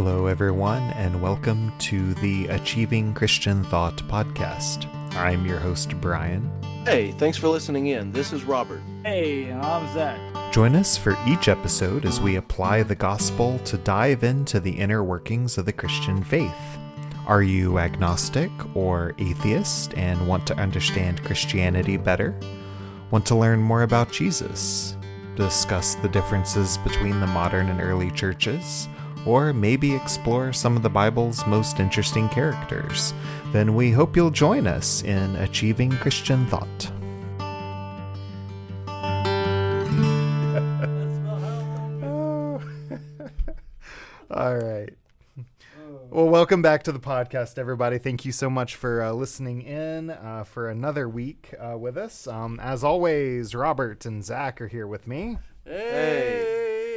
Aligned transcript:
Hello, 0.00 0.26
everyone, 0.26 0.84
and 0.92 1.20
welcome 1.20 1.72
to 1.80 2.14
the 2.14 2.46
Achieving 2.46 3.12
Christian 3.14 3.64
Thought 3.64 3.96
podcast. 4.06 4.86
I'm 5.16 5.44
your 5.44 5.58
host, 5.58 6.00
Brian. 6.00 6.48
Hey, 6.84 7.10
thanks 7.10 7.36
for 7.36 7.48
listening 7.48 7.88
in. 7.88 8.12
This 8.12 8.32
is 8.32 8.44
Robert. 8.44 8.80
Hey, 9.02 9.52
I'm 9.52 9.92
Zach. 9.92 10.52
Join 10.52 10.76
us 10.76 10.96
for 10.96 11.18
each 11.26 11.48
episode 11.48 12.04
as 12.04 12.20
we 12.20 12.36
apply 12.36 12.84
the 12.84 12.94
gospel 12.94 13.58
to 13.64 13.76
dive 13.78 14.22
into 14.22 14.60
the 14.60 14.70
inner 14.70 15.02
workings 15.02 15.58
of 15.58 15.66
the 15.66 15.72
Christian 15.72 16.22
faith. 16.22 16.78
Are 17.26 17.42
you 17.42 17.80
agnostic 17.80 18.52
or 18.76 19.16
atheist 19.18 19.94
and 19.94 20.28
want 20.28 20.46
to 20.46 20.56
understand 20.58 21.24
Christianity 21.24 21.96
better? 21.96 22.38
Want 23.10 23.26
to 23.26 23.34
learn 23.34 23.58
more 23.58 23.82
about 23.82 24.12
Jesus? 24.12 24.96
Discuss 25.34 25.96
the 25.96 26.08
differences 26.08 26.78
between 26.78 27.18
the 27.18 27.26
modern 27.26 27.68
and 27.68 27.80
early 27.80 28.12
churches? 28.12 28.88
Or 29.26 29.52
maybe 29.52 29.94
explore 29.94 30.52
some 30.52 30.76
of 30.76 30.82
the 30.82 30.90
Bible's 30.90 31.46
most 31.46 31.80
interesting 31.80 32.28
characters? 32.28 33.12
Then 33.52 33.74
we 33.74 33.90
hope 33.90 34.16
you'll 34.16 34.30
join 34.30 34.66
us 34.66 35.02
in 35.02 35.36
Achieving 35.36 35.90
Christian 35.92 36.46
Thought. 36.46 36.92
All 44.30 44.56
right. 44.56 44.90
Well, 46.10 46.28
welcome 46.28 46.62
back 46.62 46.84
to 46.84 46.92
the 46.92 46.98
podcast, 46.98 47.58
everybody. 47.58 47.98
Thank 47.98 48.24
you 48.24 48.32
so 48.32 48.48
much 48.48 48.76
for 48.76 49.02
uh, 49.02 49.12
listening 49.12 49.60
in 49.62 50.08
uh, 50.08 50.44
for 50.44 50.70
another 50.70 51.06
week 51.06 51.52
uh, 51.58 51.76
with 51.76 51.98
us. 51.98 52.26
Um, 52.26 52.58
as 52.60 52.82
always, 52.82 53.54
Robert 53.54 54.06
and 54.06 54.24
Zach 54.24 54.60
are 54.60 54.68
here 54.68 54.86
with 54.86 55.06
me. 55.06 55.38
Hey. 55.64 56.87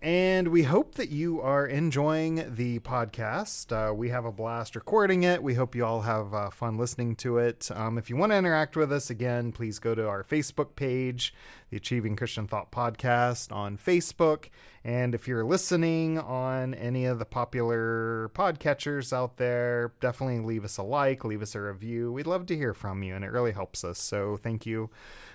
And 0.00 0.48
we 0.48 0.62
hope 0.62 0.94
that 0.94 1.10
you 1.10 1.40
are 1.40 1.66
enjoying 1.66 2.54
the 2.54 2.78
podcast. 2.78 3.72
Uh, 3.72 3.92
we 3.92 4.10
have 4.10 4.24
a 4.24 4.30
blast 4.30 4.76
recording 4.76 5.24
it. 5.24 5.42
We 5.42 5.54
hope 5.54 5.74
you 5.74 5.84
all 5.84 6.02
have 6.02 6.32
uh, 6.32 6.50
fun 6.50 6.78
listening 6.78 7.16
to 7.16 7.38
it. 7.38 7.68
Um, 7.74 7.98
if 7.98 8.08
you 8.08 8.16
want 8.16 8.30
to 8.30 8.36
interact 8.36 8.76
with 8.76 8.92
us 8.92 9.10
again, 9.10 9.50
please 9.50 9.80
go 9.80 9.96
to 9.96 10.06
our 10.06 10.22
Facebook 10.22 10.76
page, 10.76 11.34
the 11.70 11.78
Achieving 11.78 12.14
Christian 12.14 12.46
Thought 12.46 12.70
Podcast 12.70 13.50
on 13.50 13.76
Facebook. 13.76 14.50
And 14.84 15.16
if 15.16 15.26
you're 15.26 15.44
listening 15.44 16.16
on 16.16 16.74
any 16.74 17.04
of 17.04 17.18
the 17.18 17.24
popular 17.24 18.30
podcatchers 18.34 19.12
out 19.12 19.36
there, 19.36 19.94
definitely 19.98 20.38
leave 20.38 20.64
us 20.64 20.78
a 20.78 20.84
like, 20.84 21.24
leave 21.24 21.42
us 21.42 21.56
a 21.56 21.60
review. 21.60 22.12
We'd 22.12 22.28
love 22.28 22.46
to 22.46 22.56
hear 22.56 22.72
from 22.72 23.02
you, 23.02 23.16
and 23.16 23.24
it 23.24 23.32
really 23.32 23.52
helps 23.52 23.82
us. 23.82 23.98
So 23.98 24.36
thank 24.36 24.64
you. 24.64 24.90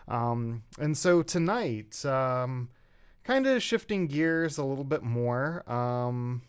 Um, 0.07 0.63
and 0.79 0.97
so 0.97 1.21
tonight, 1.21 2.05
um, 2.05 2.69
kind 3.23 3.47
of 3.47 3.61
shifting 3.63 4.07
gears 4.07 4.57
a 4.57 4.63
little 4.63 4.83
bit 4.83 5.03
more. 5.03 5.63
Um, 5.71 6.41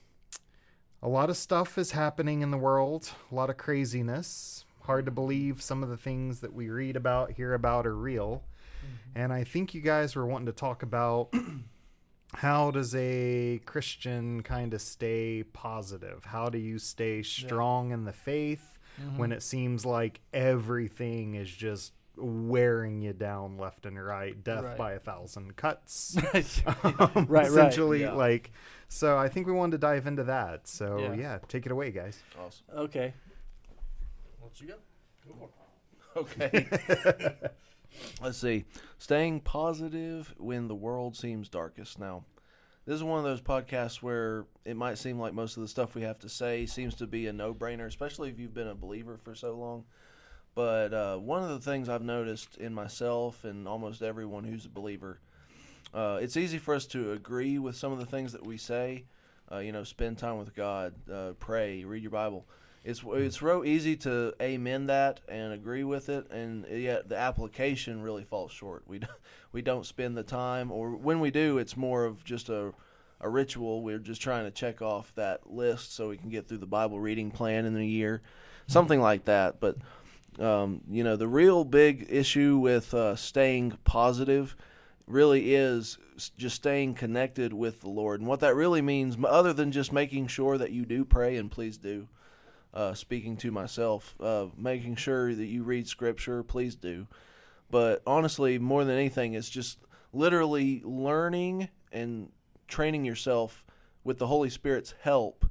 a 1.02 1.08
lot 1.08 1.30
of 1.30 1.36
stuff 1.36 1.76
is 1.78 1.92
happening 1.92 2.42
in 2.42 2.50
the 2.50 2.58
world, 2.58 3.10
a 3.30 3.34
lot 3.34 3.50
of 3.50 3.56
craziness. 3.56 4.64
Hard 4.82 5.04
to 5.06 5.10
believe 5.10 5.62
some 5.62 5.82
of 5.82 5.88
the 5.88 5.96
things 5.96 6.40
that 6.40 6.52
we 6.52 6.68
read 6.68 6.96
about, 6.96 7.32
hear 7.32 7.54
about, 7.54 7.86
are 7.86 7.96
real. 7.96 8.44
And 9.14 9.32
I 9.32 9.44
think 9.44 9.74
you 9.74 9.80
guys 9.80 10.14
were 10.16 10.26
wanting 10.26 10.46
to 10.46 10.52
talk 10.52 10.82
about 10.82 11.32
how 12.34 12.70
does 12.70 12.94
a 12.94 13.60
Christian 13.64 14.42
kind 14.42 14.74
of 14.74 14.80
stay 14.82 15.42
positive? 15.42 16.24
How 16.26 16.48
do 16.48 16.58
you 16.58 16.78
stay 16.78 17.22
strong 17.22 17.92
in 17.92 18.04
the 18.04 18.12
faith 18.12 18.78
when 19.16 19.32
it 19.32 19.42
seems 19.42 19.84
like 19.86 20.20
everything 20.32 21.34
is 21.34 21.50
just 21.50 21.92
wearing 22.16 23.00
you 23.00 23.12
down 23.12 23.58
left 23.58 23.86
and 23.86 24.02
right, 24.02 24.42
death 24.44 24.64
Right. 24.64 24.76
by 24.78 24.92
a 24.92 24.98
thousand 24.98 25.56
cuts? 25.56 26.16
right, 26.34 26.62
Um, 27.16 27.26
right. 27.28 27.46
essentially 27.46 28.02
yeah. 28.02 28.12
like 28.12 28.52
so 28.88 29.16
i 29.18 29.28
think 29.28 29.46
we 29.46 29.52
wanted 29.52 29.72
to 29.72 29.78
dive 29.78 30.06
into 30.06 30.24
that 30.24 30.68
so 30.68 30.98
yeah, 30.98 31.14
Yeah. 31.14 31.38
take 31.48 31.66
it 31.66 31.72
away 31.72 31.90
guys 31.90 32.18
Awesome. 32.38 32.64
Okay. 32.76 33.14
What 34.40 34.60
you 34.60 34.68
got? 34.68 34.78
Okay. 36.16 36.68
Let's 38.22 38.38
see. 38.38 38.64
Staying 38.98 39.40
positive 39.40 40.32
when 40.38 40.68
the 40.68 40.74
world 40.76 41.16
seems 41.16 41.48
darkest. 41.48 41.98
Now, 41.98 42.24
this 42.86 42.94
is 42.94 43.02
one 43.02 43.18
of 43.18 43.24
those 43.24 43.40
podcasts 43.40 44.02
where 44.02 44.46
it 44.64 44.76
might 44.76 44.98
seem 44.98 45.18
like 45.18 45.32
most 45.34 45.56
of 45.56 45.62
the 45.62 45.68
stuff 45.68 45.94
we 45.96 46.02
have 46.02 46.18
to 46.20 46.28
say 46.28 46.66
seems 46.66 46.94
to 46.96 47.06
be 47.08 47.26
a 47.26 47.32
no 47.32 47.52
brainer, 47.54 47.86
especially 47.86 48.30
if 48.30 48.38
you've 48.38 48.54
been 48.54 48.68
a 48.68 48.74
believer 48.76 49.16
for 49.24 49.34
so 49.34 49.56
long. 49.56 49.84
But 50.54 50.94
uh, 50.94 51.16
one 51.16 51.42
of 51.42 51.48
the 51.48 51.58
things 51.58 51.88
I've 51.88 52.02
noticed 52.02 52.56
in 52.58 52.72
myself 52.72 53.44
and 53.44 53.66
almost 53.66 54.02
everyone 54.02 54.44
who's 54.44 54.64
a 54.64 54.68
believer, 54.68 55.18
uh, 55.92 56.18
it's 56.20 56.36
easy 56.36 56.58
for 56.58 56.74
us 56.74 56.86
to 56.86 57.12
agree 57.12 57.58
with 57.58 57.76
some 57.76 57.92
of 57.92 57.98
the 57.98 58.06
things 58.06 58.32
that 58.32 58.46
we 58.46 58.56
say. 58.56 59.04
Uh, 59.50 59.58
you 59.58 59.72
know, 59.72 59.84
spend 59.84 60.16
time 60.18 60.38
with 60.38 60.54
God, 60.54 60.94
uh, 61.12 61.32
pray, 61.38 61.84
read 61.84 62.02
your 62.02 62.10
Bible. 62.10 62.46
It's 62.84 63.02
it's 63.06 63.40
real 63.40 63.64
easy 63.64 63.96
to 63.98 64.34
amen 64.42 64.86
that 64.86 65.20
and 65.28 65.52
agree 65.52 65.84
with 65.84 66.08
it, 66.08 66.30
and 66.30 66.66
yet 66.66 67.08
the 67.08 67.16
application 67.16 68.02
really 68.02 68.24
falls 68.24 68.52
short. 68.52 68.84
We 68.86 68.98
don't, 68.98 69.12
we 69.52 69.62
don't 69.62 69.86
spend 69.86 70.16
the 70.16 70.22
time, 70.22 70.70
or 70.70 70.90
when 70.90 71.20
we 71.20 71.30
do, 71.30 71.58
it's 71.58 71.76
more 71.76 72.04
of 72.04 72.24
just 72.24 72.48
a 72.48 72.72
a 73.20 73.28
ritual. 73.28 73.82
We're 73.82 73.98
just 73.98 74.20
trying 74.20 74.44
to 74.44 74.50
check 74.50 74.82
off 74.82 75.12
that 75.14 75.50
list 75.50 75.94
so 75.94 76.10
we 76.10 76.18
can 76.18 76.28
get 76.28 76.46
through 76.46 76.58
the 76.58 76.66
Bible 76.66 77.00
reading 77.00 77.30
plan 77.30 77.64
in 77.64 77.76
a 77.76 77.84
year, 77.84 78.20
something 78.66 79.00
like 79.00 79.24
that. 79.24 79.60
But 79.60 79.76
um, 80.38 80.80
you 80.90 81.04
know, 81.04 81.16
the 81.16 81.28
real 81.28 81.64
big 81.64 82.06
issue 82.08 82.58
with 82.58 82.92
uh, 82.94 83.16
staying 83.16 83.78
positive 83.84 84.56
really 85.06 85.54
is 85.54 85.98
just 86.38 86.56
staying 86.56 86.94
connected 86.94 87.52
with 87.52 87.80
the 87.80 87.88
Lord. 87.90 88.20
And 88.20 88.28
what 88.28 88.40
that 88.40 88.54
really 88.54 88.82
means, 88.82 89.16
other 89.26 89.52
than 89.52 89.72
just 89.72 89.92
making 89.92 90.28
sure 90.28 90.56
that 90.58 90.70
you 90.70 90.84
do 90.84 91.04
pray, 91.04 91.36
and 91.36 91.50
please 91.50 91.76
do, 91.76 92.08
uh, 92.72 92.94
speaking 92.94 93.36
to 93.38 93.50
myself, 93.50 94.14
uh, 94.20 94.46
making 94.56 94.96
sure 94.96 95.34
that 95.34 95.46
you 95.46 95.62
read 95.62 95.86
Scripture, 95.86 96.42
please 96.42 96.74
do. 96.74 97.06
But 97.70 98.02
honestly, 98.06 98.58
more 98.58 98.84
than 98.84 98.96
anything, 98.96 99.34
it's 99.34 99.50
just 99.50 99.78
literally 100.12 100.80
learning 100.84 101.68
and 101.92 102.30
training 102.68 103.04
yourself 103.04 103.64
with 104.04 104.18
the 104.18 104.26
Holy 104.26 104.50
Spirit's 104.50 104.94
help 105.02 105.44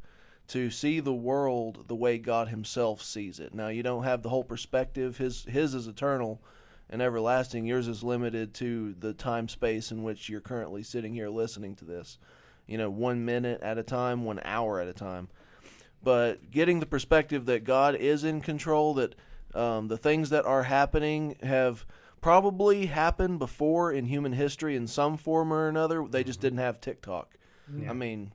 to 0.48 0.70
see 0.70 1.00
the 1.00 1.14
world 1.14 1.86
the 1.88 1.96
way 1.96 2.18
God 2.18 2.50
Himself 2.50 3.02
sees 3.02 3.40
it. 3.40 3.54
Now, 3.54 3.70
you 3.70 3.84
don't 3.84 4.04
have 4.04 4.22
the 4.22 4.30
whole 4.30 4.44
perspective. 4.44 5.18
His 5.18 5.44
His 5.46 5.74
is 5.74 5.88
eternal 5.88 6.42
and 6.90 7.02
everlasting. 7.02 7.66
Yours 7.66 7.88
is 7.88 8.04
limited 8.04 8.54
to 8.56 8.94
the 9.00 9.14
time 9.14 9.48
space 9.48 9.92
in 9.92 10.04
which 10.04 10.30
you're 10.30 10.42
currently 10.42 10.84
sitting 10.84 11.14
here 11.14 11.30
listening 11.30 11.76
to 11.76 11.86
this. 11.86 12.18
You 12.68 12.78
know, 12.78 12.90
one 12.90 13.26
minute 13.26 13.62
at 13.62 13.78
a 13.78 13.84
time, 13.84 14.24
one 14.24 14.40
hour 14.46 14.80
at 14.80 14.88
a 14.88 14.94
time. 14.94 15.30
But 16.04 16.52
getting 16.52 16.80
the 16.80 16.86
perspective 16.86 17.46
that 17.46 17.64
God 17.64 17.96
is 17.96 18.24
in 18.24 18.42
control, 18.42 18.94
that 18.96 19.16
um, 19.56 19.88
the 19.88 19.98
things 19.98 20.30
that 20.32 20.46
are 20.46 20.64
happening 20.64 21.38
have 21.42 21.86
probably 22.22 22.86
happened 22.88 23.40
before 23.40 23.92
in 23.92 24.06
human 24.06 24.34
history 24.34 24.76
in 24.76 24.88
some 24.88 25.18
form 25.18 25.52
or 25.52 25.68
another. 25.68 26.06
They 26.08 26.24
just 26.24 26.42
didn't 26.42 26.60
have 26.60 26.80
TikTok. 26.82 27.36
I 27.90 27.94
mean, 27.94 28.34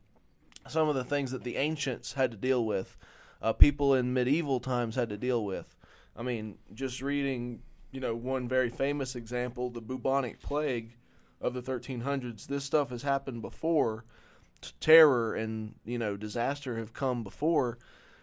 some 0.69 0.89
of 0.89 0.95
the 0.95 1.05
things 1.05 1.31
that 1.31 1.45
the 1.45 1.57
ancients 1.57 2.13
had 2.13 2.31
to 2.31 2.37
deal 2.37 2.65
with, 2.65 2.97
uh, 3.43 3.53
people 3.53 3.95
in 3.95 4.13
medieval 4.13 4.61
times 4.61 4.97
had 4.97 5.09
to 5.11 5.17
deal 5.17 5.45
with. 5.45 5.77
I 6.17 6.23
mean, 6.23 6.59
just 6.75 7.01
reading, 7.01 7.63
you 7.93 8.01
know, 8.01 8.15
one 8.15 8.49
very 8.49 8.71
famous 8.71 9.15
example, 9.15 9.71
the 9.71 9.81
bubonic 9.81 10.41
plague 10.41 10.97
of 11.41 11.55
the 11.55 11.63
1300s. 11.63 12.47
This 12.47 12.65
stuff 12.65 12.91
has 12.91 13.03
happened 13.03 13.43
before. 13.43 14.05
Terror 14.81 15.35
and 15.35 15.75
you 15.85 15.99
know 15.99 16.17
disaster 16.17 16.79
have 16.79 16.93
come 16.93 17.23
before, 17.23 17.79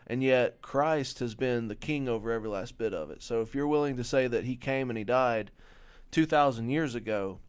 and 0.06 0.22
yet 0.22 0.62
Christ 0.62 1.20
has 1.20 1.34
been 1.34 1.70
the 1.70 1.76
king 1.76 2.10
over 2.10 2.32
every 2.32 2.50
last 2.50 2.78
bit 2.78 2.94
of 2.94 3.10
it. 3.10 3.24
So 3.24 3.42
if 3.42 3.56
you're 3.56 3.68
willing 3.68 3.96
to 3.98 4.04
say 4.04 4.28
that 4.28 4.44
He 4.44 4.58
came 4.58 4.90
and 4.90 4.98
He 4.98 5.06
died 5.06 5.52
2,000 6.12 6.70
years 6.70 6.94
ago, 6.94 7.40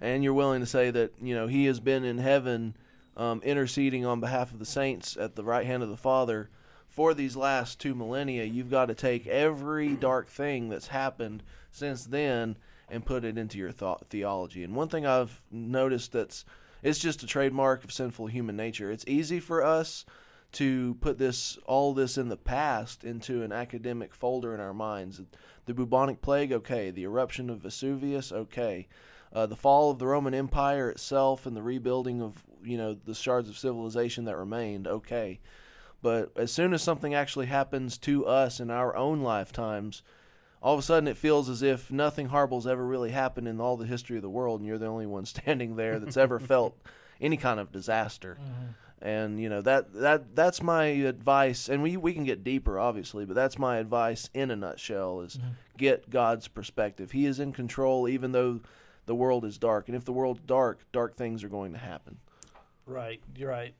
and 0.00 0.22
you're 0.22 0.34
willing 0.34 0.60
to 0.60 0.66
say 0.66 0.92
that 0.92 1.14
you 1.20 1.34
know 1.34 1.48
He 1.48 1.64
has 1.66 1.80
been 1.80 2.04
in 2.04 2.18
heaven 2.18 2.76
um, 3.16 3.40
interceding 3.42 4.04
on 4.04 4.20
behalf 4.20 4.52
of 4.52 4.58
the 4.58 4.66
saints 4.66 5.16
at 5.16 5.36
the 5.36 5.44
right 5.44 5.66
hand 5.66 5.82
of 5.82 5.88
the 5.88 5.96
Father 5.96 6.50
for 6.94 7.12
these 7.12 7.34
last 7.34 7.80
two 7.80 7.92
millennia, 7.92 8.44
you've 8.44 8.70
got 8.70 8.86
to 8.86 8.94
take 8.94 9.26
every 9.26 9.96
dark 9.96 10.28
thing 10.28 10.68
that's 10.68 10.86
happened 10.86 11.42
since 11.72 12.04
then 12.04 12.56
and 12.88 13.04
put 13.04 13.24
it 13.24 13.36
into 13.36 13.58
your 13.58 13.72
thought 13.72 14.06
theology. 14.10 14.62
And 14.62 14.76
one 14.76 14.88
thing 14.88 15.04
I've 15.04 15.40
noticed 15.50 16.12
that's 16.12 16.44
it's 16.84 17.00
just 17.00 17.22
a 17.22 17.26
trademark 17.26 17.82
of 17.82 17.92
sinful 17.92 18.26
human 18.26 18.56
nature. 18.56 18.92
It's 18.92 19.06
easy 19.08 19.40
for 19.40 19.64
us 19.64 20.04
to 20.52 20.94
put 21.00 21.18
this 21.18 21.58
all 21.66 21.94
this 21.94 22.16
in 22.16 22.28
the 22.28 22.36
past 22.36 23.02
into 23.02 23.42
an 23.42 23.50
academic 23.50 24.14
folder 24.14 24.54
in 24.54 24.60
our 24.60 24.74
minds. 24.74 25.20
The 25.66 25.74
bubonic 25.74 26.22
plague, 26.22 26.52
okay. 26.52 26.90
The 26.90 27.04
eruption 27.04 27.50
of 27.50 27.58
Vesuvius, 27.58 28.30
okay. 28.30 28.86
Uh, 29.32 29.46
the 29.46 29.56
fall 29.56 29.90
of 29.90 29.98
the 29.98 30.06
Roman 30.06 30.34
Empire 30.34 30.90
itself 30.90 31.44
and 31.44 31.56
the 31.56 31.62
rebuilding 31.62 32.22
of 32.22 32.44
you 32.64 32.76
know 32.76 32.94
the 32.94 33.14
shards 33.14 33.48
of 33.48 33.58
civilization 33.58 34.24
that 34.24 34.36
remained, 34.36 34.86
okay. 34.86 35.40
But 36.02 36.32
as 36.36 36.52
soon 36.52 36.74
as 36.74 36.82
something 36.82 37.14
actually 37.14 37.46
happens 37.46 37.96
to 37.98 38.26
us 38.26 38.60
in 38.60 38.70
our 38.70 38.94
own 38.94 39.22
lifetimes, 39.22 40.02
all 40.62 40.74
of 40.74 40.78
a 40.78 40.82
sudden 40.82 41.08
it 41.08 41.16
feels 41.16 41.48
as 41.48 41.62
if 41.62 41.90
nothing 41.90 42.28
horrible's 42.28 42.66
ever 42.66 42.84
really 42.84 43.10
happened 43.10 43.48
in 43.48 43.60
all 43.60 43.76
the 43.76 43.86
history 43.86 44.16
of 44.16 44.22
the 44.22 44.28
world, 44.28 44.60
and 44.60 44.68
you're 44.68 44.78
the 44.78 44.86
only 44.86 45.06
one 45.06 45.24
standing 45.26 45.76
there 45.76 45.98
that's 45.98 46.16
ever 46.16 46.38
felt 46.52 46.76
any 47.20 47.36
kind 47.36 47.60
of 47.60 47.72
disaster. 47.72 48.38
Mm-hmm. 48.40 48.70
And 49.00 49.40
you 49.40 49.50
know 49.50 49.60
that 49.60 49.92
that 49.94 50.34
that's 50.34 50.62
my 50.62 50.84
advice, 50.84 51.68
and 51.68 51.82
we 51.82 51.98
we 51.98 52.14
can 52.14 52.24
get 52.24 52.42
deeper, 52.42 52.78
obviously, 52.78 53.26
but 53.26 53.34
that's 53.34 53.58
my 53.58 53.76
advice 53.76 54.30
in 54.32 54.50
a 54.50 54.56
nutshell: 54.56 55.20
is 55.20 55.36
mm-hmm. 55.36 55.48
get 55.76 56.08
God's 56.08 56.48
perspective. 56.48 57.10
He 57.10 57.26
is 57.26 57.38
in 57.38 57.52
control, 57.52 58.08
even 58.08 58.32
though 58.32 58.60
the 59.06 59.14
world 59.14 59.44
is 59.44 59.58
dark, 59.58 59.88
and 59.88 59.96
if 59.96 60.04
the 60.04 60.12
world's 60.12 60.40
dark, 60.46 60.80
dark 60.92 61.16
things 61.16 61.44
are 61.44 61.48
going 61.48 61.72
to 61.72 61.78
happen. 61.78 62.18
Right, 62.86 63.20
you're 63.36 63.50
right. 63.50 63.74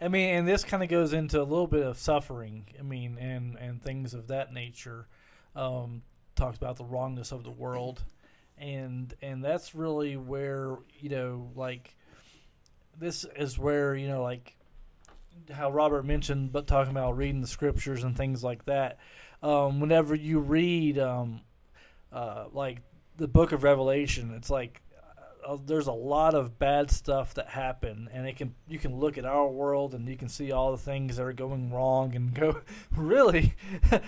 I 0.00 0.08
mean, 0.08 0.34
and 0.34 0.48
this 0.48 0.64
kind 0.64 0.82
of 0.82 0.88
goes 0.88 1.12
into 1.12 1.40
a 1.40 1.44
little 1.44 1.66
bit 1.66 1.82
of 1.82 1.98
suffering. 1.98 2.66
I 2.78 2.82
mean, 2.82 3.18
and 3.18 3.56
and 3.56 3.82
things 3.82 4.14
of 4.14 4.28
that 4.28 4.52
nature. 4.52 5.08
Um, 5.54 6.02
talks 6.34 6.58
about 6.58 6.76
the 6.76 6.84
wrongness 6.84 7.32
of 7.32 7.44
the 7.44 7.50
world, 7.50 8.04
and 8.58 9.12
and 9.22 9.42
that's 9.42 9.74
really 9.74 10.16
where 10.16 10.76
you 11.00 11.08
know, 11.08 11.50
like, 11.54 11.96
this 12.98 13.24
is 13.36 13.58
where 13.58 13.94
you 13.96 14.08
know, 14.08 14.22
like, 14.22 14.54
how 15.50 15.70
Robert 15.70 16.04
mentioned, 16.04 16.52
but 16.52 16.66
talking 16.66 16.90
about 16.90 17.16
reading 17.16 17.40
the 17.40 17.46
scriptures 17.46 18.04
and 18.04 18.16
things 18.16 18.44
like 18.44 18.64
that. 18.66 18.98
Um, 19.42 19.80
whenever 19.80 20.14
you 20.14 20.40
read, 20.40 20.98
um, 20.98 21.40
uh, 22.12 22.46
like 22.52 22.78
the 23.16 23.28
Book 23.28 23.52
of 23.52 23.62
Revelation, 23.62 24.32
it's 24.34 24.50
like 24.50 24.82
uh, 25.46 25.56
there's 25.64 25.86
a 25.86 25.92
lot 25.92 26.34
of 26.34 26.58
bad 26.58 26.90
stuff 26.90 27.34
that 27.34 27.48
happen 27.48 28.08
and 28.12 28.26
it 28.26 28.36
can 28.36 28.54
you 28.68 28.78
can 28.78 28.96
look 28.96 29.16
at 29.16 29.24
our 29.24 29.48
world 29.48 29.94
and 29.94 30.08
you 30.08 30.16
can 30.16 30.28
see 30.28 30.50
all 30.50 30.72
the 30.72 30.78
things 30.78 31.16
that 31.16 31.22
are 31.22 31.32
going 31.32 31.72
wrong 31.72 32.14
and 32.16 32.34
go 32.34 32.60
really? 32.96 33.54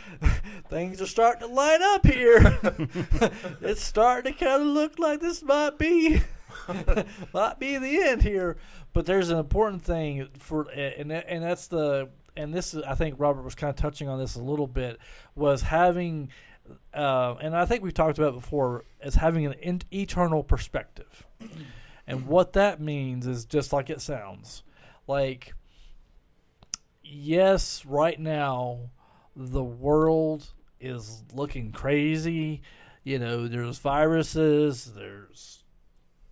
Things 0.69 1.01
are 1.01 1.07
starting 1.07 1.49
to 1.49 1.55
line 1.55 1.83
up 1.83 2.07
here. 2.07 2.59
It's 3.61 3.83
starting 3.83 4.33
to 4.33 4.39
kind 4.39 4.63
of 4.63 4.69
look 4.69 4.99
like 4.99 5.21
this 5.21 5.43
might 5.43 5.79
be 5.79 6.23
might 7.33 7.59
be 7.59 7.77
the 7.79 8.03
end 8.03 8.23
here. 8.23 8.57
But 8.93 9.07
there's 9.07 9.31
an 9.31 9.39
important 9.39 9.83
thing 9.83 10.29
for 10.39 10.63
and 10.71 11.13
and 11.13 11.43
that's 11.43 11.69
the 11.69 12.09
and 12.37 12.55
this 12.55 12.75
is 12.75 12.83
I 12.83 12.95
think 12.95 13.17
Robert 13.19 13.43
was 13.43 13.55
kind 13.55 13.71
of 13.71 13.77
touching 13.77 14.09
on 14.09 14.19
this 14.19 14.37
a 14.37 14.43
little 14.43 14.67
bit 14.67 14.99
was 15.35 15.63
having 15.63 16.31
uh, 16.95 17.35
and 17.41 17.57
I 17.57 17.65
think 17.65 17.83
we've 17.83 17.95
talked 17.95 18.19
about 18.19 18.35
before 18.35 18.85
as 19.01 19.15
having 19.15 19.47
an 19.47 19.55
in- 19.55 19.83
eternal 19.93 20.43
perspective. 20.43 21.27
And 22.07 22.27
what 22.27 22.55
that 22.55 22.81
means 22.81 23.27
is 23.27 23.45
just 23.45 23.73
like 23.73 23.91
it 23.91 24.01
sounds. 24.01 24.63
Like, 25.07 25.55
yes, 27.03 27.85
right 27.85 28.19
now, 28.19 28.91
the 29.37 29.63
world 29.63 30.47
is 30.81 31.23
looking 31.35 31.73
crazy. 31.73 32.63
You 33.05 33.19
know, 33.19 33.47
there's 33.47 33.79
viruses, 33.79 34.93
there's, 34.95 35.65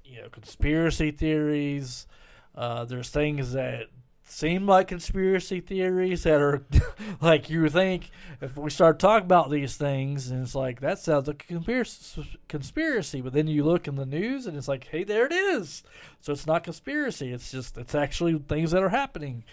you 0.05 0.23
know, 0.23 0.29
conspiracy 0.29 1.11
theories, 1.11 2.07
uh, 2.55 2.85
there's 2.85 3.11
things 3.11 3.53
that 3.53 3.89
seem 4.29 4.67
like 4.67 4.89
conspiracy 4.89 5.61
theories 5.61 6.25
that 6.25 6.41
are 6.41 6.65
like 7.21 7.49
you 7.49 7.69
think 7.69 8.11
if 8.41 8.57
we 8.57 8.69
start 8.71 8.99
talking 8.99 9.25
about 9.25 9.51
these 9.51 9.77
things 9.77 10.31
and 10.31 10.43
it's 10.43 10.55
like 10.55 10.81
that 10.81 10.99
sounds 10.99 11.29
like 11.29 11.47
a 11.49 12.25
conspiracy 12.49 13.21
but 13.21 13.33
then 13.33 13.47
you 13.47 13.65
look 13.65 13.87
in 13.87 13.95
the 13.95 14.05
news 14.05 14.47
and 14.47 14.57
it's 14.57 14.69
like 14.69 14.89
hey 14.89 15.05
there 15.05 15.27
it 15.27 15.33
is. 15.33 15.83
So 16.21 16.33
it's 16.33 16.47
not 16.47 16.65
conspiracy. 16.65 17.33
It's 17.33 17.51
just 17.51 17.79
it's 17.79 17.95
actually 17.95 18.37
things 18.39 18.73
that 18.73 18.83
are 18.83 18.89
happening. 18.89 19.45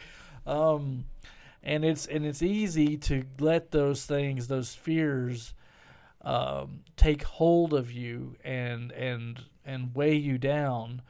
Um 0.45 1.05
and 1.61 1.85
it's 1.85 2.05
and 2.05 2.25
it's 2.25 2.41
easy 2.41 2.97
to 2.97 3.23
let 3.39 3.71
those 3.71 4.05
things 4.05 4.47
those 4.47 4.73
fears 4.73 5.53
um, 6.23 6.81
take 6.95 7.23
hold 7.23 7.73
of 7.73 7.91
you 7.91 8.35
and 8.43 8.91
and 8.91 9.43
and 9.65 9.95
weigh 9.95 10.15
you 10.15 10.37
down. 10.37 11.01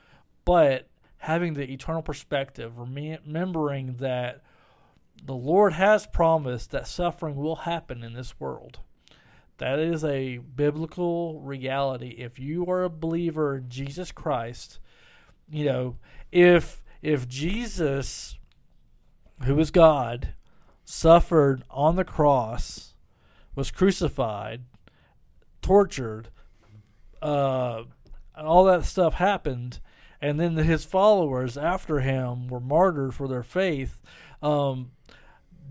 But 0.46 0.88
having 1.24 1.54
the 1.54 1.72
eternal 1.72 2.02
perspective, 2.02 2.78
remembering 2.78 3.96
that 3.96 4.42
the 5.24 5.34
Lord 5.34 5.72
has 5.72 6.06
promised 6.06 6.72
that 6.72 6.86
suffering 6.86 7.38
will 7.38 7.56
happen 7.56 8.04
in 8.04 8.12
this 8.12 8.38
world. 8.42 8.80
That 9.58 9.80
is 9.80 10.04
a 10.04 10.40
biblical 10.40 11.40
reality. 11.40 12.10
If 12.18 12.40
you 12.40 12.66
are 12.66 12.84
a 12.84 12.90
believer 12.90 13.56
in 13.56 13.70
Jesus 13.70 14.12
Christ, 14.12 14.80
you 15.50 15.64
know, 15.64 15.96
if 16.30 16.84
if 17.02 17.26
Jesus, 17.30 18.38
who 19.46 19.58
is 19.60 19.72
God, 19.72 20.34
suffered 20.84 21.64
on 21.70 21.96
the 21.96 22.04
cross, 22.04 22.96
was 23.56 23.72
crucified, 23.72 24.64
tortured, 25.62 26.28
uh, 27.22 27.84
and 28.36 28.46
all 28.46 28.66
that 28.66 28.84
stuff 28.84 29.14
happened, 29.14 29.80
and 30.24 30.40
then 30.40 30.56
his 30.56 30.86
followers 30.86 31.58
after 31.58 32.00
him 32.00 32.48
were 32.48 32.62
martyred 32.62 33.14
for 33.14 33.28
their 33.28 33.44
faith. 33.44 34.02
Um, 34.42 34.92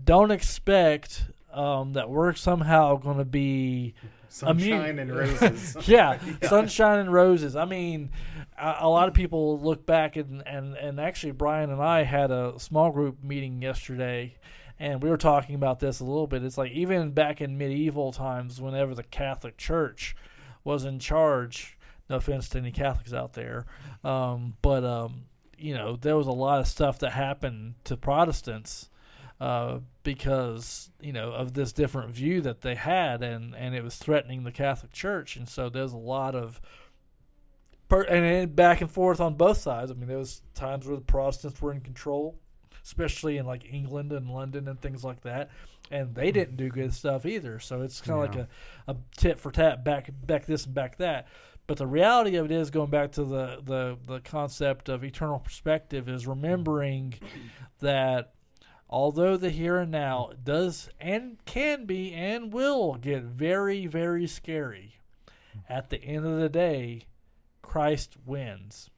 don't 0.05 0.29
expect 0.29 1.25
um, 1.51 1.93
that 1.93 2.07
we're 2.07 2.33
somehow 2.33 2.97
going 2.97 3.17
to 3.17 3.25
be 3.25 3.95
Sunshine 4.29 4.99
and 4.99 5.15
roses. 5.15 5.75
yeah, 5.87 6.19
sunshine 6.41 6.99
and 6.99 7.13
roses. 7.13 7.55
I 7.55 7.65
mean, 7.65 8.11
a, 8.57 8.77
a 8.81 8.89
lot 8.89 9.07
of 9.07 9.15
people 9.15 9.59
look 9.59 9.85
back 9.85 10.15
and, 10.15 10.41
and 10.47 10.75
and 10.75 10.99
actually 10.99 11.33
Brian 11.33 11.69
and 11.69 11.81
I 11.81 12.03
had 12.03 12.31
a 12.31 12.59
small 12.59 12.91
group 12.91 13.23
meeting 13.23 13.61
yesterday, 13.61 14.35
and 14.79 15.03
we 15.03 15.09
were 15.09 15.17
talking 15.17 15.53
about 15.53 15.79
this 15.79 15.99
a 15.99 16.03
little 16.03 16.25
bit. 16.25 16.43
It's 16.43 16.57
like 16.57 16.71
even 16.71 17.11
back 17.11 17.41
in 17.41 17.59
medieval 17.59 18.11
times, 18.11 18.59
whenever 18.59 18.95
the 18.95 19.03
Catholic 19.03 19.57
Church 19.57 20.15
was 20.63 20.83
in 20.83 20.97
charge. 20.97 21.77
No 22.09 22.17
offense 22.17 22.49
to 22.49 22.57
any 22.57 22.71
Catholics 22.71 23.13
out 23.13 23.33
there, 23.33 23.65
um, 24.03 24.55
but 24.61 24.83
um, 24.83 25.23
you 25.57 25.73
know 25.73 25.95
there 25.95 26.17
was 26.17 26.27
a 26.27 26.31
lot 26.31 26.59
of 26.59 26.67
stuff 26.67 26.99
that 26.99 27.11
happened 27.13 27.75
to 27.85 27.95
Protestants 27.95 28.89
uh, 29.39 29.79
because 30.03 30.89
you 31.01 31.13
know 31.13 31.31
of 31.31 31.53
this 31.53 31.71
different 31.71 32.11
view 32.11 32.41
that 32.41 32.61
they 32.61 32.75
had, 32.75 33.23
and 33.23 33.55
and 33.55 33.73
it 33.73 33.83
was 33.83 33.95
threatening 33.95 34.43
the 34.43 34.51
Catholic 34.51 34.91
Church, 34.91 35.35
and 35.37 35.47
so 35.47 35.69
there's 35.69 35.93
a 35.93 35.97
lot 35.97 36.35
of 36.35 36.59
per, 37.89 38.01
and 38.03 38.55
back 38.55 38.81
and 38.81 38.91
forth 38.91 39.19
on 39.21 39.35
both 39.35 39.57
sides. 39.57 39.89
I 39.91 39.93
mean, 39.93 40.07
there 40.07 40.17
was 40.17 40.41
times 40.55 40.85
where 40.85 40.97
the 40.97 41.01
Protestants 41.03 41.61
were 41.61 41.71
in 41.71 41.81
control, 41.81 42.37
especially 42.83 43.37
in 43.37 43.45
like 43.45 43.71
England 43.71 44.11
and 44.11 44.29
London 44.29 44.67
and 44.67 44.79
things 44.81 45.03
like 45.03 45.21
that, 45.21 45.49
and 45.91 46.13
they 46.15 46.31
didn't 46.31 46.57
do 46.57 46.69
good 46.69 46.93
stuff 46.93 47.25
either. 47.25 47.59
So 47.59 47.81
it's 47.81 48.01
kind 48.01 48.23
of 48.25 48.35
Yeah. 48.35 48.41
like 48.41 48.49
a, 48.87 48.91
a 48.91 48.97
tit 49.17 49.39
for 49.39 49.51
tat, 49.51 49.83
back 49.83 50.09
back 50.25 50.45
this 50.45 50.65
and 50.65 50.73
back 50.73 50.97
that. 50.97 51.27
But 51.65 51.77
the 51.77 51.87
reality 51.87 52.35
of 52.35 52.45
it 52.45 52.51
is 52.51 52.69
going 52.69 52.89
back 52.89 53.13
to 53.13 53.23
the, 53.23 53.61
the, 53.63 53.97
the 54.05 54.19
concept 54.19 54.89
of 54.89 55.03
eternal 55.03 55.39
perspective 55.39 56.09
is 56.09 56.27
remembering 56.27 57.13
that 57.79 58.33
although 58.89 59.37
the 59.37 59.49
here 59.49 59.79
and 59.79 59.91
now 59.91 60.31
does 60.43 60.89
and 60.99 61.37
can 61.45 61.85
be 61.85 62.13
and 62.13 62.51
will 62.51 62.95
get 62.95 63.23
very, 63.23 63.87
very 63.87 64.27
scary, 64.27 64.97
at 65.69 65.89
the 65.89 66.03
end 66.03 66.25
of 66.25 66.39
the 66.39 66.49
day, 66.49 67.03
Christ 67.61 68.17
wins. 68.25 68.89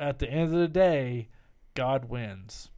At 0.00 0.20
the 0.20 0.30
end 0.30 0.54
of 0.54 0.58
the 0.58 0.68
day, 0.68 1.28
God 1.74 2.06
wins. 2.06 2.70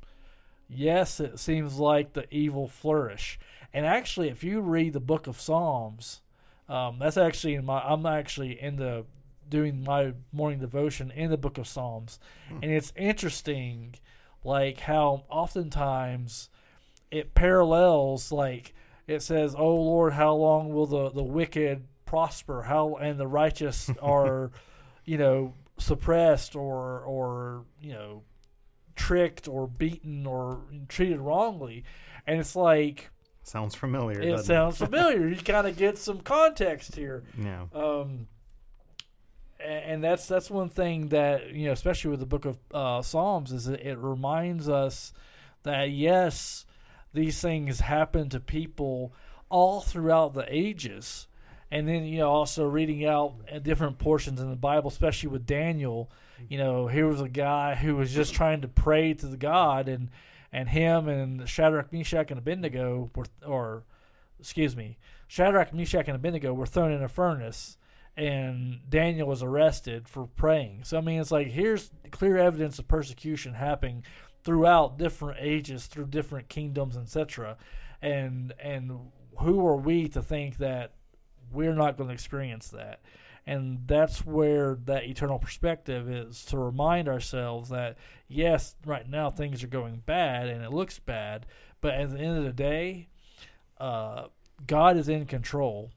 Yes, 0.68 1.20
it 1.20 1.38
seems 1.38 1.78
like 1.78 2.12
the 2.12 2.32
evil 2.35 2.66
flourish. 2.68 3.38
And 3.73 3.87
actually, 3.87 4.28
if 4.28 4.42
you 4.42 4.61
read 4.61 4.92
the 4.92 5.00
book 5.00 5.26
of 5.26 5.40
Psalms, 5.40 6.23
um, 6.71 6.99
that's 7.00 7.17
actually 7.17 7.57
in 7.57 7.65
my. 7.65 7.81
I'm 7.81 8.07
actually 8.07 8.61
in 8.61 8.77
the 8.77 9.05
doing 9.49 9.83
my 9.83 10.12
morning 10.33 10.61
devotion 10.61 11.11
in 11.11 11.29
the 11.29 11.37
book 11.37 11.59
of 11.59 11.67
Psalms, 11.67 12.21
and 12.49 12.71
it's 12.71 12.93
interesting, 12.97 13.97
like 14.45 14.79
how 14.79 15.25
oftentimes 15.29 16.49
it 17.11 17.35
parallels 17.35 18.31
like 18.31 18.73
it 19.09 19.21
says, 19.21 19.57
"Oh 19.59 19.75
Lord, 19.75 20.12
how 20.12 20.33
long 20.35 20.73
will 20.73 20.87
the 20.87 21.11
the 21.11 21.25
wicked 21.25 21.89
prosper? 22.07 22.62
How 22.62 22.95
and 22.95 23.19
the 23.19 23.27
righteous 23.27 23.91
are, 24.03 24.53
you 25.05 25.19
know, 25.19 25.55
suppressed 25.77 26.55
or 26.55 27.00
or 27.00 27.65
you 27.81 27.95
know, 27.95 28.23
tricked 28.95 29.49
or 29.49 29.67
beaten 29.67 30.25
or 30.25 30.61
treated 30.89 31.19
wrongly?" 31.19 31.83
And 32.29 32.39
it's 32.39 32.55
like 32.55 33.11
Sounds 33.42 33.75
familiar. 33.75 34.20
it 34.20 34.44
sounds 34.44 34.78
familiar. 34.78 35.28
You 35.28 35.37
kind 35.37 35.66
of 35.66 35.76
get 35.76 35.99
some 35.99 36.20
context 36.20 36.94
here. 36.94 37.25
Yeah. 37.38 37.64
Um, 37.75 38.28
and 39.64 40.02
that's 40.02 40.26
that's 40.26 40.50
one 40.50 40.68
thing 40.68 41.09
that 41.09 41.52
you 41.52 41.66
know, 41.66 41.73
especially 41.73 42.11
with 42.11 42.20
the 42.20 42.26
Book 42.26 42.44
of 42.44 42.59
uh, 42.73 43.02
Psalms, 43.02 43.52
is 43.52 43.68
it, 43.68 43.80
it 43.80 43.99
reminds 43.99 44.68
us 44.68 45.12
that 45.62 45.90
yes, 45.90 46.64
these 47.12 47.40
things 47.40 47.80
happen 47.80 48.28
to 48.30 48.40
people 48.40 49.12
all 49.49 49.80
throughout 49.80 50.35
the 50.35 50.47
ages, 50.49 51.26
and 51.70 51.88
then 51.88 52.04
you 52.04 52.18
know 52.18 52.30
also 52.30 52.64
reading 52.66 53.04
out 53.04 53.35
different 53.62 53.99
portions 53.99 54.40
in 54.40 54.50
the 54.50 54.56
Bible, 54.56 54.88
especially 54.88 55.28
with 55.28 55.47
Daniel. 55.47 56.11
You 56.49 56.56
know, 56.56 56.87
here 56.87 57.06
was 57.06 57.20
a 57.20 57.28
guy 57.28 57.75
who 57.75 57.97
was 57.97 58.12
just 58.14 58.32
trying 58.32 58.62
to 58.62 58.68
pray 58.68 59.12
to 59.14 59.26
the 59.26 59.37
God, 59.37 59.88
and 59.88 60.11
and 60.52 60.69
him 60.69 61.09
and 61.09 61.49
Shadrach, 61.49 61.92
Meshach, 61.92 62.30
and 62.30 62.38
Abednego 62.38 63.11
were, 63.14 63.26
or 63.47 63.85
excuse 64.38 64.76
me, 64.76 64.99
Shadrach, 65.28 65.73
Meshach, 65.73 66.09
and 66.09 66.16
Abednego 66.16 66.52
were 66.52 66.66
thrown 66.66 66.92
in 66.92 67.02
a 67.02 67.09
furnace, 67.09 67.78
and 68.16 68.80
Daniel 68.88 69.28
was 69.28 69.42
arrested 69.42 70.09
for 70.09 70.26
praying. 70.26 70.85
So 70.85 70.99
I 70.99 71.00
mean, 71.00 71.21
it's 71.21 71.30
like 71.30 71.49
here's 71.49 71.90
clear 72.11 72.37
evidence 72.37 72.78
of 72.78 72.88
persecution 72.88 73.54
happening 73.54 74.02
throughout 74.42 74.99
different 74.99 75.38
ages, 75.40 75.87
through 75.87 76.07
different 76.07 76.49
kingdoms, 76.49 76.97
etc. 76.97 77.57
And 78.02 78.52
and 78.62 78.99
who 79.38 79.66
are 79.66 79.76
we 79.76 80.09
to 80.09 80.23
think 80.23 80.59
that 80.59 80.92
we're 81.52 81.75
not 81.75 81.97
going 81.97 82.09
to 82.09 82.14
experience 82.14 82.69
that? 82.69 83.00
And 83.50 83.80
that's 83.88 84.25
where 84.25 84.78
that 84.85 85.07
eternal 85.07 85.40
perspective 85.40 86.09
is 86.09 86.45
to 86.45 86.57
remind 86.57 87.09
ourselves 87.09 87.71
that 87.71 87.97
yes, 88.28 88.76
right 88.87 89.09
now 89.09 89.28
things 89.28 89.64
are 89.64 89.66
going 89.66 90.04
bad 90.07 90.49
and 90.49 90.62
it 90.62 90.73
looks 90.73 91.00
bad, 91.00 91.47
but 91.80 91.95
at 91.95 92.11
the 92.11 92.21
end 92.21 92.38
of 92.38 92.45
the 92.45 92.52
day, 92.52 93.09
uh, 93.80 94.26
God 94.69 94.97
is 94.97 95.09
in 95.09 95.26
control. 95.26 95.90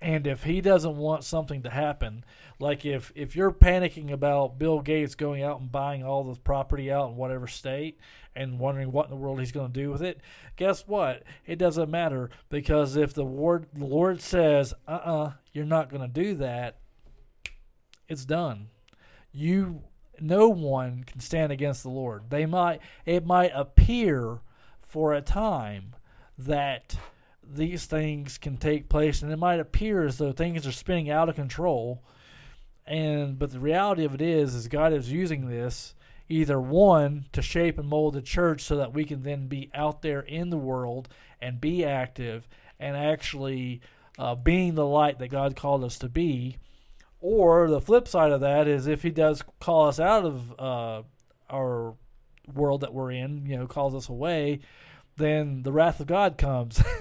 And 0.00 0.26
if 0.26 0.42
he 0.42 0.60
doesn't 0.60 0.96
want 0.96 1.22
something 1.22 1.62
to 1.62 1.70
happen, 1.70 2.24
like 2.58 2.84
if 2.84 3.12
if 3.14 3.36
you're 3.36 3.52
panicking 3.52 4.10
about 4.10 4.58
Bill 4.58 4.80
Gates 4.80 5.14
going 5.14 5.44
out 5.44 5.60
and 5.60 5.70
buying 5.70 6.02
all 6.02 6.24
the 6.24 6.40
property 6.40 6.90
out 6.90 7.10
in 7.10 7.16
whatever 7.16 7.46
state 7.46 8.00
and 8.34 8.58
wondering 8.58 8.90
what 8.90 9.04
in 9.06 9.10
the 9.10 9.16
world 9.16 9.38
he's 9.38 9.52
going 9.52 9.72
to 9.72 9.80
do 9.80 9.88
with 9.88 10.02
it, 10.02 10.20
guess 10.56 10.88
what? 10.88 11.22
It 11.46 11.60
doesn't 11.60 11.90
matter 11.90 12.28
because 12.48 12.96
if 12.96 13.14
the 13.14 13.22
Lord 13.22 13.66
the 13.72 13.84
Lord 13.84 14.20
says, 14.20 14.74
"Uh-uh, 14.88 15.34
you're 15.52 15.64
not 15.64 15.90
going 15.90 16.02
to 16.02 16.08
do 16.08 16.34
that," 16.36 16.78
it's 18.08 18.24
done. 18.24 18.68
You 19.32 19.82
no 20.20 20.48
one 20.48 21.04
can 21.04 21.20
stand 21.20 21.50
against 21.50 21.82
the 21.82 21.88
Lord. 21.88 22.30
They 22.30 22.46
might 22.46 22.80
it 23.06 23.24
might 23.24 23.52
appear 23.54 24.40
for 24.82 25.14
a 25.14 25.22
time 25.22 25.94
that 26.36 26.96
these 27.42 27.86
things 27.86 28.38
can 28.38 28.56
take 28.56 28.88
place 28.88 29.22
and 29.22 29.32
it 29.32 29.38
might 29.38 29.60
appear 29.60 30.04
as 30.04 30.18
though 30.18 30.32
things 30.32 30.66
are 30.66 30.72
spinning 30.72 31.10
out 31.10 31.28
of 31.28 31.34
control 31.34 32.02
and 32.86 33.38
but 33.38 33.50
the 33.50 33.60
reality 33.60 34.04
of 34.04 34.14
it 34.14 34.20
is 34.20 34.54
is 34.54 34.68
god 34.68 34.92
is 34.92 35.10
using 35.10 35.48
this 35.48 35.94
either 36.28 36.60
one 36.60 37.26
to 37.32 37.42
shape 37.42 37.76
and 37.78 37.88
mold 37.88 38.14
the 38.14 38.22
church 38.22 38.62
so 38.62 38.76
that 38.76 38.94
we 38.94 39.04
can 39.04 39.22
then 39.22 39.48
be 39.48 39.68
out 39.74 40.00
there 40.00 40.20
in 40.20 40.50
the 40.50 40.56
world 40.56 41.08
and 41.40 41.60
be 41.60 41.84
active 41.84 42.46
and 42.78 42.96
actually 42.96 43.80
uh, 44.18 44.34
being 44.34 44.74
the 44.74 44.86
light 44.86 45.18
that 45.18 45.28
god 45.28 45.56
called 45.56 45.84
us 45.84 45.98
to 45.98 46.08
be 46.08 46.56
or 47.20 47.68
the 47.68 47.80
flip 47.80 48.08
side 48.08 48.32
of 48.32 48.40
that 48.40 48.66
is 48.66 48.86
if 48.86 49.02
he 49.02 49.10
does 49.10 49.42
call 49.60 49.86
us 49.88 50.00
out 50.00 50.24
of 50.24 50.58
uh, 50.58 51.02
our 51.50 51.94
world 52.52 52.80
that 52.80 52.94
we're 52.94 53.10
in 53.10 53.44
you 53.46 53.56
know 53.56 53.66
calls 53.66 53.94
us 53.94 54.08
away 54.08 54.60
then 55.16 55.62
the 55.62 55.72
wrath 55.72 56.00
of 56.00 56.06
god 56.06 56.36
comes 56.36 56.82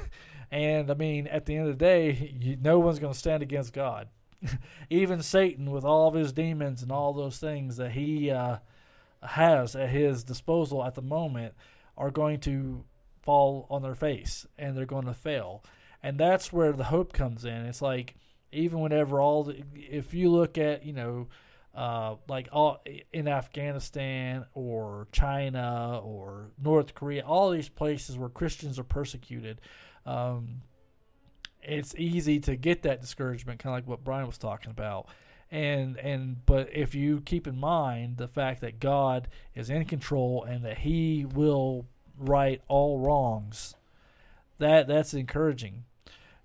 And 0.51 0.89
I 0.89 0.95
mean, 0.95 1.27
at 1.27 1.45
the 1.45 1.55
end 1.55 1.69
of 1.69 1.77
the 1.77 1.85
day, 1.85 2.35
you, 2.39 2.57
no 2.59 2.79
one's 2.79 2.99
going 2.99 3.13
to 3.13 3.19
stand 3.19 3.43
against 3.43 3.73
God. 3.73 4.07
Even 4.89 5.21
Satan, 5.21 5.71
with 5.71 5.83
all 5.83 6.07
of 6.07 6.15
his 6.15 6.33
demons 6.33 6.81
and 6.81 6.91
all 6.91 7.13
those 7.13 7.37
things 7.37 7.77
that 7.77 7.91
he 7.91 8.31
uh, 8.31 8.57
has 9.21 9.75
at 9.75 9.89
his 9.89 10.23
disposal 10.23 10.83
at 10.83 10.95
the 10.95 11.01
moment, 11.01 11.53
are 11.97 12.11
going 12.11 12.39
to 12.39 12.83
fall 13.21 13.67
on 13.69 13.83
their 13.83 13.95
face 13.95 14.47
and 14.57 14.75
they're 14.75 14.85
going 14.85 15.05
to 15.05 15.13
fail. 15.13 15.63
And 16.01 16.17
that's 16.17 16.53
where 16.53 16.71
the 16.71 16.85
hope 16.85 17.13
comes 17.13 17.45
in. 17.45 17.65
It's 17.65 17.81
like 17.81 18.15
even 18.51 18.79
whenever 18.79 19.19
all 19.19 19.43
the, 19.43 19.63
if 19.75 20.13
you 20.13 20.29
look 20.29 20.57
at 20.57 20.85
you 20.85 20.93
know 20.93 21.27
uh, 21.75 22.15
like 22.27 22.49
all 22.51 22.83
in 23.13 23.27
Afghanistan 23.27 24.45
or 24.53 25.07
China 25.11 26.01
or 26.03 26.49
North 26.61 26.95
Korea, 26.95 27.23
all 27.23 27.51
these 27.51 27.69
places 27.69 28.17
where 28.17 28.29
Christians 28.29 28.79
are 28.79 28.83
persecuted, 28.83 29.61
um, 30.05 30.61
it's 31.61 31.93
easy 31.95 32.39
to 32.41 32.55
get 32.55 32.83
that 32.83 33.01
discouragement, 33.01 33.59
kind 33.59 33.73
of 33.73 33.77
like 33.77 33.87
what 33.87 34.03
Brian 34.03 34.25
was 34.25 34.37
talking 34.37 34.71
about. 34.71 35.07
And 35.51 35.97
and 35.97 36.45
but 36.45 36.69
if 36.73 36.93
you 36.95 37.21
keep 37.21 37.47
in 37.47 37.59
mind 37.59 38.17
the 38.17 38.27
fact 38.27 38.61
that 38.61 38.79
God 38.79 39.27
is 39.55 39.69
in 39.69 39.85
control 39.85 40.43
and 40.43 40.63
that 40.63 40.79
He 40.79 41.25
will 41.25 41.85
right 42.17 42.61
all 42.67 42.99
wrongs, 42.99 43.75
that 44.57 44.87
that's 44.87 45.13
encouraging, 45.13 45.85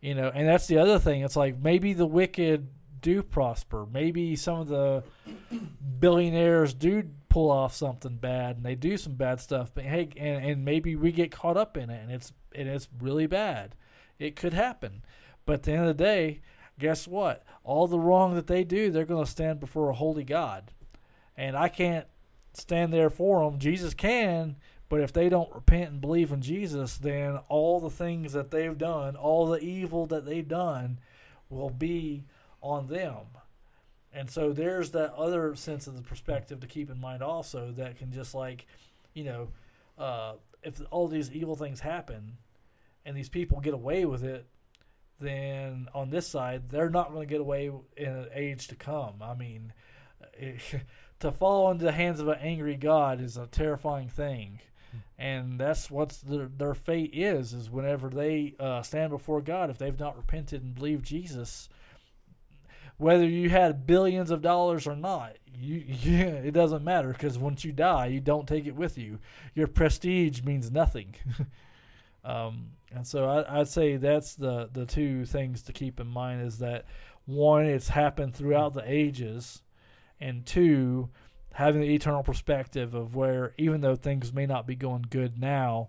you 0.04 0.14
know. 0.14 0.30
And 0.32 0.46
that's 0.46 0.66
the 0.66 0.78
other 0.78 0.98
thing. 0.98 1.22
It's 1.22 1.36
like 1.36 1.58
maybe 1.58 1.94
the 1.94 2.06
wicked 2.06 2.68
do 3.00 3.22
prosper. 3.22 3.86
Maybe 3.90 4.36
some 4.36 4.60
of 4.60 4.68
the 4.68 5.02
billionaires 5.98 6.74
do 6.74 7.04
pull 7.28 7.50
off 7.50 7.74
something 7.74 8.16
bad 8.16 8.56
and 8.56 8.64
they 8.64 8.74
do 8.74 8.96
some 8.96 9.14
bad 9.14 9.40
stuff. 9.40 9.72
But 9.74 9.84
hey, 9.84 10.10
and, 10.16 10.44
and 10.44 10.64
maybe 10.64 10.94
we 10.94 11.10
get 11.10 11.32
caught 11.32 11.56
up 11.56 11.76
in 11.76 11.90
it 11.90 12.02
and 12.02 12.12
it's 12.12 12.32
and 12.54 12.68
it's 12.68 12.88
really 13.00 13.26
bad. 13.26 13.74
It 14.18 14.36
could 14.36 14.52
happen. 14.52 15.02
But 15.46 15.54
at 15.54 15.62
the 15.64 15.72
end 15.72 15.86
of 15.86 15.96
the 15.96 16.04
day, 16.04 16.40
guess 16.78 17.08
what? 17.08 17.44
All 17.64 17.86
the 17.86 17.98
wrong 17.98 18.34
that 18.34 18.46
they 18.46 18.64
do, 18.64 18.90
they're 18.90 19.04
going 19.04 19.24
to 19.24 19.30
stand 19.30 19.60
before 19.60 19.90
a 19.90 19.94
holy 19.94 20.24
God. 20.24 20.72
And 21.36 21.56
I 21.56 21.68
can't 21.68 22.06
stand 22.52 22.92
there 22.92 23.10
for 23.10 23.44
them. 23.44 23.58
Jesus 23.58 23.92
can, 23.94 24.56
but 24.88 25.00
if 25.00 25.12
they 25.12 25.28
don't 25.28 25.54
repent 25.54 25.90
and 25.90 26.00
believe 26.00 26.32
in 26.32 26.42
Jesus, 26.42 26.96
then 26.96 27.38
all 27.48 27.80
the 27.80 27.90
things 27.90 28.32
that 28.32 28.50
they've 28.50 28.76
done, 28.76 29.16
all 29.16 29.46
the 29.46 29.60
evil 29.60 30.06
that 30.06 30.26
they've 30.26 30.46
done, 30.46 30.98
will 31.48 31.70
be 31.70 32.24
on 32.60 32.86
them. 32.86 33.26
And 34.12 34.30
so 34.30 34.52
there's 34.52 34.92
that 34.92 35.14
other 35.14 35.56
sense 35.56 35.86
of 35.86 35.96
the 35.96 36.02
perspective 36.02 36.60
to 36.60 36.66
keep 36.66 36.90
in 36.90 37.00
mind 37.00 37.22
also 37.22 37.72
that 37.72 37.98
can 37.98 38.12
just 38.12 38.34
like, 38.34 38.66
you 39.12 39.24
know, 39.24 39.48
uh, 39.98 40.34
if 40.62 40.80
all 40.90 41.08
these 41.08 41.30
evil 41.32 41.56
things 41.56 41.80
happen, 41.80 42.36
and 43.04 43.16
these 43.16 43.28
people 43.28 43.60
get 43.60 43.74
away 43.74 44.04
with 44.04 44.24
it, 44.24 44.46
then 45.20 45.88
on 45.94 46.10
this 46.10 46.26
side 46.26 46.70
they're 46.70 46.90
not 46.90 47.12
going 47.12 47.26
to 47.26 47.32
get 47.32 47.40
away 47.40 47.70
in 47.96 48.08
an 48.08 48.28
age 48.34 48.68
to 48.68 48.76
come. 48.76 49.14
I 49.22 49.34
mean, 49.34 49.72
it, 50.34 50.60
to 51.20 51.32
fall 51.32 51.70
into 51.70 51.84
the 51.84 51.92
hands 51.92 52.20
of 52.20 52.28
an 52.28 52.38
angry 52.40 52.76
God 52.76 53.20
is 53.20 53.36
a 53.36 53.46
terrifying 53.46 54.08
thing, 54.08 54.60
and 55.18 55.58
that's 55.58 55.90
what 55.90 56.18
their, 56.26 56.46
their 56.46 56.74
fate 56.74 57.10
is. 57.12 57.52
Is 57.52 57.70
whenever 57.70 58.08
they 58.08 58.54
uh, 58.58 58.82
stand 58.82 59.10
before 59.10 59.40
God, 59.40 59.70
if 59.70 59.78
they've 59.78 59.98
not 59.98 60.16
repented 60.16 60.62
and 60.62 60.74
believed 60.74 61.04
Jesus, 61.04 61.68
whether 62.96 63.26
you 63.26 63.50
had 63.50 63.86
billions 63.86 64.30
of 64.30 64.42
dollars 64.42 64.86
or 64.86 64.96
not, 64.96 65.36
you, 65.54 65.84
you 65.86 66.18
it 66.18 66.52
doesn't 66.52 66.84
matter 66.84 67.08
because 67.08 67.38
once 67.38 67.64
you 67.64 67.72
die, 67.72 68.06
you 68.06 68.20
don't 68.20 68.48
take 68.48 68.66
it 68.66 68.76
with 68.76 68.98
you. 68.98 69.18
Your 69.54 69.66
prestige 69.66 70.42
means 70.42 70.70
nothing. 70.70 71.14
um, 72.24 72.72
and 72.92 73.06
so 73.06 73.28
I, 73.28 73.58
would 73.58 73.68
say 73.68 73.96
that's 73.96 74.34
the 74.34 74.68
the 74.72 74.86
two 74.86 75.24
things 75.24 75.62
to 75.62 75.72
keep 75.72 75.98
in 75.98 76.06
mind 76.06 76.42
is 76.42 76.58
that 76.58 76.84
one, 77.26 77.64
it's 77.64 77.88
happened 77.88 78.34
throughout 78.34 78.74
the 78.74 78.84
ages, 78.86 79.62
and 80.20 80.44
two, 80.44 81.08
having 81.54 81.80
the 81.80 81.94
eternal 81.94 82.22
perspective 82.22 82.94
of 82.94 83.14
where 83.14 83.54
even 83.56 83.80
though 83.80 83.96
things 83.96 84.32
may 84.32 84.46
not 84.46 84.66
be 84.66 84.74
going 84.74 85.06
good 85.08 85.38
now, 85.38 85.88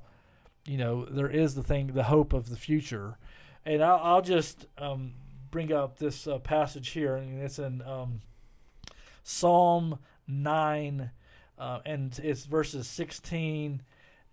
you 0.65 0.77
know 0.77 1.05
there 1.05 1.29
is 1.29 1.55
the 1.55 1.63
thing, 1.63 1.87
the 1.87 2.03
hope 2.03 2.33
of 2.33 2.49
the 2.49 2.55
future. 2.55 3.17
And 3.65 3.83
I'll, 3.83 3.99
I'll 4.03 4.21
just 4.21 4.67
um, 4.77 5.13
bring 5.49 5.73
up 5.73 5.97
this 5.97 6.27
uh, 6.27 6.37
passage 6.39 6.89
here, 6.89 7.15
and 7.15 7.41
it's 7.41 7.59
in 7.59 7.81
um, 7.81 8.21
Psalm 9.23 9.99
nine, 10.27 11.11
uh, 11.57 11.79
and 11.85 12.17
it's 12.23 12.45
verses 12.45 12.87
sixteen 12.87 13.81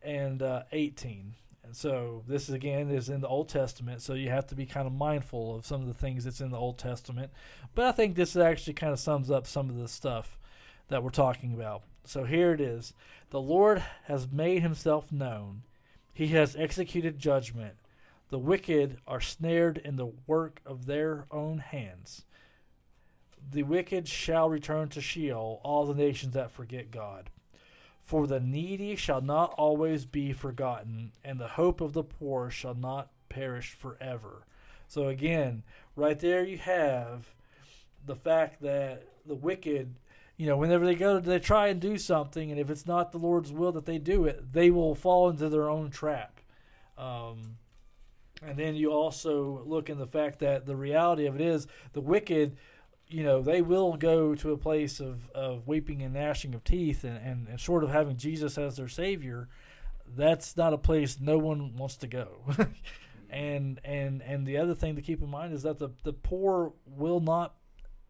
and 0.02 0.42
uh, 0.42 0.62
eighteen. 0.72 1.34
And 1.64 1.74
so 1.76 2.24
this 2.28 2.50
again 2.50 2.90
is 2.90 3.08
in 3.08 3.22
the 3.22 3.28
Old 3.28 3.48
Testament, 3.48 4.02
so 4.02 4.12
you 4.12 4.28
have 4.28 4.46
to 4.48 4.54
be 4.54 4.66
kind 4.66 4.86
of 4.86 4.92
mindful 4.92 5.56
of 5.56 5.64
some 5.64 5.80
of 5.80 5.86
the 5.86 5.94
things 5.94 6.24
that's 6.24 6.40
in 6.42 6.50
the 6.50 6.58
Old 6.58 6.76
Testament. 6.76 7.30
But 7.74 7.86
I 7.86 7.92
think 7.92 8.16
this 8.16 8.36
actually 8.36 8.74
kind 8.74 8.92
of 8.92 8.98
sums 8.98 9.30
up 9.30 9.46
some 9.46 9.70
of 9.70 9.76
the 9.78 9.88
stuff 9.88 10.38
that 10.88 11.02
we're 11.02 11.10
talking 11.10 11.52
about. 11.52 11.82
So 12.04 12.24
here 12.24 12.52
it 12.52 12.60
is. 12.60 12.92
The 13.30 13.40
Lord 13.40 13.82
has 14.04 14.30
made 14.30 14.62
himself 14.62 15.10
known. 15.12 15.62
He 16.12 16.28
has 16.28 16.56
executed 16.56 17.18
judgment. 17.18 17.74
The 18.30 18.38
wicked 18.38 18.98
are 19.06 19.20
snared 19.20 19.78
in 19.78 19.96
the 19.96 20.12
work 20.26 20.60
of 20.66 20.86
their 20.86 21.26
own 21.30 21.58
hands. 21.58 22.24
The 23.50 23.62
wicked 23.62 24.08
shall 24.08 24.48
return 24.48 24.88
to 24.90 25.00
Sheol, 25.00 25.60
all 25.62 25.86
the 25.86 25.94
nations 25.94 26.34
that 26.34 26.50
forget 26.50 26.90
God. 26.90 27.30
For 28.02 28.26
the 28.26 28.40
needy 28.40 28.96
shall 28.96 29.20
not 29.20 29.54
always 29.58 30.04
be 30.04 30.32
forgotten, 30.32 31.12
and 31.24 31.38
the 31.38 31.48
hope 31.48 31.80
of 31.80 31.92
the 31.92 32.02
poor 32.02 32.50
shall 32.50 32.74
not 32.74 33.10
perish 33.28 33.72
forever. 33.72 34.46
So, 34.88 35.08
again, 35.08 35.62
right 35.96 36.18
there 36.18 36.44
you 36.44 36.58
have 36.58 37.34
the 38.04 38.16
fact 38.16 38.62
that 38.62 39.04
the 39.24 39.34
wicked, 39.34 39.94
you 40.36 40.46
know, 40.46 40.56
whenever 40.56 40.84
they 40.84 40.94
go, 40.94 41.20
they 41.20 41.38
try 41.38 41.68
and 41.68 41.80
do 41.80 41.98
something, 41.98 42.50
and 42.50 42.58
if 42.58 42.70
it's 42.70 42.86
not 42.86 43.12
the 43.12 43.18
Lord's 43.18 43.52
will 43.52 43.72
that 43.72 43.86
they 43.86 43.98
do 43.98 44.24
it, 44.24 44.52
they 44.52 44.70
will 44.70 44.94
fall 44.94 45.28
into 45.28 45.48
their 45.48 45.68
own 45.68 45.90
trap. 45.90 46.40
Um, 46.98 47.58
and 48.42 48.58
then 48.58 48.74
you 48.74 48.90
also 48.92 49.62
look 49.64 49.88
in 49.88 49.98
the 49.98 50.06
fact 50.06 50.40
that 50.40 50.66
the 50.66 50.76
reality 50.76 51.26
of 51.26 51.34
it 51.34 51.40
is 51.40 51.66
the 51.92 52.00
wicked 52.00 52.56
you 53.08 53.24
know, 53.24 53.42
they 53.42 53.60
will 53.60 53.92
go 53.98 54.34
to 54.34 54.52
a 54.52 54.56
place 54.56 54.98
of, 54.98 55.28
of 55.32 55.66
weeping 55.66 56.00
and 56.00 56.14
gnashing 56.14 56.54
of 56.54 56.64
teeth 56.64 57.04
and, 57.04 57.18
and, 57.18 57.46
and 57.46 57.60
sort 57.60 57.84
of 57.84 57.90
having 57.90 58.16
Jesus 58.16 58.56
as 58.56 58.76
their 58.76 58.88
Savior. 58.88 59.48
That's 60.16 60.56
not 60.56 60.72
a 60.72 60.78
place 60.78 61.18
no 61.20 61.36
one 61.36 61.76
wants 61.76 61.96
to 61.98 62.06
go. 62.06 62.38
And 63.32 63.80
and 63.82 64.20
and 64.22 64.46
the 64.46 64.58
other 64.58 64.74
thing 64.74 64.96
to 64.96 65.02
keep 65.02 65.22
in 65.22 65.30
mind 65.30 65.54
is 65.54 65.62
that 65.62 65.78
the 65.78 65.88
the 66.04 66.12
poor 66.12 66.74
will 66.84 67.20
not 67.20 67.54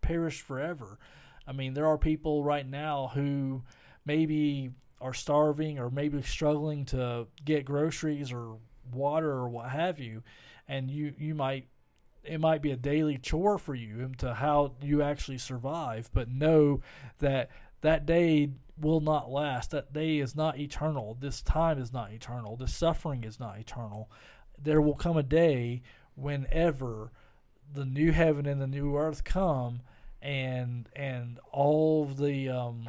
perish 0.01 0.41
forever. 0.41 0.99
I 1.47 1.53
mean, 1.53 1.75
there 1.75 1.87
are 1.87 1.99
people 1.99 2.45
right 2.45 2.69
now 2.69 3.11
who 3.15 3.63
maybe 4.05 4.71
are 5.01 5.15
starving 5.15 5.79
or 5.79 5.91
maybe 5.91 6.23
struggling 6.23 6.85
to 6.87 7.27
get 7.45 7.65
groceries 7.65 8.33
or 8.33 8.57
water 8.93 9.31
or 9.31 9.49
what 9.49 9.71
have 9.71 9.99
you, 9.99 10.23
and 10.69 10.91
you 10.91 11.13
you 11.19 11.35
might 11.35 11.67
it 12.25 12.41
might 12.41 12.63
be 12.63 12.71
a 12.71 12.77
daily 12.77 13.19
chore 13.19 13.59
for 13.59 13.75
you 13.75 14.13
to 14.19 14.35
how 14.35 14.75
you 14.81 15.03
actually 15.03 15.39
survive, 15.39 16.09
but 16.13 16.29
know 16.29 16.81
that 17.19 17.51
that 17.81 18.07
day 18.07 18.51
will 18.81 19.01
not 19.01 19.31
last. 19.31 19.73
That 19.73 19.93
day 19.93 20.19
is 20.19 20.37
not 20.37 20.59
eternal. 20.59 21.17
This 21.21 21.43
time 21.43 21.79
is 21.79 21.93
not 21.93 22.13
eternal. 22.13 22.57
This 22.57 22.75
suffering 22.75 23.25
is 23.25 23.41
not 23.41 23.59
eternal. 23.59 24.09
There 24.57 24.81
will 24.81 24.95
come 24.95 25.17
a 25.17 25.23
day 25.23 25.83
whenever 26.15 27.11
the 27.73 27.85
new 27.85 28.13
heaven 28.13 28.47
and 28.47 28.61
the 28.61 28.67
new 28.67 28.97
earth 28.97 29.25
come 29.25 29.83
and 30.23 30.89
and 30.95 31.39
all 31.51 32.05
the 32.05 32.49
um, 32.49 32.89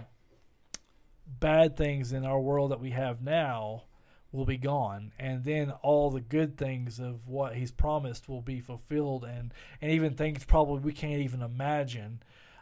bad 1.28 1.75
things 1.75 2.13
in 2.13 2.25
our 2.25 2.40
world 2.40 2.72
that 2.72 2.80
we 2.80 2.92
have 2.92 3.22
now 3.22 3.84
will 4.32 4.46
be 4.46 4.58
gone. 4.58 5.12
And 5.20 5.44
then 5.44 5.72
all 5.82 6.10
the 6.10 6.22
good 6.22 6.58
things 6.58 7.00
of 7.00 7.28
what 7.28 7.56
he's 7.56 7.72
promised 7.72 8.28
will 8.28 8.42
be 8.42 8.60
fulfilled. 8.60 9.24
And 9.24 9.54
and 9.82 9.92
even 9.92 10.13
things 10.13 10.46
probably 10.46 10.80
we 10.80 10.94
can't 10.94 11.22
even 11.22 11.42
imagine 11.42 12.22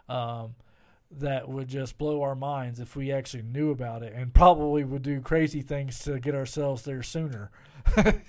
um, 0.09 0.55
that 1.11 1.49
would 1.49 1.67
just 1.67 1.97
blow 1.97 2.21
our 2.21 2.35
minds 2.35 2.79
if 2.79 2.95
we 2.95 3.11
actually 3.11 3.43
knew 3.43 3.71
about 3.71 4.03
it 4.03 4.13
and 4.13 4.33
probably 4.33 4.83
would 4.83 5.01
do 5.01 5.21
crazy 5.21 5.61
things 5.61 5.99
to 5.99 6.19
get 6.19 6.35
ourselves 6.35 6.83
there 6.83 7.03
sooner. 7.03 7.51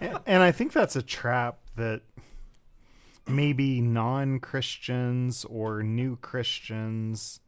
And, 0.00 0.18
and 0.26 0.42
I 0.42 0.52
think 0.52 0.72
that's 0.72 0.96
a 0.96 1.02
trap 1.02 1.58
that 1.76 2.02
maybe 3.26 3.80
non-Christians 3.80 5.44
or 5.46 5.82
new 5.82 6.16
Christians 6.16 7.40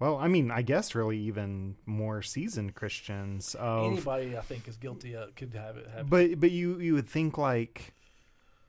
well, 0.00 0.18
I 0.18 0.26
mean, 0.26 0.50
I 0.50 0.62
guess 0.62 0.94
really 0.96 1.18
even 1.18 1.76
more 1.86 2.20
seasoned 2.20 2.74
Christians 2.74 3.54
of 3.54 3.92
anybody 3.92 4.36
I 4.36 4.40
think 4.40 4.66
is 4.68 4.76
guilty 4.76 5.14
of 5.14 5.34
could 5.36 5.54
have 5.54 5.76
it 5.76 5.86
happen. 5.86 6.06
But 6.08 6.40
but 6.40 6.50
you 6.50 6.78
you 6.80 6.94
would 6.94 7.08
think 7.08 7.38
like 7.38 7.94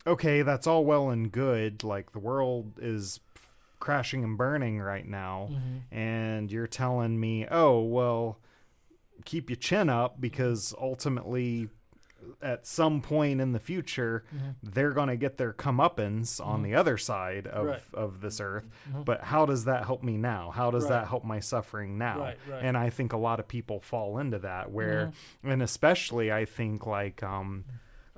okay, 0.07 0.43
that's 0.43 0.67
all 0.67 0.85
well 0.85 1.09
and 1.09 1.31
good, 1.31 1.83
like 1.83 2.11
the 2.11 2.19
world 2.19 2.73
is 2.79 3.19
crashing 3.79 4.23
and 4.23 4.37
burning 4.37 4.79
right 4.79 5.05
now 5.07 5.49
Mhm. 5.51 5.81
and 5.91 6.51
you're 6.51 6.67
telling 6.67 7.19
me, 7.19 7.45
"Oh, 7.49 7.81
well, 7.81 8.39
keep 9.25 9.49
your 9.49 9.57
chin 9.57 9.89
up 9.89 10.21
because 10.21 10.73
ultimately 10.79 11.69
at 12.41 12.65
some 12.65 13.01
point 13.01 13.39
in 13.41 13.51
the 13.51 13.59
future 13.59 14.23
Mhm. 14.33 14.55
they're 14.63 14.91
going 14.91 15.07
to 15.09 15.15
get 15.17 15.37
their 15.37 15.53
comeuppance 15.53 16.43
on 16.45 16.61
Mhm. 16.61 16.63
the 16.63 16.75
other 16.75 16.97
side 16.97 17.47
of, 17.47 17.65
Right. 17.65 17.81
of 17.93 18.21
this 18.21 18.39
earth 18.39 18.67
Mhm. 18.91 19.05
but 19.05 19.21
how 19.23 19.45
does 19.45 19.65
that 19.65 19.85
help 19.85 20.03
me 20.03 20.17
now 20.17 20.51
how 20.51 20.71
does 20.71 20.83
Right. 20.83 20.91
that 21.01 21.07
help 21.07 21.23
my 21.23 21.39
suffering 21.39 21.97
now 21.97 22.19
Right, 22.19 22.37
and 22.61 22.77
i 22.77 22.89
think 22.89 23.13
a 23.13 23.17
lot 23.17 23.39
of 23.39 23.47
people 23.47 23.79
fall 23.79 24.17
into 24.19 24.39
that 24.39 24.71
where 24.71 25.07
Mm-hmm. 25.07 25.49
and 25.51 25.63
especially 25.63 26.31
i 26.31 26.45
think 26.45 26.85
like 26.85 27.21
um 27.23 27.65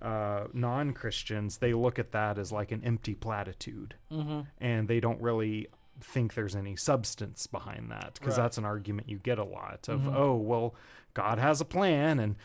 uh 0.01 0.45
non-christians 0.53 1.57
they 1.57 1.73
look 1.73 1.97
at 1.99 2.11
that 2.11 2.37
as 2.37 2.51
like 2.51 2.71
an 2.71 2.83
empty 2.83 3.15
platitude 3.15 3.95
Mm-hmm. 4.11 4.41
and 4.59 4.87
they 4.87 4.99
don't 4.99 5.21
really 5.21 5.67
think 5.99 6.35
there's 6.35 6.55
any 6.55 6.75
substance 6.75 7.47
behind 7.47 7.89
that 7.89 8.13
because 8.13 8.37
Right. 8.37 8.43
that's 8.43 8.59
an 8.59 8.65
argument 8.65 9.09
you 9.09 9.17
get 9.17 9.39
a 9.39 9.43
lot 9.43 9.87
of 9.89 10.01
Mhm. 10.01 10.13
oh 10.15 10.35
well 10.35 10.75
god 11.17 11.39
has 11.39 11.59
a 11.61 11.65
plan 11.65 12.19
and 12.19 12.35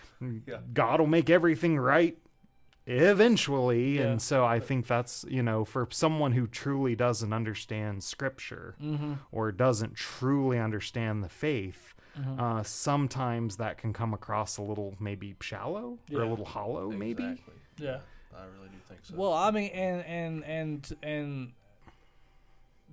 Yeah. 0.47 0.61
god 0.73 0.99
will 1.00 1.07
make 1.19 1.29
everything 1.29 1.79
right 1.79 2.17
eventually 2.87 3.99
Yeah. 3.99 4.05
and 4.09 4.23
so 4.23 4.45
i 4.45 4.59
think 4.59 4.87
that's 4.87 5.25
you 5.29 5.43
know 5.43 5.64
for 5.64 5.87
someone 5.90 6.33
who 6.33 6.46
truly 6.46 6.94
doesn't 6.96 7.33
understand 7.33 8.03
scripture 8.03 8.75
Mm-hmm. 8.83 9.14
or 9.31 9.53
doesn't 9.53 9.94
truly 9.94 10.59
understand 10.59 11.23
the 11.23 11.29
faith 11.29 11.94
Mhm. 12.18 12.38
uh, 12.40 12.62
sometimes 12.62 13.57
that 13.57 13.79
can 13.79 13.92
come 13.92 14.12
across 14.14 14.59
a 14.59 14.62
little 14.62 14.94
maybe 15.01 15.35
shallow 15.40 15.99
or 16.12 16.23
a 16.23 16.29
little 16.29 16.44
hollow 16.44 16.90
maybe 16.90 17.38
Yeah. 17.79 18.01
I 18.35 18.44
really 18.57 18.68
do 18.70 18.79
think 18.88 19.01
so. 19.05 19.14
Well, 19.14 19.33
I 19.35 19.51
mean, 19.51 19.70
and 19.73 20.05
and 20.07 20.44
and 20.44 20.96
and 21.03 21.53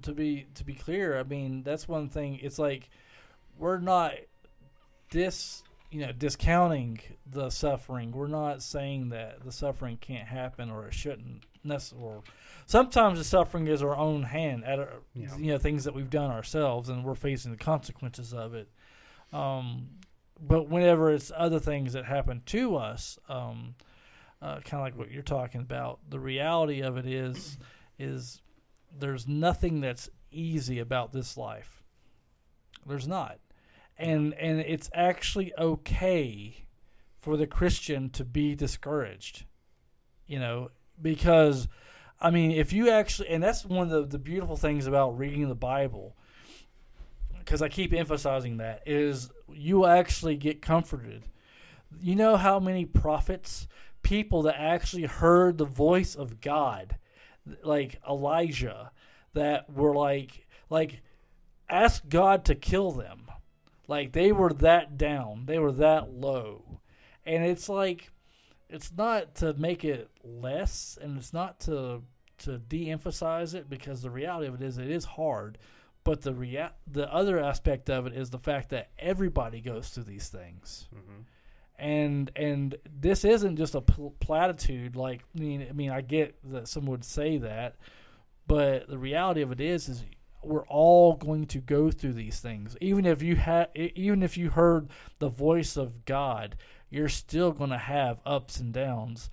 to 0.02 0.12
be 0.14 0.48
to 0.56 0.64
be 0.66 0.74
clear, 0.74 1.18
I 1.20 1.24
mean 1.24 1.64
that's 1.64 1.88
one 1.88 2.10
thing. 2.10 2.40
It's 2.42 2.60
like 2.60 2.90
we're 3.58 3.80
not 3.80 4.14
dis 5.10 5.64
you 5.92 6.02
know 6.02 6.12
discounting 6.12 7.00
the 7.26 7.50
suffering. 7.50 8.12
We're 8.12 8.28
not 8.28 8.62
saying 8.62 9.10
that 9.10 9.44
the 9.44 9.52
suffering 9.52 9.98
can't 9.98 10.28
happen 10.28 10.70
or 10.70 10.88
it 10.88 10.94
shouldn't 10.94 11.44
necessarily. 11.64 12.22
Sometimes 12.66 13.18
the 13.18 13.26
suffering 13.26 13.68
is 13.68 13.82
our 13.82 13.96
own 13.96 14.24
hand 14.24 14.64
at 14.64 14.80
our, 14.80 14.94
Yeah. 15.14 15.36
you 15.38 15.52
know 15.52 15.58
things 15.58 15.84
that 15.86 15.94
we've 15.96 16.10
done 16.10 16.32
ourselves, 16.32 16.90
and 16.90 17.04
we're 17.04 17.16
facing 17.16 17.52
the 17.52 17.58
consequences 17.58 18.34
of 18.34 18.54
it. 18.54 18.70
Um, 19.34 19.90
but 20.40 20.70
whenever 20.70 21.12
it's 21.12 21.32
other 21.36 21.60
things 21.60 21.94
that 21.94 22.06
happen 22.06 22.42
to 22.48 22.76
us, 22.78 23.18
um, 23.28 23.76
uh, 24.42 24.60
kind 24.62 24.76
of 24.76 24.82
like 24.82 24.98
what 24.98 25.12
you're 25.12 25.22
talking 25.22 25.62
about. 25.62 26.00
The 26.10 26.20
reality 26.20 26.82
of 26.82 26.98
it 26.98 27.06
is, 27.06 27.58
is 27.98 28.42
there's 28.98 29.28
nothing 29.28 29.82
that's 29.82 30.10
easy 30.32 30.80
about 30.80 31.12
this 31.12 31.36
life. 31.36 31.84
There's 32.86 33.08
not, 33.08 33.40
and 34.00 34.34
and 34.34 34.60
it's 34.60 34.90
actually 34.94 35.54
okay 35.58 36.66
for 37.20 37.38
the 37.38 37.48
Christian 37.48 38.10
to 38.12 38.26
be 38.26 38.56
discouraged. 38.56 39.46
You 40.26 40.40
know, 40.40 40.72
because 41.02 41.68
I 42.22 42.32
mean, 42.32 42.52
if 42.52 42.74
you 42.74 42.90
actually, 42.90 43.30
and 43.30 43.42
that's 43.42 43.66
one 43.66 43.92
of 43.92 44.10
the, 44.12 44.18
the 44.18 44.24
beautiful 44.24 44.58
things 44.58 44.88
about 44.88 45.18
reading 45.18 45.48
the 45.48 45.56
Bible, 45.56 46.16
because 47.38 47.62
I 47.62 47.70
keep 47.70 47.94
emphasizing 47.94 48.58
that, 48.58 48.84
is 48.86 49.30
you 49.52 49.86
actually 49.86 50.36
get 50.36 50.62
comforted. 50.62 51.24
You 52.00 52.16
know 52.16 52.36
how 52.36 52.60
many 52.60 52.86
prophets, 52.86 53.68
people 54.04 54.44
that 54.44 54.60
actually 54.60 55.06
heard 55.06 55.58
the 55.58 55.66
voice 55.66 56.14
of 56.14 56.42
God, 56.42 56.98
like 57.64 58.00
Elijah, 58.08 58.92
that 59.34 59.72
were 59.72 59.96
like, 59.96 60.46
like, 60.70 61.02
ask 61.70 62.08
God 62.10 62.46
to 62.46 62.56
kill 62.56 62.92
them. 62.92 63.29
Like 63.90 64.12
they 64.12 64.32
were 64.32 64.54
that 64.54 65.00
down, 65.00 65.46
they 65.48 65.58
were 65.58 65.72
that 65.72 66.14
low, 66.14 66.80
and 67.26 67.44
it's 67.44 67.68
like, 67.68 68.12
it's 68.70 68.92
not 68.96 69.34
to 69.38 69.56
make 69.56 69.84
it 69.84 70.12
less, 70.24 70.96
and 71.02 71.18
it's 71.18 71.34
not 71.34 71.60
to 71.62 72.04
to 72.40 72.60
de-emphasize 72.60 73.56
it 73.56 73.68
because 73.68 74.04
the 74.04 74.12
reality 74.12 74.48
of 74.48 74.54
it 74.54 74.62
is 74.62 74.78
it 74.78 74.92
is 74.92 75.06
hard. 75.06 75.58
But 76.04 76.22
the 76.22 76.36
rea- 76.36 76.70
the 76.86 77.12
other 77.12 77.40
aspect 77.40 77.90
of 77.90 78.06
it 78.06 78.14
is 78.14 78.30
the 78.30 78.38
fact 78.38 78.70
that 78.70 78.92
everybody 79.00 79.60
goes 79.60 79.90
through 79.90 80.04
these 80.04 80.30
things. 80.30 80.88
Mm-hmm. 80.96 81.22
And 81.80 82.32
and 82.36 82.76
this 82.88 83.26
isn't 83.26 83.58
just 83.58 83.74
a 83.74 83.82
pl- 83.82 84.14
platitude 84.20 84.96
like 84.96 85.24
I 85.36 85.40
mean 85.40 85.66
I 85.68 85.74
mean 85.74 85.90
I 85.90 86.02
get 86.02 86.36
that 86.52 86.68
some 86.68 86.86
would 86.86 87.04
say 87.04 87.38
that 87.40 87.78
but 88.46 88.88
the 88.88 89.00
reality 89.00 89.42
of 89.42 89.52
it 89.52 89.62
is 89.62 89.90
is 89.90 90.04
we're 90.42 90.66
all 90.68 91.16
going 91.16 91.46
to 91.46 91.60
go 91.60 91.92
through 91.92 92.14
these 92.14 92.40
things. 92.40 92.78
Even 92.82 93.06
if 93.06 93.22
you 93.22 93.36
had 93.36 93.70
even 93.76 94.24
if 94.24 94.38
you 94.38 94.50
heard 94.50 94.90
the 95.20 95.30
voice 95.30 95.78
of 95.78 96.06
God 96.06 96.56
you're 96.90 97.10
still 97.10 97.52
going 97.52 97.70
to 97.70 97.78
have 97.78 98.20
ups 98.26 98.60
and 98.60 98.74
downs. 98.74 99.30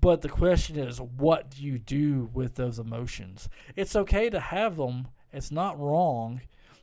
But 0.00 0.22
the 0.22 0.28
question 0.28 0.78
is 0.78 1.00
what 1.00 1.50
do 1.50 1.62
you 1.62 1.78
do 1.78 2.30
with 2.32 2.56
those 2.56 2.78
emotions? 2.78 3.48
It's 3.76 3.96
okay 3.96 4.30
to 4.30 4.40
have 4.40 4.76
them. 4.76 5.08
It's 5.32 5.50
not 5.50 5.78
wrong. 5.78 6.40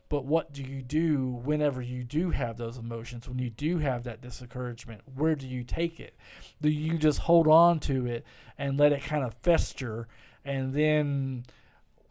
But 0.08 0.24
what 0.24 0.52
do 0.52 0.62
you 0.62 0.82
do 0.82 1.40
whenever 1.44 1.82
you 1.82 2.04
do 2.04 2.30
have 2.30 2.56
those 2.56 2.78
emotions? 2.78 3.28
When 3.28 3.40
you 3.40 3.50
do 3.50 3.78
have 3.78 4.04
that 4.04 4.22
discouragement 4.22 5.02
where 5.14 5.34
do 5.34 5.48
you 5.48 5.64
take 5.64 5.98
it? 5.98 6.16
Do 6.62 6.70
you 6.70 6.96
just 6.96 7.18
hold 7.18 7.48
on 7.48 7.80
to 7.80 8.06
it 8.06 8.24
and 8.56 8.78
let 8.78 8.92
it 8.92 9.02
kind 9.02 9.24
of 9.24 9.34
fester 9.42 10.06
and 10.44 10.72
then 10.72 11.44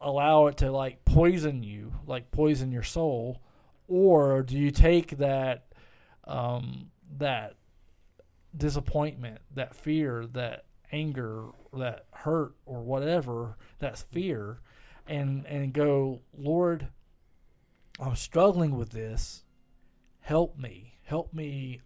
allow 0.06 0.48
it 0.48 0.58
to 0.58 0.72
like 0.72 1.04
poison 1.04 1.64
you 1.64 1.94
like 2.08 2.32
poison 2.32 2.72
your 2.72 2.84
soul? 2.84 3.42
Or 3.88 4.42
do 4.42 4.58
you 4.58 4.72
take 4.72 5.18
that 5.18 5.68
um, 6.26 6.92
that 7.18 7.56
disappointment 8.56 9.40
that 9.54 9.76
fear 9.76 10.26
that 10.28 10.66
anger 10.92 11.48
that 11.74 12.06
hurt 12.12 12.54
or 12.66 12.82
whatever 12.82 13.58
that's 13.80 14.04
fear 14.04 14.60
and 15.08 15.46
and 15.46 15.74
go 15.74 16.22
lord 16.38 16.88
i'm 18.00 18.16
struggling 18.16 18.76
with 18.78 18.90
this. 18.90 19.44
Help 20.22 20.58
me. 20.58 20.96
Help 21.04 21.34
me 21.34 21.82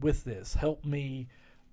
with 0.00 0.24
this. 0.24 0.54
Help 0.54 0.84
me. 0.84 1.28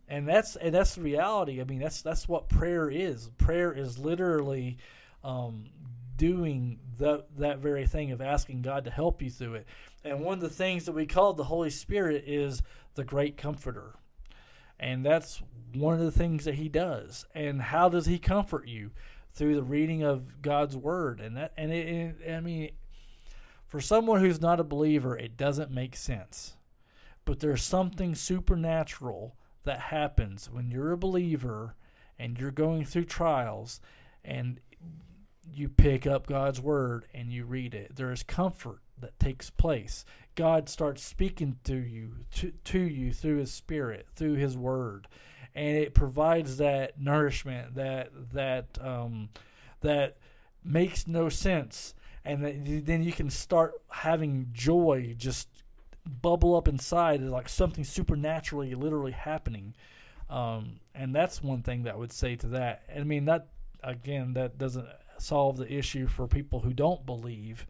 And 0.08 0.28
that's 0.28 0.56
and 0.56 0.74
that's 0.74 0.96
the 0.96 1.02
reality. 1.02 1.62
I 1.62 1.64
mean 1.64 1.80
that's 1.80 2.02
that's 2.02 2.28
what 2.28 2.50
prayer 2.50 2.90
is. 2.90 3.30
Prayer 3.38 3.72
is 3.72 4.00
literally 4.00 4.78
um, 5.24 5.66
doing 6.16 6.80
that 7.00 7.26
that 7.38 7.60
very 7.60 7.86
thing 7.86 8.12
of 8.12 8.22
asking 8.22 8.62
god 8.62 8.86
to 8.86 8.92
help 8.92 9.22
you 9.22 9.30
through 9.30 9.54
it 9.54 9.68
and 10.04 10.20
one 10.20 10.34
of 10.36 10.42
the 10.42 10.50
things 10.50 10.86
that 10.86 10.94
we 10.94 11.06
call 11.06 11.34
the 11.34 11.44
holy 11.44 11.70
spirit 11.70 12.24
is 12.26 12.64
the 12.96 13.04
great 13.04 13.38
comforter 13.38 13.96
and 14.80 15.06
that's 15.06 15.42
one 15.74 15.96
of 15.96 16.00
the 16.00 16.12
things 16.12 16.46
that 16.46 16.56
he 16.56 16.70
does. 16.70 17.26
And 17.34 17.62
how 17.62 17.90
does 17.90 18.06
he 18.06 18.20
comfort 18.20 18.68
you? 18.68 18.92
Through 19.34 19.56
the 19.56 19.64
reading 19.64 20.04
of 20.04 20.42
God's 20.42 20.76
word. 20.76 21.20
And 21.20 21.38
that 21.38 21.54
and 21.58 21.72
it, 21.72 22.16
it 22.22 22.34
I 22.34 22.40
mean 22.40 22.72
for 23.68 23.82
someone 23.82 24.20
who's 24.22 24.42
not 24.42 24.60
a 24.60 24.64
believer, 24.64 25.18
it 25.18 25.38
doesn't 25.38 25.72
make 25.72 25.96
sense. 25.96 26.56
But 27.26 27.40
there's 27.40 27.64
something 27.64 28.16
supernatural 28.16 29.36
that 29.64 29.80
happens 29.80 30.50
when 30.50 30.72
you're 30.72 30.94
a 30.94 30.98
believer 30.98 31.76
and 32.18 32.40
you're 32.40 32.52
going 32.52 32.86
through 32.86 33.06
trials 33.06 33.82
and 34.24 34.60
you 35.54 35.70
pick 35.70 36.06
up 36.06 36.28
God's 36.28 36.60
word 36.62 37.06
and 37.14 37.32
you 37.32 37.46
read 37.46 37.74
it. 37.74 37.96
There 37.96 38.12
is 38.12 38.24
comfort 38.24 38.80
that 39.00 39.20
takes 39.20 39.50
place. 39.50 40.06
God 40.36 40.70
starts 40.70 41.04
speaking 41.04 41.58
to 41.64 41.76
you 41.76 42.26
to, 42.36 42.52
to 42.66 42.80
you 42.80 43.14
through 43.14 43.38
his 43.38 43.52
spirit, 43.52 44.08
through 44.16 44.36
his 44.36 44.58
word. 44.58 45.08
And 45.56 45.78
it 45.78 45.94
provides 45.94 46.58
that 46.58 47.00
nourishment 47.00 47.76
that 47.76 48.12
that 48.34 48.78
um, 48.80 49.30
that 49.82 50.18
makes 50.64 51.08
no 51.08 51.30
sense 51.30 51.94
and 52.28 52.86
then 52.86 53.04
you 53.04 53.14
can 53.14 53.30
start 53.30 53.74
having 53.90 54.50
joy 54.52 55.16
just 55.18 55.48
bubble 56.22 56.56
up 56.56 56.68
inside 56.68 57.22
like 57.22 57.48
something 57.48 57.84
supernaturally 57.84 58.76
literally 58.76 59.14
happening 59.14 59.74
um, 60.30 60.80
and 60.94 61.16
that's 61.16 61.42
one 61.42 61.62
thing 61.62 61.84
that 61.84 61.94
I 61.94 61.98
would 61.98 62.12
say 62.12 62.36
to 62.38 62.48
that 62.48 62.84
i 62.94 63.04
mean 63.04 63.26
that 63.26 63.48
again 63.82 64.34
that 64.34 64.58
doesn't 64.58 64.88
solve 65.20 65.58
the 65.58 65.72
issue 65.72 66.08
for 66.08 66.28
people 66.28 66.62
who 66.62 66.74
don't 66.74 67.06
believe. 67.06 67.66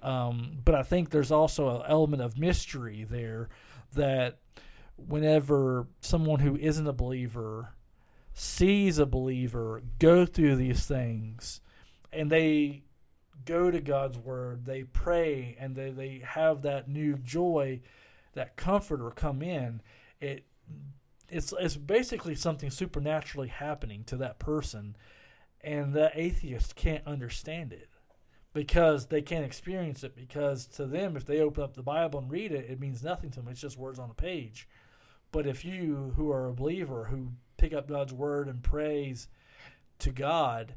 Um, 0.00 0.58
but 0.64 0.76
i 0.76 0.84
think 0.84 1.10
there's 1.10 1.32
also 1.32 1.80
an 1.80 1.82
element 1.88 2.22
of 2.22 2.38
mystery 2.38 3.04
there 3.10 3.48
that 3.94 4.38
whenever 4.96 5.88
someone 6.00 6.38
who 6.38 6.56
isn't 6.56 6.86
a 6.86 6.92
believer 6.92 7.74
sees 8.32 9.00
a 9.00 9.06
believer 9.06 9.82
go 9.98 10.24
through 10.24 10.54
these 10.54 10.86
things 10.86 11.60
and 12.12 12.30
they 12.30 12.84
go 13.44 13.70
to 13.70 13.80
God's 13.80 14.18
word, 14.18 14.64
they 14.64 14.84
pray, 14.84 15.56
and 15.58 15.74
they, 15.74 15.90
they 15.90 16.22
have 16.24 16.62
that 16.62 16.88
new 16.88 17.16
joy, 17.16 17.80
that 18.34 18.56
comforter 18.56 19.10
come 19.10 19.42
in, 19.42 19.80
it 20.20 20.44
it's 21.30 21.52
it's 21.58 21.76
basically 21.76 22.34
something 22.34 22.70
supernaturally 22.70 23.48
happening 23.48 24.04
to 24.04 24.16
that 24.16 24.38
person, 24.38 24.96
and 25.62 25.92
the 25.92 26.10
atheist 26.14 26.76
can't 26.76 27.06
understand 27.06 27.72
it 27.72 27.88
because 28.52 29.06
they 29.06 29.22
can't 29.22 29.44
experience 29.44 30.02
it 30.02 30.16
because 30.16 30.66
to 30.66 30.86
them 30.86 31.16
if 31.16 31.24
they 31.24 31.40
open 31.40 31.62
up 31.62 31.74
the 31.74 31.82
bible 31.82 32.18
and 32.18 32.30
read 32.30 32.52
it 32.52 32.70
it 32.70 32.80
means 32.80 33.02
nothing 33.02 33.30
to 33.30 33.40
them. 33.40 33.48
It's 33.48 33.60
just 33.60 33.78
words 33.78 33.98
on 33.98 34.10
a 34.10 34.14
page. 34.14 34.68
But 35.30 35.46
if 35.46 35.64
you 35.64 36.14
who 36.16 36.30
are 36.30 36.48
a 36.48 36.54
believer 36.54 37.04
who 37.04 37.32
pick 37.56 37.72
up 37.72 37.88
god's 37.88 38.12
word 38.12 38.48
and 38.48 38.62
praise 38.62 39.28
to 39.98 40.10
god 40.10 40.74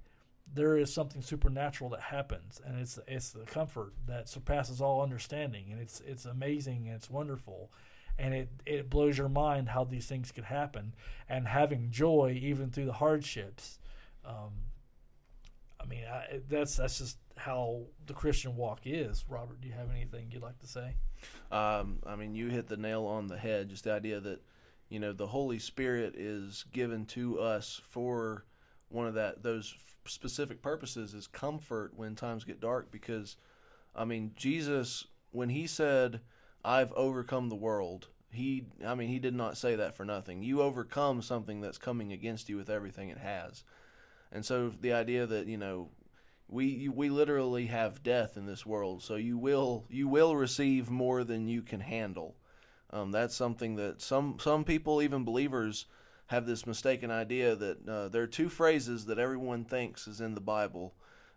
there 0.54 0.78
is 0.78 0.94
something 0.94 1.22
supernatural 1.22 1.90
that 1.92 2.02
happens, 2.02 2.62
and 2.66 2.80
it's 2.80 3.00
it's 3.08 3.32
the 3.32 3.46
comfort 3.46 3.94
that 4.08 4.28
surpasses 4.28 4.82
all 4.82 5.02
understanding, 5.02 5.72
and 5.72 5.82
it's 5.82 6.02
it's 6.02 6.26
amazing 6.26 6.88
and 6.88 6.96
it's 6.96 7.10
wonderful, 7.10 7.72
and 8.18 8.34
it 8.34 8.50
it 8.66 8.90
blows 8.90 9.18
your 9.18 9.30
mind 9.30 9.70
how 9.70 9.84
these 9.84 10.08
things 10.08 10.32
could 10.32 10.44
happen, 10.44 10.94
and 11.30 11.48
having 11.48 11.92
joy 11.92 12.38
even 12.42 12.70
through 12.70 12.86
the 12.86 12.94
hardships. 12.94 13.80
Um, 14.26 14.52
I 16.12 16.42
that's 16.50 16.78
that's 16.78 16.98
just 16.98 17.18
how 17.38 17.84
the 18.06 18.14
Christian 18.14 18.56
walk 18.56 18.82
is. 18.86 19.26
Robert, 19.28 19.62
do 19.62 19.68
you 19.68 19.74
have 19.74 19.90
anything 19.92 20.30
you'd 20.32 20.44
like 20.44 20.60
to 20.60 20.68
say? 20.68 20.96
Um, 21.52 22.00
I 22.06 22.16
mean, 22.16 22.36
you 22.36 22.50
hit 22.50 22.68
the 22.68 22.78
nail 22.78 23.06
on 23.06 23.28
the 23.28 23.38
head. 23.38 23.70
Just 23.70 23.86
the 23.86 23.94
idea 23.94 24.20
that 24.20 24.42
you 24.90 25.00
know 25.00 25.14
the 25.14 25.28
Holy 25.28 25.60
Spirit 25.60 26.16
is 26.16 26.66
given 26.72 27.06
to 27.08 27.40
us 27.40 27.82
for 27.90 28.46
one 28.90 29.08
of 29.08 29.14
that 29.14 29.42
those 29.42 29.74
specific 30.06 30.62
purposes 30.62 31.14
is 31.14 31.28
comfort 31.28 31.94
when 31.96 32.16
times 32.16 32.44
get 32.44 32.60
dark 32.60 32.92
because 32.92 33.38
I 33.96 34.06
mean 34.06 34.32
Jesus 34.36 35.06
when 35.32 35.50
he 35.50 35.68
said 35.68 36.22
I've 36.66 36.92
overcome 36.94 37.50
the 37.50 37.56
world 37.56 38.08
he 38.32 38.66
I 38.86 38.96
mean 38.96 39.10
he 39.10 39.20
did 39.20 39.36
not 39.36 39.58
say 39.58 39.76
that 39.76 39.96
for 39.96 40.06
nothing 40.06 40.42
you 40.42 40.62
overcome 40.62 41.22
something 41.22 41.62
that's 41.62 41.78
coming 41.78 42.12
against 42.12 42.50
you 42.50 42.58
with 42.58 42.70
everything 42.70 43.10
it 43.10 43.20
has 43.20 43.64
and 44.32 44.44
so 44.46 44.74
the 44.82 44.94
idea 44.94 45.26
that 45.26 45.48
you 45.48 45.58
know 45.58 45.90
we 46.52 46.88
we 46.90 47.10
literally 47.10 47.66
have 47.66 48.04
death 48.04 48.38
in 48.38 48.46
this 48.46 48.66
world 48.66 49.02
so 49.02 49.16
you 49.16 49.38
will 49.38 49.86
you 49.90 50.08
will 50.08 50.36
receive 50.36 50.92
more 50.92 51.24
than 51.24 51.48
you 51.48 51.64
can 51.64 51.80
handle 51.80 52.36
um, 52.92 53.12
that's 53.12 53.36
something 53.36 53.78
that 53.78 54.02
some 54.02 54.38
some 54.40 54.64
people 54.64 55.02
even 55.02 55.24
believers 55.24 55.86
have 56.32 56.46
this 56.46 56.66
mistaken 56.66 57.12
idea 57.12 57.56
that 57.56 57.88
uh, 57.88 58.08
there 58.08 58.24
are 58.24 58.28
two 58.28 58.48
phrases 58.48 59.06
that 59.06 59.20
everyone 59.20 59.66
thinks 59.66 60.08
is 60.08 60.22
in 60.22 60.34
the 60.34 60.42
Bible. 60.42 60.94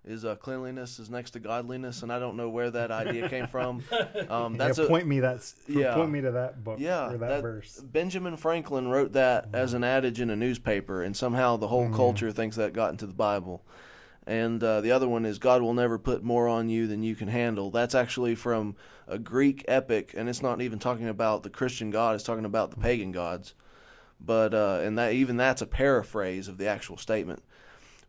Is 0.06 0.24
uh, 0.24 0.36
cleanliness 0.36 0.98
is 0.98 1.08
next 1.08 1.30
to 1.30 1.40
godliness, 1.40 2.02
and 2.02 2.12
I 2.12 2.18
don't 2.18 2.36
know 2.36 2.50
where 2.50 2.70
that 2.70 2.90
idea 2.90 3.28
came 3.28 3.46
from. 3.46 3.82
Um, 4.28 4.56
that's 4.56 4.78
yeah, 4.78 4.84
a, 4.84 4.88
point 4.88 5.06
me 5.06 5.20
that 5.20 5.52
yeah, 5.68 5.94
point 5.94 6.10
me 6.10 6.20
to 6.20 6.30
that 6.30 6.62
book 6.62 6.78
yeah, 6.78 7.08
that, 7.10 7.20
that, 7.20 7.42
verse. 7.42 7.78
Benjamin 7.80 8.36
Franklin 8.36 8.88
wrote 8.88 9.12
that 9.12 9.46
mm-hmm. 9.46 9.56
as 9.56 9.74
an 9.74 9.84
adage 9.84 10.20
in 10.20 10.30
a 10.30 10.36
newspaper, 10.36 11.02
and 11.02 11.16
somehow 11.16 11.56
the 11.56 11.68
whole 11.68 11.84
mm-hmm. 11.84 11.96
culture 11.96 12.32
thinks 12.32 12.56
that 12.56 12.72
got 12.72 12.90
into 12.90 13.06
the 13.06 13.14
Bible. 13.14 13.62
And 14.26 14.62
uh, 14.62 14.80
the 14.80 14.90
other 14.90 15.08
one 15.08 15.26
is 15.26 15.38
God 15.38 15.60
will 15.60 15.74
never 15.74 15.98
put 15.98 16.22
more 16.22 16.48
on 16.48 16.68
you 16.68 16.86
than 16.86 17.02
you 17.02 17.14
can 17.14 17.28
handle. 17.28 17.70
That's 17.70 17.94
actually 17.94 18.34
from 18.34 18.76
a 19.06 19.18
Greek 19.18 19.64
epic, 19.68 20.14
and 20.16 20.28
it's 20.28 20.40
not 20.42 20.62
even 20.62 20.78
talking 20.78 21.08
about 21.08 21.42
the 21.42 21.50
Christian 21.50 21.90
God; 21.90 22.14
it's 22.14 22.24
talking 22.24 22.46
about 22.46 22.70
the 22.70 22.78
pagan 22.78 23.12
gods 23.12 23.54
but 24.24 24.54
uh, 24.54 24.80
and 24.82 24.98
that 24.98 25.12
even 25.12 25.36
that's 25.36 25.62
a 25.62 25.66
paraphrase 25.66 26.48
of 26.48 26.58
the 26.58 26.66
actual 26.66 26.96
statement. 26.96 27.42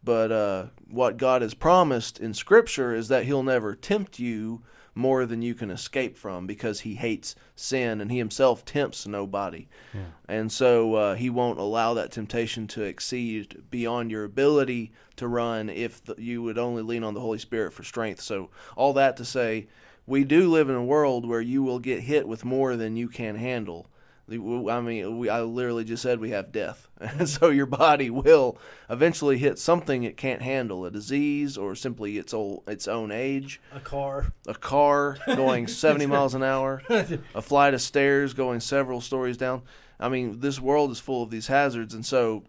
But 0.04 0.32
uh, 0.32 0.66
what 0.90 1.18
God 1.18 1.42
has 1.42 1.54
promised 1.54 2.20
in 2.20 2.34
Scripture 2.34 2.94
is 2.94 3.08
that 3.08 3.26
He'll 3.26 3.44
never 3.44 3.76
tempt 3.76 4.20
you 4.20 4.62
more 4.96 5.26
than 5.26 5.42
you 5.42 5.54
can 5.54 5.70
escape 5.70 6.18
from 6.18 6.48
because 6.48 6.80
He 6.80 6.96
hates 6.96 7.36
sin 7.56 8.02
and 8.02 8.10
He 8.10 8.18
Himself 8.18 8.66
tempts 8.66 9.06
nobody. 9.06 9.68
Yeah. 9.94 10.02
And 10.28 10.52
so 10.52 10.96
uh, 10.96 11.16
He 11.16 11.30
won't 11.30 11.60
allow 11.60 11.94
that 11.94 12.12
temptation 12.12 12.66
to 12.68 12.84
exceed 12.84 13.64
beyond 13.70 14.10
your 14.10 14.24
ability 14.24 14.94
to 15.18 15.28
run 15.28 15.70
if 15.70 16.04
the, 16.04 16.16
you 16.18 16.42
would 16.42 16.58
only 16.58 16.82
lean 16.82 17.04
on 17.04 17.14
the 17.14 17.20
Holy 17.20 17.40
Spirit 17.40 17.74
for 17.74 17.84
strength. 17.84 18.22
So, 18.22 18.50
all 18.76 18.94
that 18.94 19.18
to 19.18 19.26
say, 19.26 19.68
we 20.08 20.24
do 20.24 20.50
live 20.50 20.70
in 20.70 20.76
a 20.76 20.84
world 20.84 21.28
where 21.28 21.42
you 21.42 21.64
will 21.64 21.80
get 21.80 22.02
hit 22.02 22.28
with 22.28 22.46
more 22.46 22.76
than 22.76 22.96
you 22.96 23.08
can 23.08 23.36
handle. 23.36 23.88
I 24.28 24.82
mean, 24.82 25.20
we, 25.20 25.30
I 25.30 25.42
literally 25.42 25.84
just 25.84 26.02
said 26.02 26.20
we 26.20 26.32
have 26.32 26.52
death. 26.52 26.88
so 27.26 27.50
your 27.50 27.68
body 27.68 28.10
will 28.10 28.58
eventually 28.90 29.38
hit 29.38 29.60
something 29.60 30.04
it 30.04 30.18
can't 30.18 30.42
handle 30.42 30.86
a 30.86 30.92
disease 30.92 31.58
or 31.58 31.76
simply 31.76 32.18
its, 32.18 32.34
old, 32.34 32.64
its 32.68 32.88
own 32.88 33.12
age. 33.12 33.62
A 33.74 33.80
car. 33.80 34.34
A 34.48 34.56
car 34.56 35.18
going 35.28 35.68
70 35.68 36.08
miles 36.08 36.34
an 36.34 36.44
hour. 36.44 36.82
A 37.36 37.42
flight 37.42 37.76
of 37.76 37.82
stairs 37.82 38.34
going 38.34 38.60
several 38.60 39.00
stories 39.00 39.38
down. 39.38 39.62
I 40.00 40.10
mean, 40.10 40.40
this 40.40 40.60
world 40.60 40.92
is 40.92 41.00
full 41.00 41.22
of 41.22 41.30
these 41.30 41.48
hazards. 41.48 41.94
And 41.94 42.06
so 42.06 42.44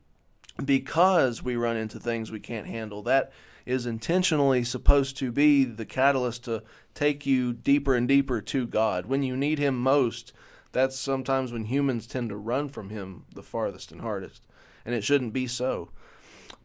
because 0.64 1.42
we 1.42 1.56
run 1.56 1.76
into 1.76 2.00
things 2.00 2.32
we 2.32 2.40
can't 2.40 2.66
handle, 2.66 3.02
that 3.02 3.32
is 3.66 3.84
intentionally 3.84 4.64
supposed 4.64 5.16
to 5.18 5.32
be 5.32 5.64
the 5.64 5.84
catalyst 5.84 6.44
to 6.44 6.62
take 6.94 7.26
you 7.26 7.52
deeper 7.52 7.94
and 7.94 8.08
deeper 8.08 8.40
to 8.40 8.66
God. 8.66 9.06
When 9.06 9.22
you 9.22 9.36
need 9.36 9.58
Him 9.58 9.76
most, 9.76 10.32
that's 10.76 10.98
sometimes 10.98 11.52
when 11.52 11.64
humans 11.64 12.06
tend 12.06 12.28
to 12.28 12.36
run 12.36 12.68
from 12.68 12.90
him 12.90 13.24
the 13.34 13.42
farthest 13.42 13.92
and 13.92 14.02
hardest. 14.02 14.42
And 14.84 14.94
it 14.94 15.02
shouldn't 15.02 15.32
be 15.32 15.46
so. 15.46 15.88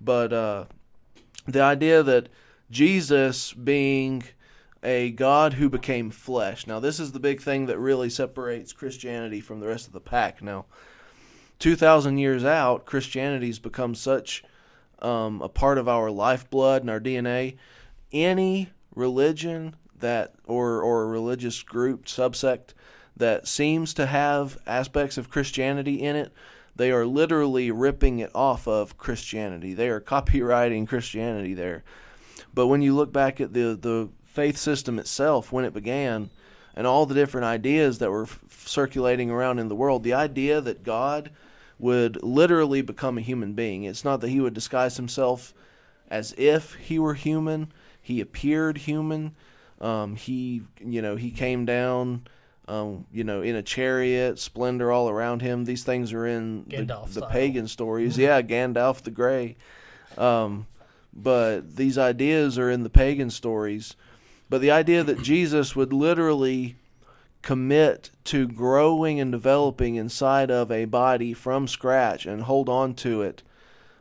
But 0.01 0.33
uh, 0.33 0.65
the 1.47 1.61
idea 1.61 2.03
that 2.03 2.27
Jesus 2.69 3.53
being 3.53 4.23
a 4.83 5.11
God 5.11 5.53
who 5.53 5.69
became 5.69 6.09
flesh. 6.09 6.67
Now, 6.67 6.79
this 6.79 6.99
is 6.99 7.11
the 7.11 7.19
big 7.19 7.41
thing 7.41 7.67
that 7.67 7.79
really 7.79 8.09
separates 8.09 8.73
Christianity 8.73 9.39
from 9.39 9.59
the 9.59 9.67
rest 9.67 9.87
of 9.87 9.93
the 9.93 10.01
pack. 10.01 10.41
Now, 10.41 10.65
2,000 11.59 12.17
years 12.17 12.43
out, 12.43 12.85
Christianity's 12.85 13.59
become 13.59 13.95
such 13.95 14.43
um, 14.99 15.41
a 15.41 15.49
part 15.49 15.77
of 15.77 15.87
our 15.87 16.11
lifeblood 16.11 16.81
and 16.81 16.89
our 16.89 16.99
DNA. 16.99 17.57
Any 18.11 18.71
religion 18.93 19.75
that, 19.99 20.33
or, 20.45 20.81
or 20.81 21.07
religious 21.07 21.61
group, 21.63 22.05
subsect, 22.05 22.73
that 23.21 23.47
seems 23.47 23.93
to 23.93 24.07
have 24.07 24.57
aspects 24.65 25.15
of 25.15 25.29
Christianity 25.29 26.01
in 26.01 26.15
it, 26.15 26.33
they 26.75 26.91
are 26.91 27.05
literally 27.05 27.69
ripping 27.69 28.17
it 28.17 28.31
off 28.33 28.67
of 28.67 28.97
Christianity. 28.97 29.75
They 29.75 29.89
are 29.89 29.99
copyrighting 29.99 30.87
Christianity 30.87 31.53
there. 31.53 31.83
But 32.51 32.65
when 32.65 32.81
you 32.81 32.95
look 32.95 33.13
back 33.13 33.39
at 33.39 33.53
the 33.53 33.77
the 33.79 34.09
faith 34.25 34.57
system 34.57 34.97
itself 34.97 35.51
when 35.51 35.65
it 35.65 35.73
began 35.73 36.31
and 36.75 36.87
all 36.87 37.05
the 37.05 37.13
different 37.13 37.45
ideas 37.45 37.99
that 37.99 38.09
were 38.09 38.23
f- 38.23 38.39
circulating 38.49 39.29
around 39.29 39.59
in 39.59 39.67
the 39.67 39.75
world, 39.75 40.03
the 40.03 40.13
idea 40.13 40.59
that 40.59 40.83
God 40.83 41.29
would 41.77 42.23
literally 42.23 42.81
become 42.81 43.19
a 43.19 43.21
human 43.21 43.53
being. 43.53 43.83
It's 43.83 44.03
not 44.03 44.21
that 44.21 44.29
he 44.29 44.39
would 44.39 44.53
disguise 44.55 44.97
himself 44.97 45.53
as 46.09 46.33
if 46.39 46.73
he 46.75 46.97
were 46.97 47.13
human. 47.13 47.71
He 48.01 48.19
appeared 48.19 48.79
human. 48.79 49.35
Um, 49.79 50.15
he, 50.15 50.63
you 50.79 51.03
know, 51.03 51.17
he 51.17 51.29
came 51.29 51.65
down 51.65 52.23
um, 52.71 53.05
you 53.11 53.25
know, 53.25 53.41
in 53.41 53.55
a 53.57 53.61
chariot, 53.61 54.39
splendor 54.39 54.91
all 54.91 55.09
around 55.09 55.41
him. 55.41 55.65
These 55.65 55.83
things 55.83 56.13
are 56.13 56.25
in 56.25 56.63
the, 56.67 56.77
Gandalf 56.77 57.13
the 57.13 57.25
pagan 57.27 57.67
stories. 57.67 58.17
Yeah, 58.21 58.41
Gandalf 58.41 59.01
the 59.01 59.11
Grey. 59.11 59.57
Um, 60.17 60.67
but 61.13 61.75
these 61.75 61.97
ideas 61.97 62.57
are 62.57 62.71
in 62.71 62.83
the 62.83 62.89
pagan 62.89 63.29
stories. 63.29 63.95
But 64.49 64.61
the 64.61 64.71
idea 64.71 65.03
that 65.03 65.21
Jesus 65.21 65.75
would 65.75 65.91
literally 65.91 66.75
commit 67.41 68.11
to 68.25 68.47
growing 68.47 69.19
and 69.19 69.31
developing 69.31 69.95
inside 69.95 70.49
of 70.49 70.71
a 70.71 70.85
body 70.85 71.33
from 71.33 71.67
scratch 71.67 72.25
and 72.25 72.43
hold 72.43 72.69
on 72.69 72.93
to 72.93 73.21
it 73.21 73.43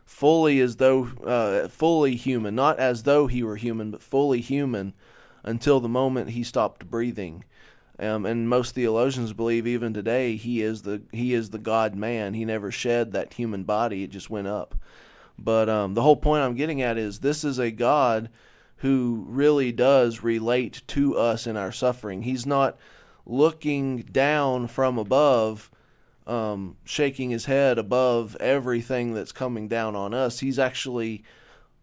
fully 0.05 0.59
as 0.61 0.77
though 0.77 1.09
uh, 1.25 1.67
fully 1.67 2.15
human, 2.15 2.55
not 2.55 2.79
as 2.79 3.03
though 3.03 3.27
he 3.27 3.43
were 3.43 3.55
human, 3.55 3.91
but 3.91 4.01
fully 4.01 4.39
human 4.39 4.93
until 5.43 5.79
the 5.79 5.89
moment 5.89 6.29
he 6.29 6.43
stopped 6.43 6.89
breathing. 6.89 7.43
Um, 8.01 8.25
and 8.25 8.49
most 8.49 8.73
theologians 8.73 9.31
believe 9.31 9.67
even 9.67 9.93
today 9.93 10.35
he 10.35 10.63
is 10.63 10.81
the 10.81 11.03
he 11.11 11.35
is 11.35 11.51
the 11.51 11.59
God 11.59 11.95
man. 11.95 12.33
He 12.33 12.45
never 12.45 12.71
shed 12.71 13.11
that 13.11 13.33
human 13.33 13.63
body; 13.63 14.03
it 14.03 14.09
just 14.09 14.29
went 14.29 14.47
up. 14.47 14.73
But 15.37 15.69
um, 15.69 15.93
the 15.93 16.01
whole 16.01 16.15
point 16.15 16.43
I'm 16.43 16.55
getting 16.55 16.81
at 16.81 16.97
is 16.97 17.19
this 17.19 17.43
is 17.43 17.59
a 17.59 17.69
God 17.69 18.29
who 18.77 19.25
really 19.27 19.71
does 19.71 20.23
relate 20.23 20.81
to 20.87 21.15
us 21.15 21.45
in 21.45 21.55
our 21.55 21.71
suffering. 21.71 22.23
He's 22.23 22.47
not 22.47 22.77
looking 23.27 23.97
down 23.97 24.65
from 24.67 24.97
above, 24.97 25.69
um, 26.25 26.77
shaking 26.83 27.29
his 27.29 27.45
head 27.45 27.77
above 27.77 28.35
everything 28.39 29.13
that's 29.13 29.31
coming 29.31 29.67
down 29.67 29.95
on 29.95 30.15
us. 30.15 30.39
He's 30.39 30.57
actually 30.57 31.23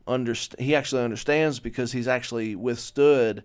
underst- 0.08 0.58
he 0.58 0.74
actually 0.74 1.04
understands 1.04 1.60
because 1.60 1.92
he's 1.92 2.08
actually 2.08 2.56
withstood 2.56 3.44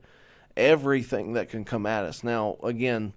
everything 0.55 1.33
that 1.33 1.49
can 1.49 1.65
come 1.65 1.85
at 1.85 2.05
us. 2.05 2.23
Now, 2.23 2.57
again, 2.63 3.13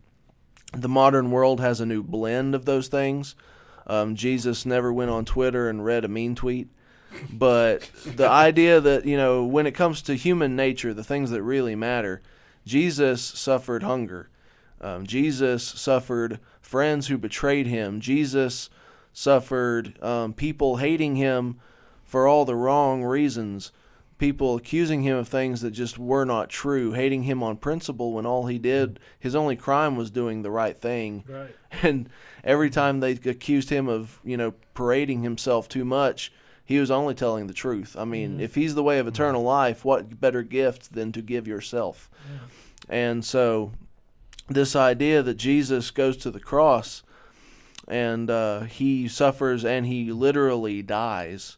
the 0.73 0.89
modern 0.89 1.31
world 1.31 1.61
has 1.61 1.81
a 1.81 1.87
new 1.87 2.03
blend 2.03 2.55
of 2.55 2.65
those 2.65 2.89
things. 2.89 3.35
Um, 3.87 4.17
Jesus 4.17 4.67
never 4.67 4.93
went 4.93 5.11
on 5.11 5.25
Twitter 5.25 5.69
and 5.69 5.85
read 5.85 6.05
a 6.05 6.09
mean 6.09 6.35
tweet. 6.35 6.69
But 7.33 7.91
the 8.05 8.29
idea 8.31 8.81
that, 8.81 9.07
you 9.07 9.17
know, 9.17 9.45
when 9.45 9.67
it 9.67 9.73
comes 9.73 10.03
to 10.03 10.15
human 10.15 10.57
nature, 10.57 10.93
the 10.93 11.05
things 11.05 11.31
that 11.31 11.43
really 11.43 11.75
matter, 11.75 12.23
Jesus 12.65 13.23
suffered 13.23 13.83
hunger. 13.83 14.29
Um, 14.81 15.07
Jesus 15.07 15.65
suffered 15.65 16.41
friends 16.61 17.07
who 17.07 17.17
betrayed 17.17 17.67
him. 17.67 18.01
Jesus 18.01 18.69
suffered 19.13 20.03
um, 20.03 20.35
people 20.35 20.77
hating 20.77 21.17
him 21.17 21.59
for 22.05 22.27
all 22.27 22.45
the 22.45 22.57
wrong 22.57 23.03
reasons. 23.03 23.73
People 24.19 24.57
accusing 24.57 25.03
him 25.03 25.17
of 25.17 25.29
things 25.29 25.61
that 25.61 25.73
just 25.73 25.99
were 25.99 26.25
not 26.25 26.49
true, 26.49 26.93
hating 26.93 27.25
him 27.25 27.43
on 27.43 27.57
principle 27.57 28.13
when 28.13 28.25
all 28.25 28.47
he 28.47 28.59
did, 28.59 28.99
his 29.19 29.35
only 29.35 29.57
crime 29.57 29.97
was 29.97 30.11
doing 30.11 30.43
the 30.43 30.51
right 30.51 30.79
thing. 30.79 31.25
Right. 31.29 31.55
And 31.83 32.09
every 32.43 32.71
time 32.71 33.01
they 33.01 33.13
accused 33.13 33.69
him 33.69 33.89
of, 33.89 34.19
you 34.25 34.39
know, 34.39 34.55
parading 34.73 35.23
himself 35.23 35.69
too 35.69 35.85
much, 35.85 36.33
he 36.65 36.79
was 36.79 36.91
only 36.91 37.15
telling 37.15 37.47
the 37.47 37.53
truth. 37.53 37.97
I 37.99 38.05
mean, 38.05 38.41
if 38.41 38.55
he's 38.55 38.75
the 38.75 38.83
way 38.83 38.99
of 38.99 39.07
eternal 39.07 39.43
life, 39.43 39.85
what 39.85 40.21
better 40.21 40.43
gift 40.43 40.95
than 40.95 41.13
to 41.13 41.21
give 41.21 41.47
yourself? 41.47 42.11
And 42.89 43.25
so, 43.25 43.73
this 44.49 44.75
idea 44.75 45.23
that 45.23 45.35
Jesus 45.35 45.91
goes 45.91 46.17
to 46.19 46.31
the 46.31 46.41
cross 46.41 47.03
and 47.89 48.31
uh, 48.31 48.61
he 48.63 49.09
suffers 49.09 49.65
and 49.65 49.87
he 49.87 50.13
literally 50.13 50.83
dies, 50.83 51.57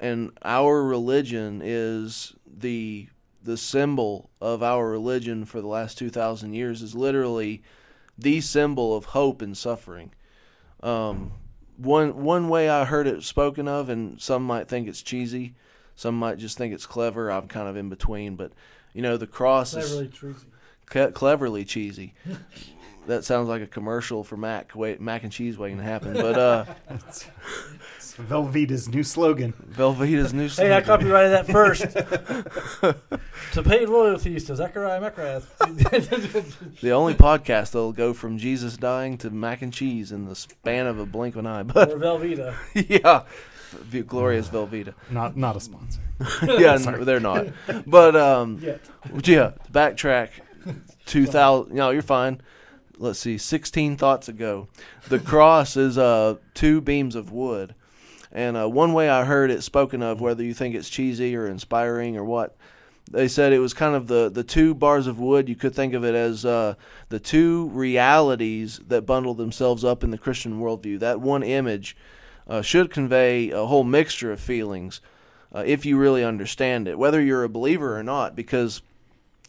and 0.00 0.30
our 0.42 0.82
religion 0.84 1.60
is 1.64 2.34
the 2.46 3.08
the 3.42 3.56
symbol 3.56 4.28
of 4.40 4.62
our 4.62 4.88
religion 4.90 5.44
for 5.44 5.60
the 5.60 5.66
last 5.68 5.96
two 5.98 6.10
thousand 6.10 6.54
years 6.54 6.82
is 6.82 6.94
literally 6.94 7.62
the 8.18 8.40
symbol 8.40 8.96
of 8.96 9.04
hope 9.06 9.42
and 9.42 9.56
suffering. 9.56 10.12
Um, 10.82 11.32
one 11.76 12.22
one 12.24 12.48
way 12.48 12.68
I 12.68 12.84
heard 12.84 13.06
it 13.06 13.22
spoken 13.22 13.68
of, 13.68 13.88
and 13.88 14.20
some 14.20 14.42
might 14.44 14.68
think 14.68 14.88
it's 14.88 15.02
cheesy, 15.02 15.54
some 15.94 16.18
might 16.18 16.38
just 16.38 16.56
think 16.58 16.74
it's 16.74 16.86
clever. 16.86 17.30
I'm 17.30 17.48
kind 17.48 17.68
of 17.68 17.76
in 17.76 17.88
between, 17.88 18.36
but 18.36 18.52
you 18.94 19.02
know, 19.02 19.16
the 19.16 19.26
cross 19.26 19.74
is 19.74 19.88
Cleverly 19.90 20.08
treasy. 20.08 20.46
cle- 20.86 21.12
cleverly 21.12 21.64
cheesy. 21.66 22.14
that 23.06 23.24
sounds 23.24 23.48
like 23.48 23.62
a 23.62 23.66
commercial 23.66 24.24
for 24.24 24.36
mac 24.36 24.74
wait, 24.74 25.00
mac 25.00 25.22
and 25.22 25.30
cheese 25.32 25.56
waiting 25.58 25.76
to 25.78 25.84
happen. 25.84 26.14
But 26.14 26.38
uh, 26.38 26.64
Velveeta's 28.16 28.88
new 28.88 29.02
slogan. 29.02 29.52
Velveeta's 29.72 30.32
new. 30.32 30.48
Slogan. 30.48 30.72
Hey, 30.72 30.76
I 30.76 30.80
copyrighted 30.80 31.32
that 31.32 31.46
first. 31.46 31.82
to 33.52 33.62
pay 33.62 33.84
royalties 33.84 34.44
to 34.44 34.56
Zechariah 34.56 35.00
Meckrath. 35.00 35.44
The 36.80 36.90
only 36.92 37.14
podcast 37.14 37.72
that'll 37.72 37.92
go 37.92 38.12
from 38.14 38.38
Jesus 38.38 38.76
dying 38.76 39.18
to 39.18 39.30
mac 39.30 39.62
and 39.62 39.72
cheese 39.72 40.12
in 40.12 40.26
the 40.26 40.34
span 40.34 40.86
of 40.86 40.98
a 40.98 41.06
blink 41.06 41.34
of 41.34 41.40
an 41.40 41.46
eye. 41.46 41.62
But 41.62 41.90
or 41.92 41.98
Velveeta. 41.98 42.54
yeah, 42.88 43.24
V- 43.70 44.02
glorious 44.02 44.48
Velveeta. 44.48 44.94
Not 45.10 45.36
not 45.36 45.56
a 45.56 45.60
sponsor. 45.60 46.00
yeah, 46.42 46.76
no, 46.76 47.04
they're 47.04 47.20
not. 47.20 47.48
But 47.86 48.16
um, 48.16 48.58
Yeah. 48.62 48.76
yeah, 49.24 49.52
backtrack. 49.72 50.30
Two 51.04 51.26
thousand. 51.26 51.74
No, 51.74 51.90
you're 51.90 52.02
fine. 52.02 52.40
Let's 52.98 53.18
see. 53.18 53.36
Sixteen 53.38 53.96
thoughts 53.96 54.28
ago, 54.28 54.68
the 55.08 55.18
cross 55.18 55.76
is 55.76 55.98
uh 55.98 56.36
two 56.54 56.80
beams 56.80 57.14
of 57.14 57.30
wood, 57.30 57.74
and 58.36 58.54
uh, 58.54 58.68
one 58.68 58.92
way 58.92 59.08
I 59.08 59.24
heard 59.24 59.50
it 59.50 59.62
spoken 59.62 60.02
of, 60.02 60.20
whether 60.20 60.44
you 60.44 60.52
think 60.52 60.74
it's 60.74 60.90
cheesy 60.90 61.34
or 61.34 61.46
inspiring 61.46 62.18
or 62.18 62.24
what, 62.24 62.54
they 63.10 63.28
said 63.28 63.54
it 63.54 63.60
was 63.60 63.72
kind 63.72 63.94
of 63.94 64.08
the 64.08 64.28
the 64.28 64.44
two 64.44 64.74
bars 64.74 65.06
of 65.06 65.18
wood. 65.18 65.48
You 65.48 65.56
could 65.56 65.74
think 65.74 65.94
of 65.94 66.04
it 66.04 66.14
as 66.14 66.44
uh, 66.44 66.74
the 67.08 67.18
two 67.18 67.70
realities 67.70 68.78
that 68.88 69.06
bundle 69.06 69.32
themselves 69.32 69.84
up 69.84 70.04
in 70.04 70.10
the 70.10 70.18
Christian 70.18 70.60
worldview. 70.60 70.98
That 70.98 71.20
one 71.20 71.42
image 71.42 71.96
uh, 72.46 72.60
should 72.60 72.90
convey 72.90 73.50
a 73.50 73.64
whole 73.64 73.84
mixture 73.84 74.32
of 74.32 74.38
feelings 74.38 75.00
uh, 75.54 75.62
if 75.64 75.86
you 75.86 75.96
really 75.96 76.22
understand 76.22 76.88
it, 76.88 76.98
whether 76.98 77.22
you're 77.22 77.44
a 77.44 77.48
believer 77.48 77.98
or 77.98 78.02
not, 78.02 78.36
because 78.36 78.82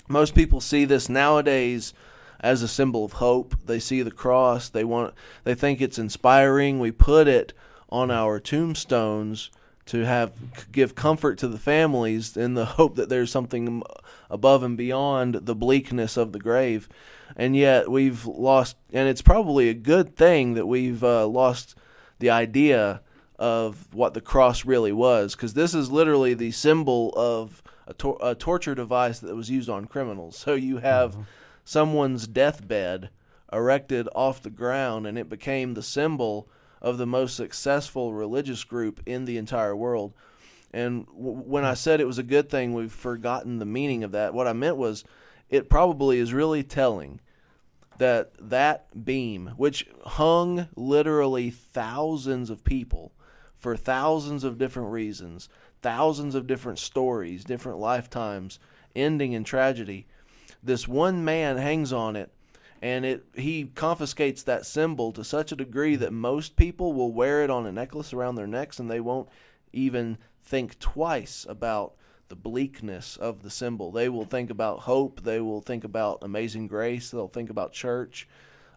most 0.08 0.34
people 0.34 0.62
see 0.62 0.86
this 0.86 1.10
nowadays 1.10 1.94
as 2.40 2.62
a 2.62 2.70
symbol 2.70 3.04
of 3.04 3.14
hope. 3.14 3.54
They 3.66 3.80
see 3.80 4.02
the 4.02 4.12
cross. 4.12 4.70
They 4.70 4.86
want. 4.86 5.14
They 5.44 5.56
think 5.56 5.82
it's 5.82 6.00
inspiring. 6.00 6.80
We 6.80 6.92
put 6.92 7.28
it 7.28 7.52
on 7.90 8.12
our 8.12 8.40
tombstones 8.40 9.50
to 9.88 10.06
have 10.06 10.34
give 10.72 10.96
comfort 10.96 11.38
to 11.40 11.48
the 11.48 11.58
families 11.58 12.38
in 12.38 12.54
the 12.54 12.66
hope 12.78 12.96
that 12.96 13.10
there's 13.10 13.32
something 13.32 13.82
above 14.30 14.64
and 14.64 14.78
beyond 14.78 15.36
the 15.36 15.56
bleakness 15.56 16.18
of 16.18 16.32
the 16.32 16.40
grave. 16.40 16.88
And 17.36 17.56
yet 17.56 17.90
we've 17.90 18.26
lost, 18.26 18.76
and 18.94 19.08
it's 19.08 19.22
probably 19.22 19.70
a 19.70 19.74
good 19.74 20.16
thing 20.16 20.54
that 20.56 20.66
we've 20.66 21.04
uh, 21.04 21.28
lost 21.28 21.76
the 22.20 22.30
idea 22.30 23.02
of 23.38 23.94
what 23.94 24.14
the 24.14 24.22
cross 24.22 24.66
really 24.66 24.92
was, 24.92 25.36
because 25.36 25.54
this 25.54 25.74
is 25.74 25.92
literally 25.92 26.34
the 26.34 26.52
symbol 26.52 27.14
of 27.16 27.62
a, 27.86 27.94
tor- 27.94 28.18
a 28.22 28.34
torture 28.34 28.76
device 28.76 29.20
that 29.20 29.36
was 29.36 29.50
used 29.50 29.70
on 29.70 29.86
criminals. 29.86 30.38
So 30.38 30.56
you 30.56 30.78
have 30.78 31.16
someone's 31.64 32.28
deathbed 32.28 33.10
erected 33.54 34.10
off 34.16 34.42
the 34.42 34.50
ground, 34.50 35.06
and 35.06 35.18
it 35.18 35.30
became 35.30 35.74
the 35.74 35.84
symbol 35.84 36.50
of 36.82 36.98
the 36.98 37.06
most 37.06 37.36
successful 37.36 38.14
religious 38.14 38.64
group 38.64 39.02
in 39.06 39.26
the 39.26 39.38
entire 39.38 39.76
world. 39.76 40.14
And 40.72 41.06
w- 41.08 41.40
when 41.40 41.66
I 41.66 41.72
hmm. 41.72 41.76
said 41.76 42.02
it 42.02 42.08
was 42.08 42.18
a 42.18 42.24
good 42.24 42.50
thing, 42.50 42.74
we've 42.74 42.92
forgotten 42.92 43.60
the 43.60 43.66
meaning 43.66 44.04
of 44.04 44.12
that. 44.12 44.34
What 44.34 44.48
I 44.48 44.54
meant 44.54 44.78
was, 44.78 45.04
it 45.50 45.70
probably 45.70 46.20
is 46.20 46.34
really 46.34 46.64
telling 46.64 47.20
that 47.98 48.32
that 48.40 49.06
beam, 49.06 49.54
which 49.58 49.88
hung 50.06 50.68
literally 50.76 51.50
thousands 51.50 52.50
of 52.50 52.64
people 52.64 53.12
for 53.58 53.76
thousands 53.76 54.44
of 54.44 54.58
different 54.58 54.92
reasons, 54.92 55.50
thousands 55.82 56.36
of 56.36 56.48
different 56.48 56.80
stories, 56.80 57.44
different 57.44 57.80
lifetimes, 57.80 58.60
ending 58.96 59.34
in 59.34 59.44
tragedy, 59.44 60.06
this 60.62 60.88
one 60.88 61.24
man 61.24 61.58
hangs 61.58 61.92
on 61.94 62.16
it 62.16 62.32
and 62.82 63.06
it 63.06 63.26
he 63.36 63.66
confiscates 63.76 64.44
that 64.44 64.66
symbol 64.66 65.12
to 65.12 65.24
such 65.24 65.52
a 65.52 65.56
degree 65.56 65.96
that 65.96 66.14
most 66.14 66.56
people 66.56 66.94
will 66.94 67.12
wear 67.12 67.44
it 67.44 67.50
on 67.50 67.66
a 67.66 67.72
necklace 67.72 68.14
around 68.14 68.36
their 68.36 68.48
necks 68.48 68.80
and 68.80 68.90
they 68.90 69.00
won't 69.00 69.30
even 69.74 70.18
think 70.44 70.78
twice 70.80 71.46
about 71.50 71.94
the 72.30 72.36
bleakness 72.36 73.18
of 73.18 73.44
the 73.44 73.50
symbol. 73.50 73.92
They 73.92 74.10
will 74.10 74.26
think 74.26 74.50
about 74.50 74.80
hope. 74.80 75.22
They 75.24 75.40
will 75.40 75.62
think 75.62 75.84
about 75.84 76.20
amazing 76.22 76.68
grace. 76.68 77.12
They'll 77.12 77.28
think 77.28 77.50
about 77.50 77.74
church. 77.74 78.28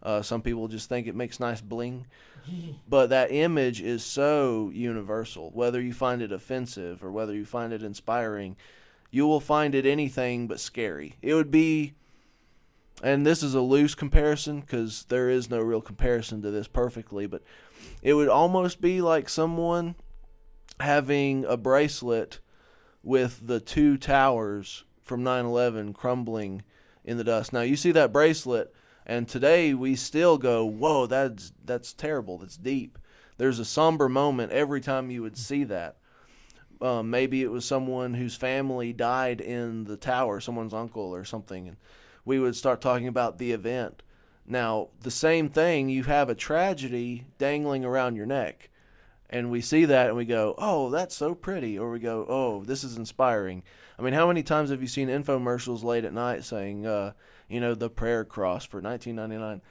Uh, 0.03 0.23
some 0.23 0.43
people 0.43 0.69
just 0.69 0.89
think 0.89 1.07
it 1.07 1.15
makes 1.15 1.41
nice 1.41 1.61
bling. 1.61 2.07
But 2.89 3.11
that 3.11 3.31
image 3.31 3.81
is 3.81 4.03
so 4.03 4.71
universal. 4.73 5.51
Whether 5.53 5.81
you 5.81 5.93
find 5.93 6.23
it 6.23 6.33
offensive 6.33 7.05
or 7.05 7.13
whether 7.13 7.35
you 7.35 7.45
find 7.45 7.73
it 7.73 7.83
inspiring, 7.83 8.57
you 9.11 9.27
will 9.27 9.41
find 9.41 9.75
it 9.75 9.87
anything 9.87 10.49
but 10.49 10.59
scary. 10.59 11.17
It 11.23 11.35
would 11.35 11.51
be, 11.51 11.95
and 13.03 13.27
this 13.27 13.43
is 13.43 13.55
a 13.55 13.61
loose 13.61 13.95
comparison 13.95 14.61
because 14.61 15.05
there 15.05 15.29
is 15.29 15.51
no 15.51 15.61
real 15.61 15.81
comparison 15.81 16.43
to 16.43 16.51
this 16.51 16.69
perfectly, 16.69 17.27
but 17.27 17.43
it 18.03 18.15
would 18.15 18.29
almost 18.29 18.81
be 18.81 19.01
like 19.01 19.29
someone 19.29 19.95
having 20.79 21.45
a 21.45 21.57
bracelet 21.57 22.41
with 23.03 23.47
the 23.47 23.61
two 23.61 23.97
towers 23.97 24.85
from 25.03 25.23
9 25.23 25.45
11 25.47 25.93
crumbling 25.95 26.63
in 27.05 27.17
the 27.17 27.25
dust. 27.25 27.53
Now, 27.53 27.63
you 27.63 27.77
see 27.77 27.93
that 27.93 28.13
bracelet, 28.13 28.75
And 29.07 29.27
today 29.27 29.75
we 29.75 29.97
still 29.97 30.39
go, 30.39 30.65
"Whoa, 30.65 31.07
that's 31.07 31.53
that's 31.65 31.93
terrible. 31.93 32.39
That's 32.39 32.57
deep." 32.57 32.99
There's 33.39 33.59
a 33.59 33.65
somber 33.65 34.09
moment 34.09 34.53
every 34.53 34.81
time 34.81 35.11
you 35.11 35.23
would 35.23 35.37
see 35.39 35.65
that. 35.65 35.97
Um, 36.81 37.11
maybe 37.11 37.43
it 37.43 37.51
was 37.51 37.65
someone 37.65 38.15
whose 38.15 38.37
family 38.37 38.93
died 38.93 39.41
in 39.41 39.85
the 39.85 39.97
tower, 39.97 40.41
someone's 40.41 40.75
uncle 40.75 41.15
or 41.15 41.25
something, 41.25 41.67
and 41.67 41.77
we 42.25 42.39
would 42.39 42.57
start 42.57 42.81
talking 42.81 43.09
about 43.09 43.39
the 43.39 43.53
event. 43.53 44.03
Now, 44.47 44.89
the 45.01 45.11
same 45.11 45.49
thing, 45.49 45.89
you 45.89 46.05
have 46.05 46.29
a 46.29 46.35
tragedy 46.35 47.27
dangling 47.39 47.85
around 47.85 48.17
your 48.17 48.27
neck 48.27 48.71
and 49.31 49.51
we 49.51 49.61
see 49.61 49.85
that 49.87 50.09
and 50.09 50.17
we 50.17 50.25
go, 50.25 50.55
"Oh, 50.59 50.91
that's 50.91 51.15
so 51.15 51.35
pretty," 51.35 51.79
or 51.79 51.91
we 51.91 52.01
go, 52.01 52.27
"Oh, 52.29 52.65
this 52.65 52.85
is 52.85 52.97
inspiring." 52.97 53.63
I 53.99 54.03
mean, 54.03 54.13
how 54.13 54.27
many 54.27 54.43
times 54.43 54.71
have 54.71 54.83
you 54.83 54.89
seen 54.89 55.09
infomercials 55.09 55.85
late 55.85 56.05
at 56.05 56.13
night 56.13 56.45
saying, 56.45 56.87
uh, 56.87 57.13
you 57.49 57.61
know, 57.61 57.75
the 57.75 57.89
prayer 57.89 58.25
cross 58.25 58.65
for 58.65 58.81
1999? 58.81 59.63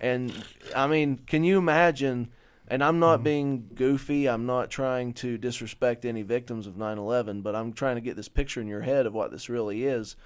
And 0.00 0.44
I 0.74 0.86
mean, 0.86 1.18
can 1.26 1.44
you 1.44 1.58
imagine? 1.58 2.30
And 2.70 2.84
I'm 2.84 2.98
not 2.98 3.24
being 3.24 3.70
goofy. 3.74 4.28
I'm 4.28 4.44
not 4.44 4.70
trying 4.70 5.14
to 5.14 5.38
disrespect 5.38 6.04
any 6.04 6.22
victims 6.22 6.66
of 6.66 6.76
9/11, 6.76 7.42
but 7.42 7.56
I'm 7.56 7.72
trying 7.72 7.96
to 7.96 8.02
get 8.02 8.14
this 8.14 8.28
picture 8.28 8.60
in 8.60 8.68
your 8.68 8.82
head 8.82 9.06
of 9.06 9.14
what 9.14 9.30
this 9.30 9.48
really 9.48 9.84
is. 9.84 10.16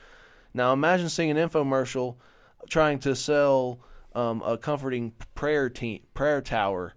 Now, 0.55 0.73
imagine 0.73 1.09
seeing 1.09 1.31
an 1.31 1.37
infomercial 1.37 2.17
trying 2.69 2.99
to 3.01 3.15
sell 3.17 3.81
um, 4.15 4.43
a 4.43 4.57
comforting 4.59 5.13
prayer 5.35 5.69
te- 5.71 6.03
prayer 6.15 6.41
tower 6.41 6.95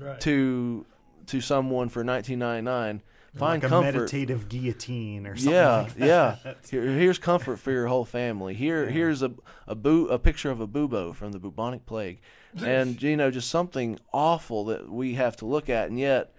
Right. 0.00 0.20
to 0.20 0.86
to 1.26 1.40
someone 1.40 1.88
for 1.88 2.04
1999 2.04 3.02
find 3.34 3.62
like 3.62 3.64
a 3.64 3.68
comfort. 3.74 3.92
meditative 3.94 4.48
guillotine 4.48 5.26
or 5.26 5.34
something. 5.36 5.52
yeah 5.52 5.76
like 5.82 5.94
that. 5.96 6.06
yeah. 6.44 6.54
Here, 6.70 6.82
here's 6.86 7.18
comfort 7.18 7.58
for 7.58 7.72
your 7.72 7.88
whole 7.88 8.04
family. 8.04 8.54
Here 8.54 8.88
here's 8.88 9.22
a 9.22 9.32
a 9.66 9.74
boo 9.74 10.06
a 10.06 10.18
picture 10.20 10.50
of 10.52 10.60
a 10.60 10.68
bubo 10.68 11.12
from 11.14 11.32
the 11.32 11.38
bubonic 11.40 11.84
plague. 11.84 12.20
And 12.64 13.02
you 13.02 13.16
know 13.16 13.30
just 13.32 13.50
something 13.50 13.98
awful 14.12 14.64
that 14.66 14.88
we 14.88 15.14
have 15.14 15.36
to 15.38 15.46
look 15.46 15.68
at. 15.68 15.90
And 15.90 15.98
yet 15.98 16.32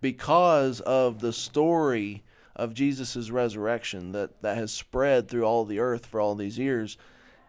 because 0.00 0.80
of 0.80 1.20
the 1.20 1.32
story 1.34 2.24
of 2.60 2.74
Jesus' 2.74 3.30
resurrection 3.30 4.12
that, 4.12 4.42
that 4.42 4.58
has 4.58 4.70
spread 4.70 5.28
through 5.28 5.44
all 5.44 5.64
the 5.64 5.78
earth 5.78 6.04
for 6.04 6.20
all 6.20 6.34
these 6.34 6.58
years, 6.58 6.98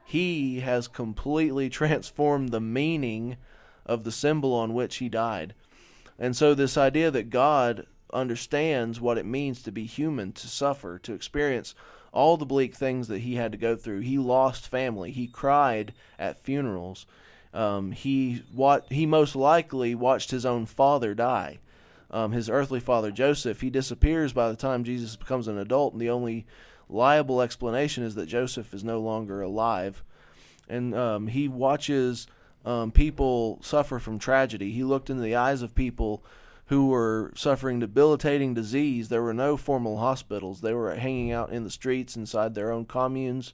he 0.06 0.62
has 0.62 0.88
completely 0.88 1.70
transformed 1.82 2.50
the 2.50 2.62
meaning 2.62 3.36
of 3.86 4.06
the 4.06 4.12
symbol 4.12 4.54
on 4.54 4.74
which 4.74 4.98
he 4.98 5.10
died. 5.10 5.54
And 6.18 6.34
so, 6.34 6.54
this 6.54 6.78
idea 6.78 7.12
that 7.12 7.30
God 7.30 7.88
understands 8.14 9.02
what 9.02 9.18
it 9.18 9.26
means 9.26 9.62
to 9.64 9.72
be 9.72 9.84
human, 9.84 10.32
to 10.32 10.48
suffer, 10.48 10.98
to 11.00 11.14
experience 11.14 11.76
all 12.14 12.38
the 12.38 12.46
bleak 12.46 12.74
things 12.74 13.10
that 13.10 13.20
he 13.20 13.36
had 13.36 13.52
to 13.52 13.58
go 13.58 13.76
through. 13.76 14.00
He 14.00 14.18
lost 14.18 14.70
family. 14.70 15.12
He 15.12 15.28
cried 15.28 15.94
at 16.18 16.42
funerals. 16.42 17.06
Um, 17.54 17.92
he 17.92 18.44
what 18.54 18.86
he 18.90 19.06
most 19.06 19.36
likely 19.36 19.94
watched 19.94 20.32
his 20.32 20.46
own 20.46 20.66
father 20.66 21.14
die. 21.14 21.60
Um, 22.12 22.34
his 22.34 22.50
earthly 22.50 22.82
father 22.82 23.10
Joseph. 23.10 23.62
He 23.62 23.70
disappears 23.70 24.34
by 24.34 24.50
the 24.50 24.56
time 24.56 24.84
Jesus 24.84 25.16
becomes 25.16 25.48
an 25.48 25.58
adult, 25.58 25.94
and 25.94 26.02
the 26.02 26.10
only 26.10 26.46
liable 26.90 27.42
explanation 27.42 28.04
is 28.04 28.16
that 28.16 28.26
Joseph 28.26 28.74
is 28.74 28.84
no 28.84 29.00
longer 29.00 29.42
alive. 29.42 30.04
And 30.68 30.94
um, 30.94 31.28
he 31.28 31.48
watches 31.48 32.28
um, 32.66 32.92
people 32.92 33.60
suffer 33.62 33.98
from 33.98 34.20
tragedy. 34.20 34.72
He 34.72 34.84
looked 34.84 35.10
into 35.10 35.24
the 35.24 35.36
eyes 35.36 35.62
of 35.62 35.74
people 35.74 36.24
who 36.68 36.88
were 36.88 37.32
suffering 37.36 37.80
debilitating 37.80 38.54
disease. 38.54 39.10
There 39.10 39.24
were 39.24 39.34
no 39.34 39.58
formal 39.58 39.98
hospitals. 39.98 40.62
They 40.62 40.74
were 40.74 40.96
hanging 40.96 41.32
out 41.32 41.52
in 41.52 41.64
the 41.64 41.70
streets 41.70 42.16
inside 42.16 42.56
their 42.56 42.72
own 42.72 42.86
communes. 42.86 43.54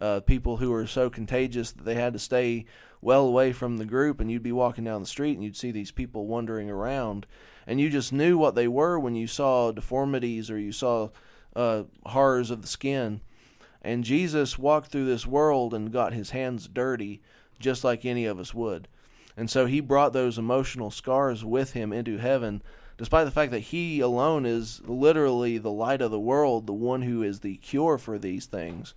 Uh, 0.00 0.20
people 0.20 0.56
who 0.56 0.70
were 0.70 0.86
so 0.86 1.10
contagious 1.10 1.72
that 1.72 1.84
they 1.84 1.94
had 1.94 2.12
to 2.12 2.18
stay 2.18 2.64
well 3.00 3.26
away 3.26 3.52
from 3.52 3.76
the 3.76 3.84
group, 3.84 4.20
and 4.20 4.30
you'd 4.30 4.42
be 4.42 4.52
walking 4.52 4.84
down 4.84 5.00
the 5.00 5.06
street 5.06 5.34
and 5.34 5.44
you'd 5.44 5.56
see 5.56 5.70
these 5.70 5.90
people 5.90 6.26
wandering 6.26 6.70
around, 6.70 7.26
and 7.66 7.80
you 7.80 7.90
just 7.90 8.12
knew 8.12 8.38
what 8.38 8.54
they 8.54 8.68
were 8.68 8.98
when 8.98 9.14
you 9.14 9.26
saw 9.26 9.72
deformities 9.72 10.50
or 10.50 10.58
you 10.58 10.72
saw 10.72 11.08
uh, 11.54 11.84
horrors 12.06 12.50
of 12.50 12.62
the 12.62 12.68
skin. 12.68 13.20
And 13.82 14.04
Jesus 14.04 14.58
walked 14.58 14.90
through 14.90 15.06
this 15.06 15.26
world 15.26 15.72
and 15.72 15.92
got 15.92 16.12
his 16.12 16.30
hands 16.30 16.66
dirty, 16.66 17.22
just 17.60 17.84
like 17.84 18.04
any 18.04 18.26
of 18.26 18.38
us 18.38 18.52
would. 18.52 18.88
And 19.36 19.48
so 19.48 19.66
he 19.66 19.80
brought 19.80 20.12
those 20.12 20.38
emotional 20.38 20.90
scars 20.90 21.44
with 21.44 21.72
him 21.72 21.92
into 21.92 22.18
heaven, 22.18 22.60
despite 22.96 23.24
the 23.24 23.30
fact 23.30 23.52
that 23.52 23.60
he 23.60 24.00
alone 24.00 24.44
is 24.44 24.80
literally 24.84 25.58
the 25.58 25.70
light 25.70 26.02
of 26.02 26.10
the 26.10 26.18
world, 26.18 26.66
the 26.66 26.72
one 26.72 27.02
who 27.02 27.22
is 27.22 27.40
the 27.40 27.56
cure 27.58 27.98
for 27.98 28.18
these 28.18 28.46
things. 28.46 28.94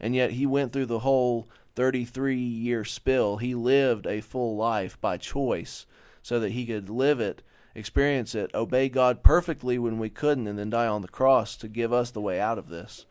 And 0.00 0.14
yet 0.14 0.32
he 0.32 0.46
went 0.46 0.72
through 0.72 0.86
the 0.86 0.98
whole 0.98 1.48
33 1.74 2.36
year 2.36 2.84
spill. 2.84 3.38
He 3.38 3.54
lived 3.54 4.06
a 4.06 4.20
full 4.20 4.56
life 4.56 5.00
by 5.00 5.16
choice 5.16 5.86
so 6.22 6.40
that 6.40 6.52
he 6.52 6.66
could 6.66 6.88
live 6.88 7.20
it, 7.20 7.42
experience 7.74 8.34
it, 8.34 8.50
obey 8.54 8.88
God 8.88 9.22
perfectly 9.22 9.78
when 9.78 9.98
we 9.98 10.08
couldn't, 10.08 10.46
and 10.46 10.58
then 10.58 10.70
die 10.70 10.86
on 10.86 11.02
the 11.02 11.08
cross 11.08 11.56
to 11.56 11.68
give 11.68 11.92
us 11.92 12.10
the 12.10 12.20
way 12.20 12.40
out 12.40 12.58
of 12.58 12.68
this. 12.68 13.06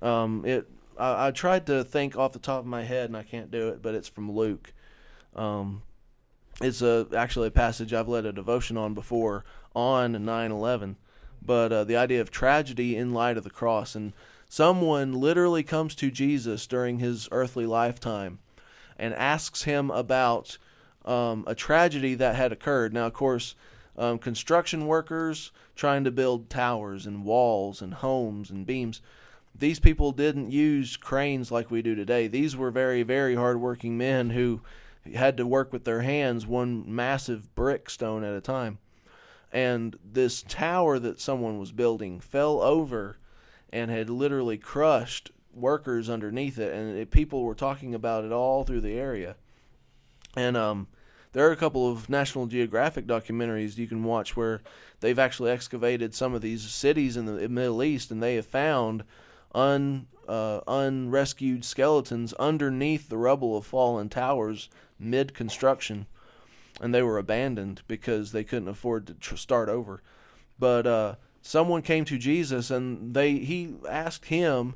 Um, 0.00 0.44
it 0.44 0.68
I, 0.98 1.28
I 1.28 1.30
tried 1.30 1.66
to 1.66 1.84
think 1.84 2.16
off 2.16 2.32
the 2.32 2.38
top 2.38 2.60
of 2.60 2.66
my 2.66 2.84
head 2.84 3.06
and 3.06 3.16
I 3.16 3.22
can't 3.22 3.50
do 3.50 3.68
it, 3.68 3.82
but 3.82 3.94
it's 3.94 4.08
from 4.08 4.30
Luke. 4.30 4.72
Um, 5.34 5.82
it's 6.60 6.82
a 6.82 7.06
actually 7.16 7.48
a 7.48 7.52
passage 7.52 7.92
I've 7.92 8.08
led 8.08 8.26
a 8.26 8.32
devotion 8.32 8.76
on 8.76 8.94
before 8.94 9.44
on 9.74 10.14
9/11, 10.14 10.96
but 11.40 11.72
uh, 11.72 11.84
the 11.84 11.96
idea 11.96 12.20
of 12.20 12.30
tragedy 12.30 12.96
in 12.96 13.12
light 13.14 13.36
of 13.36 13.44
the 13.44 13.50
cross 13.50 13.94
and 13.94 14.12
someone 14.52 15.14
literally 15.14 15.62
comes 15.62 15.94
to 15.94 16.10
Jesus 16.10 16.66
during 16.66 16.98
his 16.98 17.26
earthly 17.32 17.64
lifetime 17.64 18.38
and 18.98 19.14
asks 19.14 19.62
him 19.62 19.90
about 19.90 20.58
um, 21.06 21.42
a 21.46 21.54
tragedy 21.54 22.14
that 22.16 22.34
had 22.34 22.52
occurred. 22.52 22.92
Now, 22.92 23.06
of 23.06 23.14
course, 23.14 23.54
um, 23.96 24.18
construction 24.18 24.86
workers 24.86 25.52
trying 25.74 26.04
to 26.04 26.10
build 26.10 26.50
towers 26.50 27.06
and 27.06 27.24
walls 27.24 27.80
and 27.80 27.94
homes 27.94 28.50
and 28.50 28.66
beams. 28.66 29.00
These 29.58 29.80
people 29.80 30.12
didn't 30.12 30.50
use 30.50 30.98
cranes 30.98 31.50
like 31.50 31.70
we 31.70 31.80
do 31.80 31.94
today. 31.94 32.26
These 32.26 32.54
were 32.54 32.70
very, 32.70 33.02
very 33.04 33.34
hardworking 33.34 33.96
men 33.96 34.28
who 34.28 34.60
had 35.14 35.38
to 35.38 35.46
work 35.46 35.72
with 35.72 35.84
their 35.84 36.02
hands, 36.02 36.46
one 36.46 36.84
massive 36.94 37.54
brick 37.54 37.88
stone 37.88 38.22
at 38.22 38.34
a 38.34 38.42
time. 38.42 38.76
And 39.50 39.96
this 40.04 40.42
tower 40.42 40.98
that 40.98 41.22
someone 41.22 41.58
was 41.58 41.72
building 41.72 42.20
fell 42.20 42.60
over 42.60 43.16
and 43.72 43.90
had 43.90 44.10
literally 44.10 44.58
crushed 44.58 45.30
workers 45.54 46.08
underneath 46.08 46.58
it, 46.58 46.72
and 46.72 46.96
it, 46.96 47.10
people 47.10 47.42
were 47.42 47.54
talking 47.54 47.94
about 47.94 48.24
it 48.24 48.32
all 48.32 48.64
through 48.64 48.80
the 48.80 48.98
area. 48.98 49.36
And 50.36 50.56
um, 50.56 50.88
there 51.32 51.46
are 51.48 51.52
a 51.52 51.56
couple 51.56 51.90
of 51.90 52.08
National 52.08 52.46
Geographic 52.46 53.06
documentaries 53.06 53.78
you 53.78 53.86
can 53.86 54.04
watch 54.04 54.36
where 54.36 54.62
they've 55.00 55.18
actually 55.18 55.50
excavated 55.50 56.14
some 56.14 56.34
of 56.34 56.42
these 56.42 56.62
cities 56.62 57.16
in 57.16 57.26
the 57.26 57.48
Middle 57.48 57.82
East, 57.82 58.10
and 58.10 58.22
they 58.22 58.36
have 58.36 58.46
found 58.46 59.04
un 59.54 60.06
uh, 60.28 60.60
unrescued 60.68 61.64
skeletons 61.64 62.32
underneath 62.34 63.08
the 63.08 63.18
rubble 63.18 63.56
of 63.56 63.66
fallen 63.66 64.08
towers 64.08 64.68
mid 64.98 65.34
construction, 65.34 66.06
and 66.80 66.94
they 66.94 67.02
were 67.02 67.18
abandoned 67.18 67.82
because 67.88 68.32
they 68.32 68.44
couldn't 68.44 68.68
afford 68.68 69.06
to 69.06 69.14
tr- 69.14 69.36
start 69.36 69.68
over. 69.68 70.00
But 70.58 70.86
uh, 70.86 71.14
someone 71.42 71.82
came 71.82 72.04
to 72.06 72.16
Jesus, 72.16 72.70
and 72.70 73.14
they 73.14 73.34
he 73.34 73.74
asked 73.88 74.26
him, 74.26 74.74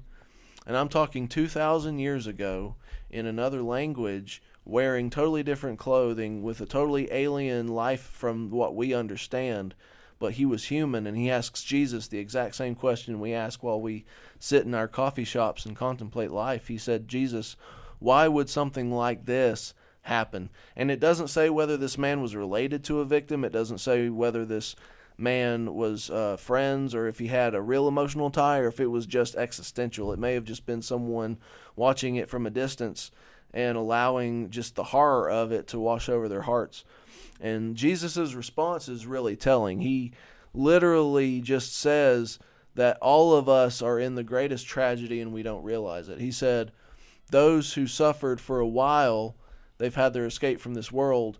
and 0.66 0.76
I'm 0.76 0.88
talking 0.88 1.28
two 1.28 1.48
thousand 1.48 1.98
years 1.98 2.26
ago 2.26 2.76
in 3.08 3.24
another 3.24 3.62
language, 3.62 4.42
wearing 4.64 5.08
totally 5.08 5.42
different 5.42 5.78
clothing 5.78 6.42
with 6.42 6.60
a 6.60 6.66
totally 6.66 7.10
alien 7.10 7.68
life 7.68 8.02
from 8.02 8.50
what 8.50 8.74
we 8.74 8.92
understand 8.92 9.74
but 10.18 10.32
he 10.32 10.46
was 10.46 10.64
human 10.64 11.06
and 11.06 11.16
he 11.16 11.30
asks 11.30 11.62
Jesus 11.62 12.08
the 12.08 12.18
exact 12.18 12.54
same 12.54 12.74
question 12.74 13.20
we 13.20 13.34
ask 13.34 13.62
while 13.62 13.80
we 13.80 14.04
sit 14.38 14.64
in 14.64 14.74
our 14.74 14.88
coffee 14.88 15.24
shops 15.24 15.66
and 15.66 15.76
contemplate 15.76 16.30
life. 16.30 16.68
He 16.68 16.78
said, 16.78 17.08
Jesus, 17.08 17.56
why 17.98 18.28
would 18.28 18.48
something 18.48 18.90
like 18.90 19.26
this 19.26 19.74
happen? 20.02 20.48
And 20.74 20.90
it 20.90 21.00
doesn't 21.00 21.28
say 21.28 21.50
whether 21.50 21.76
this 21.76 21.98
man 21.98 22.22
was 22.22 22.34
related 22.34 22.82
to 22.84 23.00
a 23.00 23.04
victim, 23.04 23.44
it 23.44 23.52
doesn't 23.52 23.78
say 23.78 24.08
whether 24.08 24.44
this 24.44 24.74
man 25.18 25.74
was 25.74 26.10
uh, 26.10 26.36
friends 26.36 26.94
or 26.94 27.06
if 27.06 27.18
he 27.18 27.28
had 27.28 27.54
a 27.54 27.62
real 27.62 27.88
emotional 27.88 28.30
tie 28.30 28.58
or 28.58 28.68
if 28.68 28.80
it 28.80 28.86
was 28.86 29.06
just 29.06 29.34
existential. 29.36 30.12
It 30.12 30.18
may 30.18 30.34
have 30.34 30.44
just 30.44 30.66
been 30.66 30.82
someone 30.82 31.38
watching 31.74 32.16
it 32.16 32.28
from 32.28 32.46
a 32.46 32.50
distance 32.50 33.10
and 33.54 33.76
allowing 33.76 34.50
just 34.50 34.74
the 34.74 34.84
horror 34.84 35.30
of 35.30 35.52
it 35.52 35.68
to 35.68 35.80
wash 35.80 36.08
over 36.08 36.28
their 36.28 36.42
hearts. 36.42 36.84
And 37.40 37.76
Jesus' 37.76 38.34
response 38.34 38.88
is 38.88 39.06
really 39.06 39.36
telling. 39.36 39.80
He 39.80 40.12
literally 40.52 41.40
just 41.40 41.76
says 41.76 42.38
that 42.74 42.98
all 43.00 43.34
of 43.34 43.48
us 43.48 43.80
are 43.80 43.98
in 43.98 44.14
the 44.14 44.22
greatest 44.22 44.66
tragedy 44.66 45.20
and 45.20 45.32
we 45.32 45.42
don't 45.42 45.64
realize 45.64 46.08
it. 46.08 46.20
He 46.20 46.30
said, 46.30 46.72
Those 47.30 47.74
who 47.74 47.86
suffered 47.86 48.40
for 48.40 48.60
a 48.60 48.68
while, 48.68 49.36
they've 49.78 49.94
had 49.94 50.12
their 50.12 50.26
escape 50.26 50.60
from 50.60 50.74
this 50.74 50.92
world, 50.92 51.38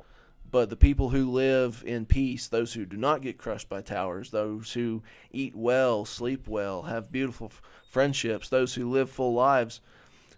but 0.50 0.70
the 0.70 0.76
people 0.76 1.10
who 1.10 1.30
live 1.30 1.82
in 1.86 2.06
peace, 2.06 2.48
those 2.48 2.72
who 2.72 2.84
do 2.84 2.96
not 2.96 3.22
get 3.22 3.38
crushed 3.38 3.68
by 3.68 3.80
towers, 3.80 4.30
those 4.30 4.72
who 4.72 5.02
eat 5.32 5.54
well, 5.54 6.04
sleep 6.04 6.46
well, 6.48 6.82
have 6.82 7.12
beautiful 7.12 7.52
friendships, 7.90 8.48
those 8.48 8.74
who 8.74 8.90
live 8.90 9.10
full 9.10 9.34
lives, 9.34 9.80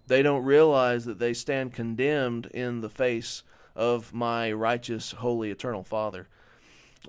they 0.07 0.23
don't 0.23 0.45
realize 0.45 1.05
that 1.05 1.19
they 1.19 1.35
stand 1.35 1.75
condemned 1.75 2.47
in 2.47 2.81
the 2.81 2.89
face 2.89 3.43
of 3.77 4.13
my 4.13 4.51
righteous, 4.51 5.13
holy, 5.13 5.51
eternal 5.51 5.85
Father. 5.85 6.29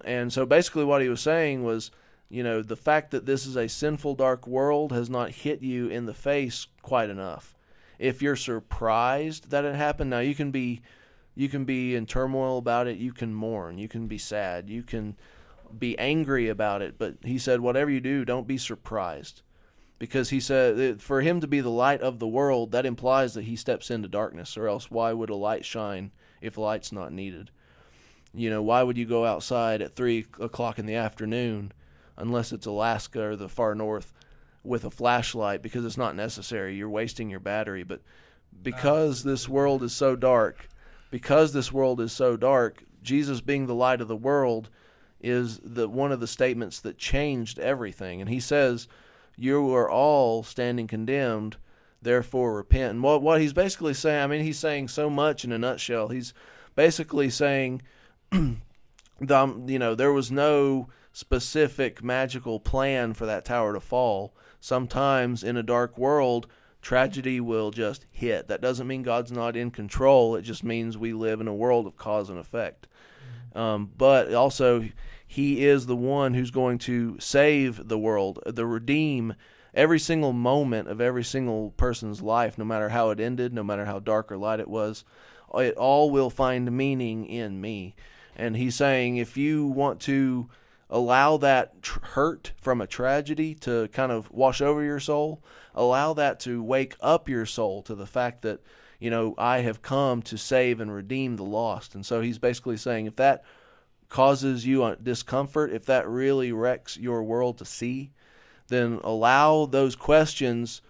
And 0.03 0.31
so 0.31 0.45
basically, 0.45 0.83
what 0.83 1.01
he 1.01 1.09
was 1.09 1.21
saying 1.21 1.63
was, 1.63 1.91
you 2.29 2.43
know, 2.43 2.61
the 2.61 2.75
fact 2.75 3.11
that 3.11 3.25
this 3.25 3.45
is 3.45 3.55
a 3.55 3.67
sinful, 3.67 4.15
dark 4.15 4.45
world 4.45 4.91
has 4.91 5.09
not 5.09 5.31
hit 5.31 5.63
you 5.63 5.87
in 5.87 6.05
the 6.05 6.13
face 6.13 6.67
quite 6.81 7.09
enough. 7.09 7.55
If 7.97 8.21
you're 8.21 8.35
surprised 8.35 9.49
that 9.49 9.65
it 9.65 9.75
happened, 9.75 10.09
now 10.11 10.19
you 10.19 10.35
can 10.35 10.51
be, 10.51 10.81
you 11.39 11.47
can 11.47 11.63
be 11.63 11.95
in 11.95 12.05
turmoil 12.05 12.57
about 12.57 12.87
it. 12.87 12.97
You 12.97 13.13
can 13.13 13.33
mourn. 13.33 13.77
You 13.77 13.87
can 13.87 14.07
be 14.07 14.17
sad. 14.17 14.69
You 14.69 14.83
can 14.83 15.15
be 15.77 15.97
angry 15.97 16.49
about 16.49 16.81
it. 16.81 16.97
But 16.97 17.15
he 17.23 17.39
said, 17.39 17.61
whatever 17.61 17.89
you 17.89 18.01
do, 18.01 18.25
don't 18.25 18.45
be 18.45 18.57
surprised, 18.57 19.41
because 19.99 20.31
he 20.31 20.41
said 20.41 20.95
uh, 20.95 20.99
for 20.99 21.21
him 21.21 21.39
to 21.39 21.47
be 21.47 21.61
the 21.61 21.69
light 21.69 22.01
of 22.01 22.19
the 22.19 22.27
world, 22.27 22.73
that 22.73 22.85
implies 22.85 23.35
that 23.35 23.45
he 23.45 23.55
steps 23.55 23.89
into 23.89 24.09
darkness, 24.09 24.57
or 24.57 24.67
else 24.67 24.91
why 24.91 25.13
would 25.13 25.29
a 25.29 25.35
light 25.35 25.63
shine 25.63 26.11
if 26.41 26.57
light's 26.57 26.91
not 26.91 27.13
needed? 27.13 27.51
You 28.33 28.49
know, 28.49 28.61
why 28.61 28.83
would 28.83 28.97
you 28.97 29.05
go 29.05 29.25
outside 29.25 29.81
at 29.81 29.95
three 29.95 30.25
o'clock 30.41 30.77
in 30.77 30.87
the 30.87 30.95
afternoon, 30.95 31.71
unless 32.17 32.51
it's 32.51 32.65
Alaska 32.65 33.21
or 33.21 33.35
the 33.37 33.47
far 33.47 33.75
north, 33.75 34.11
with 34.65 34.83
a 34.83 34.91
flashlight 34.91 35.61
because 35.61 35.85
it's 35.85 35.97
not 35.97 36.17
necessary. 36.17 36.75
You're 36.75 36.89
wasting 36.89 37.29
your 37.29 37.39
battery. 37.39 37.83
But 37.83 38.01
because 38.61 39.23
this 39.23 39.47
world 39.47 39.83
is 39.83 39.95
so 39.95 40.17
dark, 40.17 40.67
because 41.09 41.53
this 41.53 41.71
world 41.71 41.99
is 42.01 42.11
so 42.11 42.37
dark, 42.37 42.83
Jesus 43.01 43.41
being 43.41 43.67
the 43.67 43.75
light 43.75 44.01
of 44.01 44.07
the 44.07 44.15
world 44.15 44.69
is 45.21 45.59
the 45.63 45.87
one 45.87 46.11
of 46.11 46.19
the 46.19 46.27
statements 46.27 46.79
that 46.81 46.97
changed 46.97 47.59
everything. 47.59 48.21
And 48.21 48.29
he 48.29 48.39
says, 48.39 48.87
"You 49.35 49.73
are 49.73 49.89
all 49.89 50.43
standing 50.43 50.87
condemned." 50.87 51.57
Therefore, 52.01 52.55
repent. 52.55 52.91
And 52.91 53.03
what 53.03 53.21
what 53.21 53.41
he's 53.41 53.51
basically 53.51 53.93
saying, 53.93 54.23
I 54.23 54.27
mean, 54.27 54.43
he's 54.43 54.59
saying 54.59 54.87
so 54.87 55.09
much 55.09 55.43
in 55.43 55.51
a 55.51 55.57
nutshell. 55.57 56.07
He's 56.07 56.33
basically 56.75 57.29
saying 57.29 57.81
the, 58.31 58.57
um, 59.35 59.67
you 59.67 59.79
know, 59.79 59.95
there 59.95 60.13
was 60.13 60.31
no 60.31 60.87
specific 61.11 62.01
magical 62.01 62.59
plan 62.59 63.13
for 63.13 63.25
that 63.25 63.43
tower 63.43 63.73
to 63.73 63.79
fall. 63.81 64.33
Sometimes 64.61 65.43
in 65.43 65.57
a 65.57 65.63
dark 65.63 65.97
world, 65.97 66.47
tragedy 66.81 67.39
will 67.39 67.71
just 67.71 68.05
hit. 68.11 68.47
That 68.47 68.61
doesn't 68.61 68.87
mean 68.87 69.03
God's 69.03 69.31
not 69.31 69.55
in 69.55 69.71
control. 69.71 70.35
It 70.35 70.43
just 70.43 70.63
means 70.63 70.97
we 70.97 71.13
live 71.13 71.41
in 71.41 71.47
a 71.47 71.55
world 71.55 71.87
of 71.87 71.97
cause 71.97 72.29
and 72.29 72.39
effect. 72.39 72.87
Um, 73.55 73.91
but 73.97 74.33
also, 74.33 74.89
He 75.27 75.65
is 75.65 75.85
the 75.85 75.95
one 75.95 76.33
who's 76.33 76.51
going 76.51 76.77
to 76.79 77.19
save 77.19 77.87
the 77.87 77.97
world, 77.97 78.39
the 78.45 78.65
redeem 78.65 79.35
every 79.73 79.99
single 79.99 80.33
moment 80.33 80.87
of 80.87 80.99
every 81.01 81.23
single 81.23 81.71
person's 81.71 82.21
life, 82.21 82.57
no 82.57 82.65
matter 82.65 82.89
how 82.89 83.09
it 83.09 83.19
ended, 83.19 83.53
no 83.53 83.63
matter 83.63 83.85
how 83.85 83.99
dark 83.99 84.31
or 84.31 84.37
light 84.37 84.59
it 84.59 84.67
was. 84.67 85.03
It 85.55 85.75
all 85.75 86.11
will 86.11 86.29
find 86.29 86.71
meaning 86.71 87.25
in 87.25 87.59
me. 87.59 87.95
And 88.35 88.55
he's 88.55 88.75
saying 88.75 89.17
if 89.17 89.35
you 89.35 89.67
want 89.67 89.99
to 90.01 90.49
allow 90.89 91.37
that 91.37 91.81
tr- 91.81 91.99
hurt 91.99 92.53
from 92.57 92.81
a 92.81 92.87
tragedy 92.87 93.53
to 93.53 93.87
kind 93.89 94.11
of 94.11 94.31
wash 94.31 94.61
over 94.61 94.83
your 94.83 94.99
soul, 94.99 95.43
allow 95.75 96.13
that 96.13 96.39
to 96.41 96.63
wake 96.63 96.95
up 97.01 97.29
your 97.29 97.45
soul 97.45 97.81
to 97.83 97.95
the 97.95 98.07
fact 98.07 98.41
that, 98.41 98.61
you 98.99 99.09
know, 99.09 99.35
I 99.37 99.59
have 99.59 99.81
come 99.81 100.21
to 100.23 100.37
save 100.37 100.79
and 100.79 100.93
redeem 100.93 101.35
the 101.35 101.43
lost. 101.43 101.95
And 101.95 102.05
so 102.05 102.21
he's 102.21 102.39
basically 102.39 102.77
saying 102.77 103.05
if 103.05 103.15
that 103.17 103.43
causes 104.09 104.65
you 104.65 104.95
discomfort, 105.01 105.71
if 105.71 105.85
that 105.85 106.07
really 106.07 106.51
wrecks 106.51 106.97
your 106.97 107.23
world 107.23 107.59
to 107.59 107.65
see, 107.65 108.11
then 108.67 108.99
allow 109.03 109.65
those 109.65 109.95
questions 109.95 110.81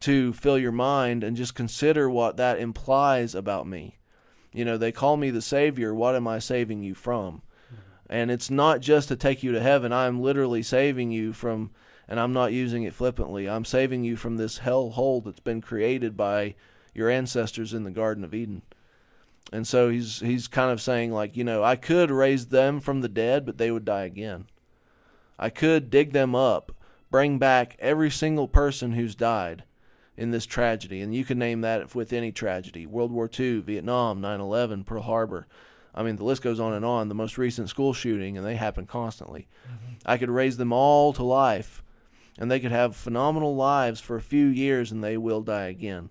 to 0.00 0.32
fill 0.32 0.58
your 0.58 0.72
mind 0.72 1.24
and 1.24 1.36
just 1.36 1.54
consider 1.54 2.10
what 2.10 2.36
that 2.36 2.58
implies 2.58 3.34
about 3.34 3.66
me. 3.66 3.98
You 4.52 4.64
know, 4.64 4.76
they 4.76 4.92
call 4.92 5.16
me 5.16 5.30
the 5.30 5.42
Savior. 5.42 5.94
What 5.94 6.14
am 6.14 6.28
I 6.28 6.38
saving 6.38 6.82
you 6.82 6.94
from? 6.94 7.42
And 8.14 8.30
it's 8.30 8.48
not 8.48 8.80
just 8.80 9.08
to 9.08 9.16
take 9.16 9.42
you 9.42 9.50
to 9.50 9.60
heaven. 9.60 9.92
I'm 9.92 10.22
literally 10.22 10.62
saving 10.62 11.10
you 11.10 11.32
from, 11.32 11.72
and 12.06 12.20
I'm 12.20 12.32
not 12.32 12.52
using 12.52 12.84
it 12.84 12.94
flippantly, 12.94 13.48
I'm 13.48 13.64
saving 13.64 14.04
you 14.04 14.14
from 14.14 14.36
this 14.36 14.58
hell 14.58 14.90
hole 14.90 15.20
that's 15.20 15.40
been 15.40 15.60
created 15.60 16.16
by 16.16 16.54
your 16.94 17.10
ancestors 17.10 17.74
in 17.74 17.82
the 17.82 17.90
Garden 17.90 18.22
of 18.22 18.32
Eden. 18.32 18.62
And 19.52 19.66
so 19.66 19.88
he's 19.88 20.20
he's 20.20 20.46
kind 20.46 20.70
of 20.70 20.80
saying 20.80 21.10
like, 21.10 21.36
you 21.36 21.42
know, 21.42 21.64
I 21.64 21.74
could 21.74 22.12
raise 22.12 22.46
them 22.46 22.78
from 22.78 23.00
the 23.00 23.08
dead, 23.08 23.44
but 23.44 23.58
they 23.58 23.72
would 23.72 23.84
die 23.84 24.04
again. 24.04 24.46
I 25.36 25.50
could 25.50 25.90
dig 25.90 26.12
them 26.12 26.36
up, 26.36 26.70
bring 27.10 27.40
back 27.40 27.74
every 27.80 28.12
single 28.12 28.46
person 28.46 28.92
who's 28.92 29.16
died, 29.16 29.64
in 30.16 30.30
this 30.30 30.46
tragedy. 30.46 31.00
And 31.00 31.12
you 31.12 31.24
can 31.24 31.40
name 31.40 31.62
that 31.62 31.96
with 31.96 32.12
any 32.12 32.30
tragedy 32.30 32.86
World 32.86 33.10
War 33.10 33.28
II, 33.36 33.58
Vietnam, 33.62 34.20
9 34.20 34.40
11, 34.40 34.84
Pearl 34.84 35.02
Harbor. 35.02 35.48
I 35.94 36.02
mean, 36.02 36.16
the 36.16 36.24
list 36.24 36.42
goes 36.42 36.58
on 36.58 36.72
and 36.72 36.84
on. 36.84 37.08
The 37.08 37.14
most 37.14 37.38
recent 37.38 37.68
school 37.68 37.92
shooting, 37.92 38.36
and 38.36 38.44
they 38.44 38.56
happen 38.56 38.86
constantly. 38.86 39.46
Mm-hmm. 39.66 39.94
I 40.04 40.18
could 40.18 40.30
raise 40.30 40.56
them 40.56 40.72
all 40.72 41.12
to 41.12 41.22
life, 41.22 41.82
and 42.38 42.50
they 42.50 42.58
could 42.60 42.72
have 42.72 42.96
phenomenal 42.96 43.54
lives 43.54 44.00
for 44.00 44.16
a 44.16 44.22
few 44.22 44.46
years, 44.46 44.90
and 44.90 45.04
they 45.04 45.16
will 45.16 45.42
die 45.42 45.66
again. 45.66 46.10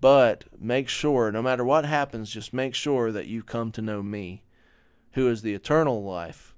But 0.00 0.44
make 0.58 0.88
sure, 0.88 1.30
no 1.30 1.42
matter 1.42 1.64
what 1.64 1.84
happens, 1.84 2.30
just 2.30 2.52
make 2.52 2.74
sure 2.74 3.12
that 3.12 3.26
you 3.26 3.42
come 3.42 3.70
to 3.72 3.82
know 3.82 4.02
me, 4.02 4.44
who 5.12 5.28
is 5.28 5.42
the 5.42 5.54
eternal 5.54 6.02
life. 6.02 6.54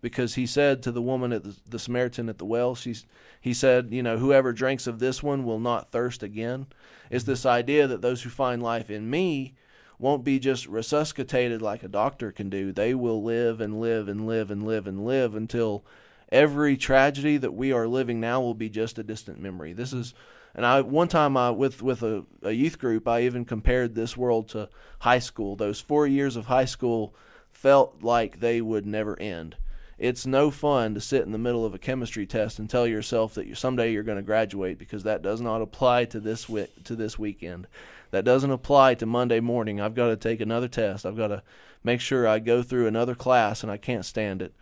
Because 0.00 0.34
he 0.34 0.46
said 0.46 0.82
to 0.82 0.92
the 0.92 1.02
woman 1.02 1.32
at 1.32 1.44
the, 1.44 1.56
the 1.68 1.78
Samaritan 1.78 2.30
at 2.30 2.38
the 2.38 2.46
well, 2.46 2.74
she's 2.74 3.04
he 3.40 3.52
said, 3.52 3.88
you 3.90 4.02
know, 4.02 4.16
whoever 4.16 4.52
drinks 4.52 4.86
of 4.86 4.98
this 4.98 5.22
one 5.22 5.44
will 5.44 5.60
not 5.60 5.92
thirst 5.92 6.22
again. 6.22 6.66
Is 7.10 7.26
this 7.26 7.44
idea 7.44 7.86
that 7.86 8.00
those 8.00 8.22
who 8.22 8.30
find 8.30 8.62
life 8.62 8.90
in 8.90 9.10
me 9.10 9.54
won't 10.00 10.24
be 10.24 10.38
just 10.38 10.66
resuscitated 10.66 11.60
like 11.60 11.82
a 11.82 11.88
doctor 11.88 12.32
can 12.32 12.48
do. 12.48 12.72
They 12.72 12.94
will 12.94 13.22
live 13.22 13.60
and 13.60 13.80
live 13.80 14.08
and 14.08 14.26
live 14.26 14.50
and 14.50 14.66
live 14.66 14.86
and 14.86 15.04
live 15.04 15.34
until 15.34 15.84
every 16.32 16.76
tragedy 16.76 17.36
that 17.36 17.54
we 17.54 17.72
are 17.72 17.86
living 17.86 18.18
now 18.18 18.40
will 18.40 18.54
be 18.54 18.70
just 18.70 18.98
a 18.98 19.02
distant 19.02 19.40
memory. 19.40 19.72
This 19.72 19.92
is 19.92 20.14
and 20.54 20.66
I 20.66 20.80
one 20.80 21.08
time 21.08 21.36
I 21.36 21.50
with 21.50 21.82
with 21.82 22.02
a, 22.02 22.24
a 22.42 22.52
youth 22.52 22.78
group 22.78 23.06
I 23.06 23.22
even 23.22 23.44
compared 23.44 23.94
this 23.94 24.16
world 24.16 24.48
to 24.50 24.68
high 25.00 25.18
school. 25.18 25.54
Those 25.54 25.80
4 25.80 26.06
years 26.06 26.34
of 26.34 26.46
high 26.46 26.64
school 26.64 27.14
felt 27.52 28.02
like 28.02 28.40
they 28.40 28.60
would 28.60 28.86
never 28.86 29.18
end 29.20 29.56
it's 30.00 30.26
no 30.26 30.50
fun 30.50 30.94
to 30.94 31.00
sit 31.00 31.22
in 31.22 31.30
the 31.30 31.38
middle 31.38 31.66
of 31.66 31.74
a 31.74 31.78
chemistry 31.78 32.26
test 32.26 32.58
and 32.58 32.70
tell 32.70 32.86
yourself 32.86 33.34
that 33.34 33.46
you, 33.46 33.54
someday 33.54 33.92
you're 33.92 34.02
going 34.02 34.16
to 34.16 34.22
graduate 34.22 34.78
because 34.78 35.02
that 35.02 35.20
does 35.20 35.42
not 35.42 35.60
apply 35.60 36.06
to 36.06 36.18
this 36.18 36.44
wi- 36.44 36.70
to 36.84 36.96
this 36.96 37.18
weekend. 37.18 37.66
That 38.10 38.24
doesn't 38.24 38.50
apply 38.50 38.94
to 38.94 39.06
Monday 39.06 39.40
morning. 39.40 39.80
I've 39.80 39.94
got 39.94 40.08
to 40.08 40.16
take 40.16 40.40
another 40.40 40.68
test. 40.68 41.06
I've 41.06 41.16
got 41.16 41.28
to 41.28 41.42
make 41.84 42.00
sure 42.00 42.26
I 42.26 42.38
go 42.38 42.62
through 42.62 42.86
another 42.86 43.14
class 43.14 43.62
and 43.62 43.70
I 43.70 43.76
can't 43.76 44.04
stand 44.04 44.42
it. 44.42 44.54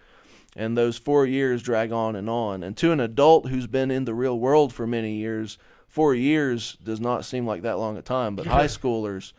And 0.57 0.77
those 0.77 0.99
4 0.99 1.27
years 1.27 1.63
drag 1.63 1.93
on 1.93 2.17
and 2.17 2.29
on. 2.29 2.63
And 2.63 2.77
to 2.79 2.93
an 2.93 3.01
adult 3.01 3.49
who's 3.49 3.67
been 3.67 3.91
in 3.91 4.05
the 4.05 4.15
real 4.15 4.39
world 4.39 4.73
for 4.73 4.87
many 4.87 5.15
years, 5.15 5.59
4 5.89 6.15
years 6.15 6.77
does 6.83 7.01
not 7.01 7.25
seem 7.25 7.47
like 7.47 7.63
that 7.63 7.79
long 7.79 7.97
a 7.97 8.03
time, 8.03 8.35
but 8.37 8.47
high 8.47 8.67
schoolers 8.67 9.33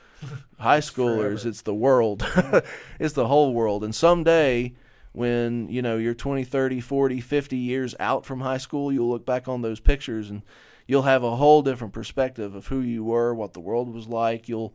high 0.60 0.80
schoolers 0.80 1.46
it's 1.46 1.62
the 1.62 1.74
world. 1.74 2.26
it's 3.00 3.14
the 3.14 3.28
whole 3.28 3.54
world. 3.54 3.84
And 3.84 3.94
someday 3.94 4.74
when 5.12 5.68
you 5.70 5.82
know 5.82 5.98
you're 5.98 6.14
20 6.14 6.44
30 6.44 6.82
40 6.82 7.20
50 7.20 7.58
years 7.58 7.96
out 8.00 8.28
from 8.28 8.42
high 8.42 8.60
school 8.60 8.92
you'll 8.92 9.10
look 9.10 9.26
back 9.26 9.48
on 9.48 9.64
those 9.64 9.80
pictures 9.80 10.30
and 10.30 10.44
you'll 10.90 11.04
have 11.04 11.24
a 11.24 11.36
whole 11.36 11.62
different 11.62 11.94
perspective 11.94 12.56
of 12.56 12.66
who 12.66 12.80
you 12.80 13.04
were 13.04 13.32
what 13.32 13.54
the 13.54 13.60
world 13.60 13.94
was 13.94 14.08
like. 14.08 14.50
You'll 14.50 14.74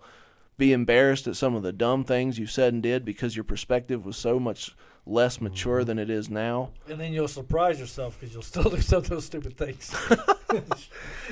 be 0.56 0.72
embarrassed 0.72 1.26
at 1.26 1.34
some 1.34 1.56
of 1.56 1.64
the 1.64 1.72
dumb 1.72 2.04
things 2.04 2.38
you 2.38 2.46
said 2.46 2.72
and 2.72 2.80
did 2.80 3.04
because 3.04 3.34
your 3.34 3.42
perspective 3.42 4.06
was 4.06 4.16
so 4.16 4.38
much 4.38 4.76
less 5.04 5.40
mature 5.40 5.80
mm-hmm. 5.80 5.88
than 5.88 5.98
it 5.98 6.08
is 6.08 6.30
now. 6.30 6.70
And 6.88 7.00
then 7.00 7.12
you'll 7.12 7.26
surprise 7.26 7.80
yourself 7.80 8.16
because 8.18 8.32
you'll 8.32 8.44
still 8.44 8.62
do 8.70 8.80
some 8.80 8.98
of 8.98 9.08
those 9.08 9.24
stupid 9.26 9.58
things. 9.58 9.94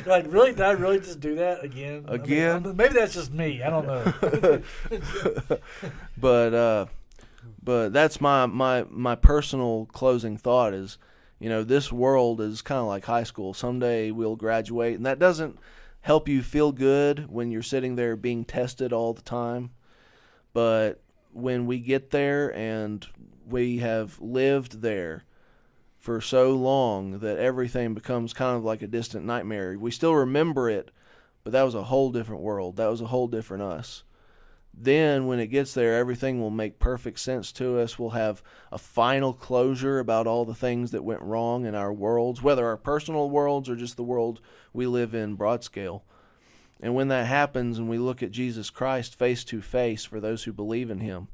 Like 0.04 0.24
really? 0.32 0.50
Did 0.50 0.62
i 0.62 0.72
really 0.72 0.98
just 0.98 1.20
do 1.20 1.36
that 1.36 1.62
again? 1.62 2.06
Again? 2.08 2.56
I 2.56 2.58
mean, 2.66 2.76
maybe 2.76 2.94
that's 2.94 3.14
just 3.14 3.32
me. 3.32 3.62
I 3.62 3.70
don't 3.70 3.86
know. 3.86 4.62
But 6.18 6.54
uh 6.54 6.86
but 7.62 7.92
that's 7.92 8.20
my 8.20 8.46
my 8.46 8.84
my 8.90 9.14
personal 9.14 9.86
closing 9.92 10.36
thought 10.36 10.74
is, 10.74 10.98
you 11.42 11.48
know, 11.48 11.64
this 11.64 11.90
world 11.90 12.40
is 12.40 12.62
kind 12.62 12.80
of 12.80 12.86
like 12.86 13.04
high 13.04 13.24
school. 13.24 13.52
Someday 13.52 14.12
we'll 14.12 14.36
graduate, 14.36 14.94
and 14.94 15.06
that 15.06 15.18
doesn't 15.18 15.58
help 16.00 16.28
you 16.28 16.40
feel 16.40 16.70
good 16.70 17.28
when 17.28 17.50
you're 17.50 17.62
sitting 17.62 17.96
there 17.96 18.14
being 18.14 18.44
tested 18.44 18.92
all 18.92 19.12
the 19.12 19.22
time. 19.22 19.70
But 20.52 21.02
when 21.32 21.66
we 21.66 21.80
get 21.80 22.10
there 22.10 22.54
and 22.54 23.04
we 23.44 23.78
have 23.78 24.20
lived 24.20 24.82
there 24.82 25.24
for 25.98 26.20
so 26.20 26.52
long 26.52 27.18
that 27.18 27.38
everything 27.38 27.94
becomes 27.94 28.32
kind 28.32 28.56
of 28.56 28.64
like 28.64 28.82
a 28.82 28.86
distant 28.86 29.24
nightmare. 29.24 29.76
We 29.76 29.90
still 29.90 30.14
remember 30.14 30.70
it, 30.70 30.92
but 31.42 31.52
that 31.52 31.62
was 31.62 31.74
a 31.74 31.84
whole 31.84 32.12
different 32.12 32.42
world. 32.42 32.76
That 32.76 32.88
was 32.88 33.00
a 33.00 33.06
whole 33.06 33.26
different 33.26 33.64
us 33.64 34.04
then 34.74 35.26
when 35.26 35.38
it 35.38 35.48
gets 35.48 35.74
there 35.74 35.98
everything 35.98 36.40
will 36.40 36.50
make 36.50 36.78
perfect 36.78 37.18
sense 37.18 37.52
to 37.52 37.78
us. 37.78 37.98
We'll 37.98 38.10
have 38.10 38.42
a 38.70 38.78
final 38.78 39.32
closure 39.32 39.98
about 39.98 40.26
all 40.26 40.44
the 40.44 40.54
things 40.54 40.90
that 40.92 41.04
went 41.04 41.22
wrong 41.22 41.66
in 41.66 41.74
our 41.74 41.92
worlds 41.92 42.42
whether 42.42 42.66
our 42.66 42.76
personal 42.76 43.28
worlds 43.30 43.68
or 43.68 43.76
just 43.76 43.96
the 43.96 44.02
world 44.02 44.40
we 44.72 44.86
live 44.86 45.14
in 45.14 45.34
broad 45.34 45.62
scale. 45.62 46.04
And 46.80 46.96
when 46.96 47.08
that 47.08 47.26
happens 47.26 47.78
and 47.78 47.88
we 47.88 47.98
look 47.98 48.22
at 48.22 48.32
Jesus 48.32 48.68
Christ 48.68 49.16
face 49.16 49.44
to 49.44 49.62
face 49.62 50.04
for 50.04 50.18
those 50.18 50.42
who 50.42 50.52
believe 50.52 50.90
in 50.90 50.98
him, 50.98 51.28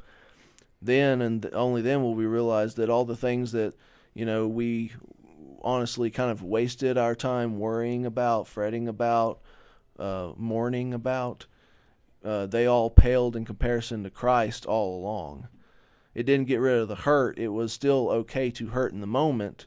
then 0.82 1.22
and 1.22 1.48
only 1.54 1.80
then 1.80 2.02
will 2.02 2.14
we 2.14 2.26
realize 2.26 2.74
that 2.74 2.90
all 2.90 3.06
the 3.06 3.16
things 3.16 3.52
that, 3.52 3.74
you 4.12 4.26
know, 4.26 4.46
we 4.46 4.92
honestly 5.62 6.10
kind 6.10 6.30
of 6.30 6.42
wasted 6.42 6.98
our 6.98 7.14
time 7.14 7.58
worrying 7.58 8.04
about, 8.04 8.46
fretting 8.46 8.88
about, 8.88 9.40
uh, 9.98 10.32
mourning 10.36 10.92
about, 10.92 11.46
uh, 12.24 12.46
they 12.46 12.66
all 12.66 12.90
paled 12.90 13.36
in 13.36 13.44
comparison 13.44 14.02
to 14.04 14.10
Christ 14.10 14.66
all 14.66 14.98
along. 14.98 15.48
It 16.14 16.24
didn't 16.24 16.48
get 16.48 16.60
rid 16.60 16.78
of 16.78 16.88
the 16.88 16.96
hurt. 16.96 17.38
It 17.38 17.48
was 17.48 17.72
still 17.72 18.08
okay 18.10 18.50
to 18.52 18.68
hurt 18.68 18.92
in 18.92 19.00
the 19.00 19.06
moment, 19.06 19.66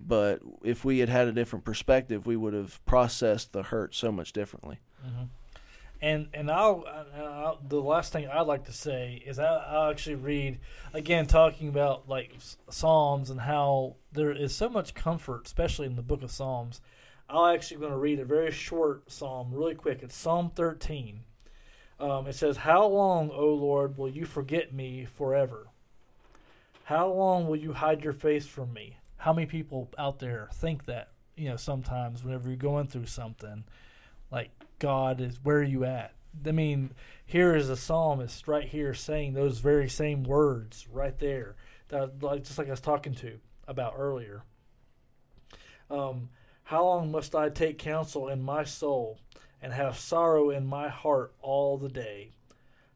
but 0.00 0.40
if 0.64 0.84
we 0.84 0.98
had 0.98 1.08
had 1.08 1.28
a 1.28 1.32
different 1.32 1.64
perspective, 1.64 2.26
we 2.26 2.36
would 2.36 2.54
have 2.54 2.84
processed 2.86 3.52
the 3.52 3.64
hurt 3.64 3.94
so 3.94 4.10
much 4.10 4.32
differently. 4.32 4.80
Mm-hmm. 5.06 5.24
And 6.02 6.28
and 6.32 6.50
I'll, 6.50 6.84
I'll, 7.14 7.60
the 7.68 7.80
last 7.80 8.10
thing 8.12 8.26
I'd 8.26 8.46
like 8.46 8.64
to 8.64 8.72
say 8.72 9.22
is 9.26 9.38
I'll, 9.38 9.62
I'll 9.66 9.90
actually 9.90 10.14
read 10.14 10.58
again 10.94 11.26
talking 11.26 11.68
about 11.68 12.08
like 12.08 12.34
Psalms 12.70 13.28
and 13.28 13.40
how 13.40 13.96
there 14.10 14.32
is 14.32 14.54
so 14.54 14.70
much 14.70 14.94
comfort, 14.94 15.42
especially 15.44 15.86
in 15.86 15.96
the 15.96 16.02
Book 16.02 16.22
of 16.22 16.30
Psalms. 16.30 16.80
I'm 17.28 17.54
actually 17.54 17.78
going 17.78 17.92
to 17.92 17.98
read 17.98 18.18
a 18.18 18.24
very 18.24 18.50
short 18.50 19.10
psalm, 19.10 19.52
really 19.52 19.74
quick. 19.74 20.02
It's 20.02 20.16
Psalm 20.16 20.50
13. 20.54 21.20
Um, 22.00 22.26
it 22.26 22.34
says, 22.34 22.56
"How 22.56 22.86
long, 22.86 23.30
O 23.30 23.48
Lord, 23.52 23.98
will 23.98 24.08
you 24.08 24.24
forget 24.24 24.72
me 24.72 25.04
forever? 25.04 25.68
How 26.84 27.08
long 27.12 27.46
will 27.46 27.56
you 27.56 27.74
hide 27.74 28.02
your 28.02 28.14
face 28.14 28.46
from 28.46 28.72
me?" 28.72 28.96
How 29.18 29.34
many 29.34 29.46
people 29.46 29.90
out 29.98 30.18
there 30.18 30.48
think 30.54 30.86
that? 30.86 31.10
You 31.36 31.50
know, 31.50 31.56
sometimes 31.56 32.24
whenever 32.24 32.48
you're 32.48 32.56
going 32.56 32.86
through 32.86 33.06
something, 33.06 33.64
like 34.30 34.50
God 34.78 35.20
is 35.20 35.38
where 35.42 35.58
are 35.58 35.62
you 35.62 35.84
at? 35.84 36.14
I 36.46 36.52
mean, 36.52 36.90
here 37.26 37.54
is 37.54 37.68
a 37.68 37.76
psalmist 37.76 38.48
right 38.48 38.66
here 38.66 38.94
saying 38.94 39.34
those 39.34 39.58
very 39.58 39.88
same 39.88 40.24
words 40.24 40.88
right 40.90 41.18
there, 41.18 41.56
that 41.88 42.22
like 42.22 42.44
just 42.44 42.58
like 42.58 42.68
I 42.68 42.70
was 42.70 42.80
talking 42.80 43.14
to 43.16 43.38
about 43.68 43.94
earlier. 43.96 44.42
Um, 45.90 46.30
how 46.64 46.84
long 46.84 47.10
must 47.10 47.34
I 47.34 47.48
take 47.48 47.78
counsel 47.78 48.28
in 48.28 48.40
my 48.42 48.64
soul 48.64 49.18
and 49.62 49.72
have 49.72 49.98
sorrow 49.98 50.50
in 50.50 50.66
my 50.66 50.88
heart 50.88 51.34
all 51.42 51.76
the 51.76 51.88
day? 51.88 52.32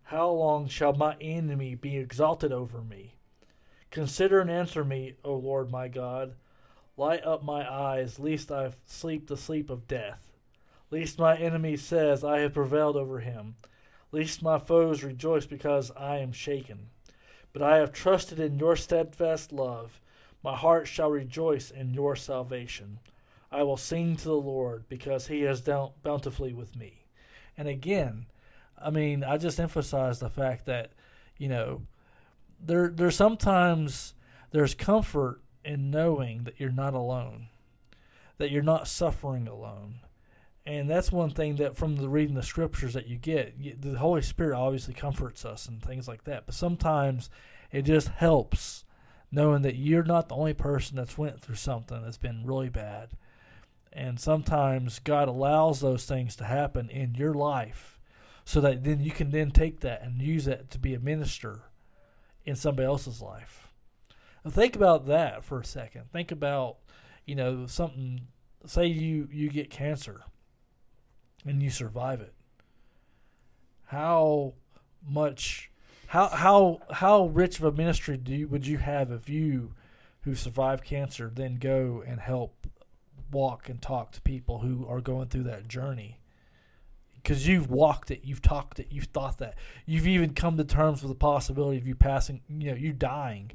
How 0.04 0.28
long 0.30 0.68
shall 0.68 0.92
my 0.92 1.16
enemy 1.20 1.74
be 1.74 1.96
exalted 1.96 2.52
over 2.52 2.82
me? 2.82 3.14
Consider 3.90 4.40
and 4.40 4.50
answer 4.50 4.84
me, 4.84 5.14
O 5.24 5.34
Lord 5.34 5.70
my 5.70 5.88
God. 5.88 6.34
Light 6.96 7.24
up 7.24 7.42
my 7.42 7.70
eyes, 7.70 8.18
lest 8.18 8.52
I 8.52 8.72
sleep 8.84 9.26
the 9.26 9.36
sleep 9.36 9.70
of 9.70 9.88
death. 9.88 10.32
Lest 10.90 11.18
my 11.18 11.36
enemy 11.36 11.76
says, 11.76 12.22
I 12.22 12.40
have 12.40 12.54
prevailed 12.54 12.96
over 12.96 13.20
him. 13.20 13.56
Lest 14.12 14.42
my 14.42 14.58
foes 14.58 15.02
rejoice 15.02 15.46
because 15.46 15.90
I 15.96 16.18
am 16.18 16.32
shaken. 16.32 16.90
But 17.52 17.62
I 17.62 17.78
have 17.78 17.92
trusted 17.92 18.38
in 18.38 18.58
your 18.58 18.76
steadfast 18.76 19.52
love. 19.52 20.00
My 20.42 20.54
heart 20.56 20.86
shall 20.86 21.10
rejoice 21.10 21.70
in 21.70 21.94
your 21.94 22.14
salvation. 22.14 22.98
I 23.54 23.62
will 23.62 23.76
sing 23.76 24.16
to 24.16 24.24
the 24.24 24.34
Lord 24.34 24.88
because 24.88 25.28
he 25.28 25.42
has 25.42 25.60
dealt 25.60 26.02
bountifully 26.02 26.52
with 26.52 26.76
me. 26.76 27.04
And 27.56 27.68
again, 27.68 28.26
I 28.76 28.90
mean, 28.90 29.22
I 29.22 29.38
just 29.38 29.60
emphasize 29.60 30.18
the 30.18 30.28
fact 30.28 30.66
that, 30.66 30.92
you 31.38 31.48
know, 31.48 31.82
there 32.60 32.88
there's 32.88 33.14
sometimes 33.14 34.14
there's 34.50 34.74
comfort 34.74 35.40
in 35.64 35.90
knowing 35.90 36.44
that 36.44 36.58
you're 36.58 36.70
not 36.70 36.94
alone, 36.94 37.46
that 38.38 38.50
you're 38.50 38.62
not 38.62 38.88
suffering 38.88 39.46
alone. 39.46 40.00
And 40.66 40.90
that's 40.90 41.12
one 41.12 41.30
thing 41.30 41.56
that 41.56 41.76
from 41.76 41.96
the 41.96 42.08
reading 42.08 42.34
the 42.34 42.42
scriptures 42.42 42.94
that 42.94 43.06
you 43.06 43.16
get, 43.16 43.82
the 43.82 43.98
Holy 43.98 44.22
Spirit 44.22 44.56
obviously 44.56 44.94
comforts 44.94 45.44
us 45.44 45.68
and 45.68 45.82
things 45.82 46.08
like 46.08 46.24
that. 46.24 46.46
But 46.46 46.54
sometimes 46.54 47.30
it 47.70 47.82
just 47.82 48.08
helps 48.08 48.84
knowing 49.30 49.62
that 49.62 49.76
you're 49.76 50.04
not 50.04 50.28
the 50.28 50.34
only 50.34 50.54
person 50.54 50.96
that's 50.96 51.18
went 51.18 51.40
through 51.40 51.56
something 51.56 52.02
that's 52.02 52.18
been 52.18 52.46
really 52.46 52.70
bad. 52.70 53.10
And 53.94 54.18
sometimes 54.18 54.98
God 54.98 55.28
allows 55.28 55.80
those 55.80 56.04
things 56.04 56.34
to 56.36 56.44
happen 56.44 56.90
in 56.90 57.14
your 57.14 57.32
life 57.32 58.00
so 58.44 58.60
that 58.60 58.84
then 58.84 59.00
you 59.00 59.12
can 59.12 59.30
then 59.30 59.50
take 59.50 59.80
that 59.80 60.02
and 60.02 60.20
use 60.20 60.46
it 60.48 60.70
to 60.70 60.78
be 60.78 60.94
a 60.94 61.00
minister 61.00 61.62
in 62.44 62.56
somebody 62.56 62.86
else's 62.86 63.22
life. 63.22 63.68
Now 64.44 64.50
think 64.50 64.76
about 64.76 65.06
that 65.06 65.44
for 65.44 65.60
a 65.60 65.64
second. 65.64 66.10
Think 66.12 66.32
about, 66.32 66.78
you 67.24 67.34
know, 67.34 67.66
something 67.66 68.26
say 68.66 68.86
you 68.86 69.28
you 69.30 69.50
get 69.50 69.70
cancer 69.70 70.22
and 71.46 71.62
you 71.62 71.70
survive 71.70 72.20
it. 72.20 72.34
How 73.84 74.54
much 75.06 75.70
how 76.08 76.28
how 76.28 76.80
how 76.90 77.26
rich 77.26 77.58
of 77.58 77.64
a 77.64 77.72
ministry 77.72 78.16
do 78.16 78.34
you, 78.34 78.48
would 78.48 78.66
you 78.66 78.78
have 78.78 79.10
if 79.10 79.28
you 79.28 79.74
who 80.22 80.34
survived 80.34 80.84
cancer 80.84 81.30
then 81.34 81.56
go 81.56 82.02
and 82.06 82.20
help 82.20 82.63
walk 83.34 83.68
and 83.68 83.82
talk 83.82 84.12
to 84.12 84.22
people 84.22 84.60
who 84.60 84.86
are 84.88 85.00
going 85.00 85.28
through 85.28 85.44
that 85.44 85.68
journey? 85.68 86.20
because 87.24 87.48
you've 87.48 87.70
walked 87.70 88.10
it, 88.10 88.20
you've 88.22 88.42
talked 88.42 88.78
it, 88.78 88.88
you've 88.90 89.06
thought 89.06 89.38
that, 89.38 89.54
you've 89.86 90.06
even 90.06 90.34
come 90.34 90.58
to 90.58 90.64
terms 90.64 91.02
with 91.02 91.10
the 91.10 91.16
possibility 91.16 91.78
of 91.78 91.86
you 91.86 91.94
passing, 91.94 92.42
you 92.48 92.70
know, 92.70 92.76
you 92.76 92.92
dying. 92.92 93.50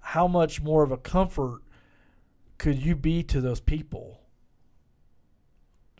How 0.00 0.26
much 0.26 0.62
more 0.62 0.82
of 0.82 0.90
a 0.90 0.96
comfort 0.96 1.60
could 2.56 2.82
you 2.82 2.96
be 2.96 3.22
to 3.24 3.42
those 3.42 3.60
people 3.60 4.20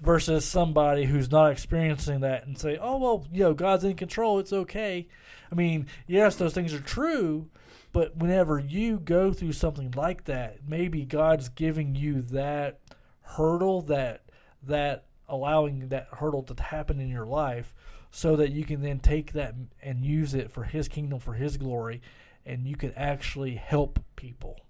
versus 0.01 0.47
somebody 0.47 1.05
who's 1.05 1.31
not 1.31 1.53
experiencing 1.53 2.21
that 2.21 2.47
and 2.47 2.59
say, 2.59 2.79
"Oh 2.81 2.97
well, 2.97 3.27
you 3.31 3.41
know, 3.41 3.55
God's 3.55 3.85
in 3.85 3.95
control, 3.97 4.39
it's 4.39 4.53
okay." 4.53 5.07
I 5.53 5.55
mean, 5.55 5.87
yes, 6.07 6.37
those 6.37 6.55
things 6.55 6.73
are 6.73 6.81
true, 6.81 7.51
but 7.93 8.17
whenever 8.17 8.59
you 8.59 8.99
go 8.99 9.33
through 9.33 9.53
something 9.53 9.91
like 9.95 10.25
that, 10.25 10.67
maybe 10.67 11.05
God's 11.05 11.51
giving 11.51 11.95
you 11.95 12.23
that 12.23 12.81
hurdle, 13.25 13.83
that 13.83 14.23
that 14.63 15.05
allowing 15.29 15.89
that 15.89 16.09
hurdle 16.13 16.43
to 16.43 16.63
happen 16.63 17.01
in 17.01 17.09
your 17.09 17.27
life 17.27 17.75
so 18.11 18.37
that 18.37 18.53
you 18.53 18.65
can 18.65 18.83
then 18.83 19.01
take 19.01 19.33
that 19.33 19.55
and 19.83 20.05
use 20.05 20.35
it 20.35 20.51
for 20.51 20.65
his 20.65 20.87
kingdom 20.87 21.19
for 21.19 21.33
his 21.35 21.57
glory 21.57 22.01
and 22.47 22.67
you 22.67 22.77
can 22.77 22.93
actually 22.95 23.55
help 23.55 23.99
people. 24.17 24.61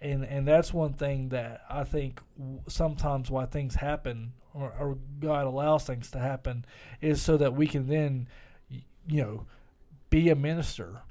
And 0.00 0.24
and 0.24 0.48
that's 0.48 0.74
one 0.74 0.94
thing 0.94 1.28
that 1.28 1.62
I 1.70 1.84
think 1.84 2.20
sometimes 2.66 3.30
why 3.30 3.46
things 3.46 3.76
happen 3.76 4.32
or, 4.52 4.72
or 4.78 4.98
God 5.20 5.46
allows 5.46 5.84
things 5.84 6.10
to 6.10 6.18
happen 6.18 6.64
is 7.00 7.22
so 7.22 7.36
that 7.36 7.54
we 7.54 7.66
can 7.66 7.86
then 7.86 8.28
you 9.06 9.22
know 9.22 9.46
be 10.10 10.28
a 10.28 10.34
minister 10.34 11.02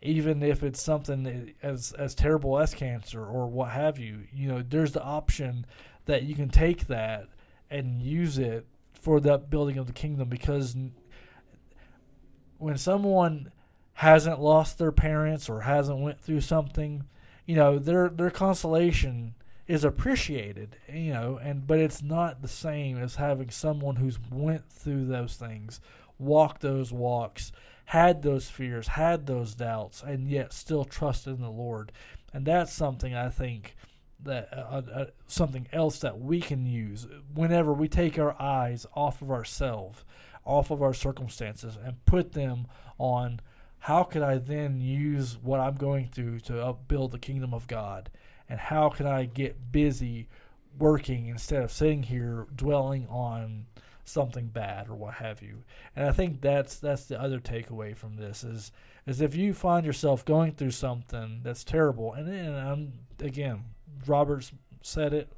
even 0.00 0.42
if 0.42 0.62
it's 0.62 0.80
something 0.80 1.52
as 1.62 1.92
as 1.92 2.14
terrible 2.14 2.58
as 2.58 2.74
cancer 2.74 3.24
or 3.24 3.46
what 3.46 3.70
have 3.70 3.98
you 3.98 4.20
you 4.32 4.48
know 4.48 4.62
there's 4.62 4.92
the 4.92 5.02
option 5.02 5.66
that 6.06 6.22
you 6.22 6.34
can 6.34 6.48
take 6.48 6.86
that 6.86 7.26
and 7.70 8.02
use 8.02 8.38
it 8.38 8.66
for 8.92 9.20
the 9.20 9.38
building 9.38 9.78
of 9.78 9.86
the 9.86 9.92
kingdom 9.92 10.28
because 10.28 10.76
when 12.58 12.76
someone 12.76 13.50
hasn't 13.94 14.40
lost 14.40 14.78
their 14.78 14.92
parents 14.92 15.48
or 15.48 15.62
hasn't 15.62 15.98
went 15.98 16.20
through 16.20 16.40
something 16.40 17.04
you 17.46 17.56
know 17.56 17.78
their 17.78 18.08
their 18.08 18.30
consolation 18.30 19.34
is 19.66 19.84
appreciated 19.84 20.76
you 20.92 21.12
know 21.12 21.38
and 21.42 21.66
but 21.66 21.78
it's 21.78 22.02
not 22.02 22.40
the 22.40 22.48
same 22.48 22.96
as 22.96 23.16
having 23.16 23.50
someone 23.50 23.96
who's 23.96 24.18
went 24.30 24.68
through 24.70 25.04
those 25.04 25.34
things 25.34 25.80
walked 26.18 26.62
those 26.62 26.92
walks 26.92 27.52
had 27.88 28.20
those 28.22 28.50
fears 28.50 28.88
had 28.88 29.26
those 29.26 29.54
doubts 29.54 30.02
and 30.02 30.28
yet 30.28 30.52
still 30.52 30.84
trusted 30.84 31.34
in 31.34 31.42
the 31.42 31.50
lord. 31.50 31.90
And 32.34 32.44
that's 32.44 32.72
something 32.72 33.14
i 33.14 33.30
think 33.30 33.74
that 34.22 34.48
uh, 34.52 34.82
uh, 34.94 35.04
something 35.26 35.66
else 35.72 36.00
that 36.00 36.20
we 36.20 36.40
can 36.40 36.66
use 36.66 37.06
whenever 37.34 37.72
we 37.72 37.88
take 37.88 38.18
our 38.18 38.40
eyes 38.40 38.84
off 38.94 39.22
of 39.22 39.30
ourselves, 39.30 40.04
off 40.44 40.70
of 40.70 40.82
our 40.82 40.92
circumstances, 40.92 41.78
and 41.82 42.04
put 42.04 42.32
them 42.32 42.66
on 42.98 43.40
how 43.78 44.02
could 44.02 44.22
I 44.22 44.38
then 44.38 44.80
use 44.80 45.38
what 45.40 45.60
I'm 45.60 45.76
going 45.76 46.08
through 46.08 46.40
to 46.40 46.76
build 46.88 47.12
the 47.12 47.18
kingdom 47.18 47.54
of 47.54 47.68
God, 47.68 48.10
and 48.48 48.58
how 48.58 48.88
can 48.88 49.06
I 49.06 49.24
get 49.24 49.70
busy 49.70 50.28
working 50.78 51.28
instead 51.28 51.62
of 51.62 51.72
sitting 51.72 52.02
here 52.02 52.48
dwelling 52.54 53.06
on 53.06 53.66
something 54.08 54.46
bad 54.46 54.88
or 54.88 54.94
what 54.94 55.14
have 55.14 55.42
you. 55.42 55.62
And 55.94 56.06
I 56.06 56.12
think 56.12 56.40
that's 56.40 56.78
that's 56.78 57.04
the 57.04 57.20
other 57.20 57.38
takeaway 57.38 57.96
from 57.96 58.16
this 58.16 58.42
is 58.42 58.72
is 59.06 59.20
if 59.20 59.34
you 59.34 59.54
find 59.54 59.86
yourself 59.86 60.24
going 60.24 60.52
through 60.52 60.72
something 60.72 61.40
that's 61.42 61.64
terrible, 61.64 62.12
and 62.12 62.28
then 62.28 62.54
I'm 62.54 62.92
again 63.20 63.64
Roberts 64.06 64.52
said 64.82 65.12
it. 65.12 65.32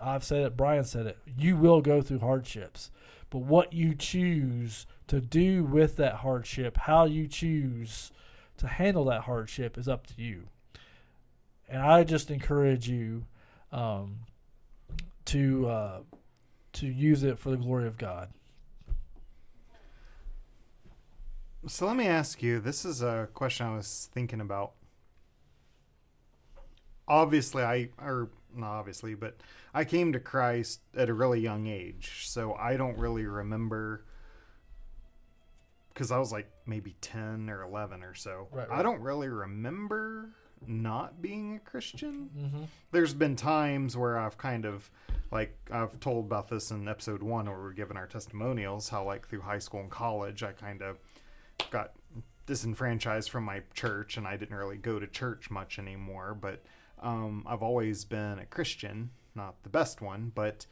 I've 0.00 0.24
said 0.24 0.44
it. 0.44 0.56
Brian 0.56 0.84
said 0.84 1.06
it. 1.06 1.18
You 1.38 1.56
will 1.56 1.80
go 1.80 2.02
through 2.02 2.20
hardships, 2.20 2.90
but 3.30 3.38
what 3.38 3.72
you 3.72 3.94
choose 3.94 4.86
to 5.06 5.20
do 5.20 5.64
with 5.64 5.96
that 5.96 6.16
hardship, 6.16 6.76
how 6.76 7.04
you 7.04 7.28
choose 7.28 8.10
to 8.58 8.66
handle 8.66 9.04
that 9.06 9.22
hardship, 9.22 9.78
is 9.78 9.88
up 9.88 10.06
to 10.08 10.14
you. 10.20 10.48
And 11.68 11.80
I 11.80 12.04
just 12.04 12.30
encourage 12.30 12.88
you 12.88 13.26
um, 13.70 14.20
to 15.26 15.68
uh, 15.68 16.00
to 16.74 16.86
use 16.86 17.22
it 17.22 17.38
for 17.38 17.50
the 17.50 17.56
glory 17.56 17.86
of 17.86 17.98
God. 17.98 18.30
So 21.66 21.86
let 21.86 21.96
me 21.96 22.06
ask 22.06 22.42
you 22.42 22.58
this 22.58 22.84
is 22.84 23.02
a 23.02 23.28
question 23.34 23.66
I 23.66 23.76
was 23.76 24.08
thinking 24.12 24.40
about. 24.40 24.72
Obviously, 27.06 27.62
I, 27.62 27.90
or 28.00 28.30
not 28.54 28.72
obviously, 28.72 29.14
but 29.14 29.36
I 29.72 29.84
came 29.84 30.12
to 30.12 30.20
Christ 30.20 30.80
at 30.96 31.08
a 31.08 31.14
really 31.14 31.40
young 31.40 31.66
age. 31.66 32.22
So 32.26 32.54
I 32.54 32.76
don't 32.76 32.98
really 32.98 33.26
remember 33.26 34.04
because 35.92 36.10
I 36.10 36.18
was 36.18 36.32
like 36.32 36.50
maybe 36.66 36.96
10 37.00 37.48
or 37.50 37.62
11 37.62 38.02
or 38.02 38.14
so. 38.14 38.48
Right, 38.50 38.68
I 38.70 38.82
don't 38.82 39.00
really 39.00 39.28
remember 39.28 40.30
not 40.68 41.20
being 41.22 41.56
a 41.56 41.58
Christian. 41.58 42.30
Mm-hmm. 42.36 42.62
There's 42.90 43.14
been 43.14 43.36
times 43.36 43.96
where 43.96 44.18
I've 44.18 44.38
kind 44.38 44.64
of 44.64 44.90
like 45.30 45.56
I've 45.70 45.98
told 45.98 46.26
about 46.26 46.48
this 46.48 46.70
in 46.70 46.86
episode 46.86 47.22
one 47.22 47.46
where 47.46 47.58
we're 47.58 47.72
giving 47.72 47.96
our 47.96 48.06
testimonials 48.06 48.88
how 48.88 49.04
like 49.04 49.26
through 49.26 49.40
high 49.40 49.58
school 49.58 49.80
and 49.80 49.90
college 49.90 50.42
I 50.42 50.52
kind 50.52 50.82
of 50.82 50.98
got 51.70 51.92
disenfranchised 52.46 53.30
from 53.30 53.44
my 53.44 53.62
church 53.74 54.16
and 54.16 54.26
I 54.26 54.36
didn't 54.36 54.56
really 54.56 54.76
go 54.76 54.98
to 54.98 55.06
church 55.06 55.50
much 55.50 55.78
anymore 55.78 56.36
but 56.38 56.62
um, 57.00 57.44
I've 57.46 57.62
always 57.62 58.04
been 58.04 58.38
a 58.38 58.46
Christian 58.46 59.10
not 59.34 59.62
the 59.62 59.70
best 59.70 60.02
one 60.02 60.32
but 60.34 60.66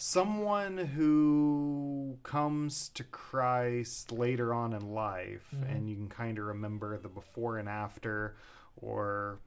someone 0.00 0.78
who 0.78 2.16
comes 2.22 2.88
to 2.88 3.04
Christ 3.04 4.10
later 4.10 4.54
on 4.54 4.72
in 4.72 4.92
life 4.94 5.46
Mhm. 5.54 5.70
and 5.76 5.90
you 5.90 5.96
can 5.96 6.08
kind 6.08 6.38
of 6.38 6.44
remember 6.46 6.96
the 6.96 7.08
before 7.10 7.58
and 7.58 7.68
after 7.68 8.34
or 8.76 9.40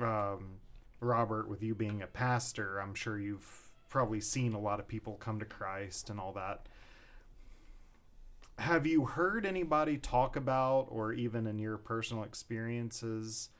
um, 0.00 0.58
Robert 1.00 1.48
with 1.48 1.62
you 1.62 1.74
being 1.74 2.02
a 2.02 2.06
pastor 2.06 2.80
I'm 2.80 2.94
sure 2.94 3.16
you've 3.18 3.70
probably 3.88 4.20
seen 4.20 4.54
a 4.54 4.58
lot 4.58 4.80
of 4.80 4.88
people 4.88 5.14
come 5.14 5.38
to 5.38 5.44
Christ 5.46 6.10
and 6.10 6.18
all 6.18 6.32
that 6.32 6.66
have 8.58 8.86
you 8.86 9.04
heard 9.04 9.44
anybody 9.46 9.98
talk 9.98 10.34
about 10.34 10.86
or 10.90 11.12
even 11.12 11.46
in 11.46 11.58
your 11.58 11.76
personal 11.78 12.24
experiences 12.24 13.50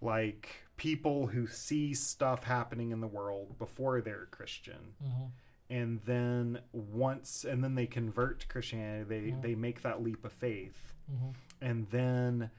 like 0.00 0.62
people 0.76 1.26
who 1.28 1.46
see 1.46 1.92
stuff 1.94 2.44
happening 2.44 2.90
in 2.92 3.00
the 3.00 3.06
world 3.08 3.58
before 3.58 4.00
they're 4.00 4.22
a 4.22 4.26
Christian 4.26 4.94
Mm-hmm. 5.04 5.24
And 5.68 6.00
then 6.04 6.60
once 6.72 7.44
and 7.44 7.62
then 7.64 7.74
they 7.74 7.86
convert 7.86 8.40
to 8.40 8.46
Christianity 8.48 9.04
they 9.04 9.30
Mhm. 9.32 9.42
they 9.42 9.54
make 9.54 9.82
that 9.82 10.02
leap 10.02 10.24
of 10.24 10.32
faith 10.32 10.92
Mm-hmm. 11.12 11.30
and 11.60 11.88
then 11.90 12.50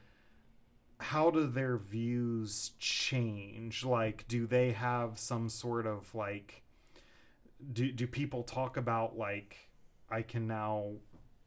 how 1.00 1.30
do 1.30 1.46
their 1.48 1.78
views 1.78 2.72
change 2.80 3.86
like 3.86 4.28
do 4.28 4.48
they 4.48 4.72
have 4.72 5.20
some 5.20 5.48
sort 5.50 5.86
of 5.86 6.14
like 6.16 6.64
do 7.74 7.92
do 7.92 8.08
people 8.08 8.44
talk 8.44 8.78
about 8.78 9.18
like 9.18 9.70
I 10.10 10.22
can 10.22 10.48
now 10.48 10.94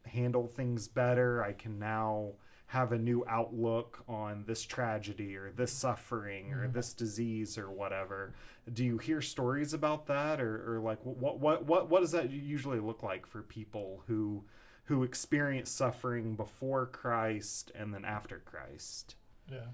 handle 0.05 0.47
things 0.47 0.87
better 0.87 1.43
I 1.43 1.53
can 1.53 1.79
now 1.79 2.33
have 2.71 2.93
a 2.93 2.97
new 2.97 3.21
outlook 3.27 4.01
on 4.07 4.45
this 4.47 4.63
tragedy 4.63 5.35
or 5.35 5.51
this 5.51 5.73
suffering 5.73 6.53
or 6.53 6.65
Mhm. 6.67 6.73
this 6.73 6.93
disease 6.93 7.57
or 7.57 7.69
whatever 7.69 8.33
do 8.71 8.85
you 8.85 8.97
hear 8.97 9.21
stories 9.21 9.73
about 9.73 10.05
that 10.05 10.39
or, 10.39 10.75
or 10.75 10.79
like 10.79 10.99
what 11.05 11.37
what 11.39 11.65
what 11.65 11.89
what 11.89 11.99
does 11.99 12.11
that 12.11 12.29
usually 12.29 12.79
look 12.79 13.03
like 13.03 13.25
for 13.25 13.41
people 13.41 14.03
who 14.07 14.45
who 14.85 15.03
experience 15.03 15.69
suffering 15.69 16.35
before 16.37 16.85
Christ 16.85 17.71
and 17.75 17.93
then 17.93 18.05
after 18.05 18.39
Christ 18.39 19.15
Yeah. 19.49 19.67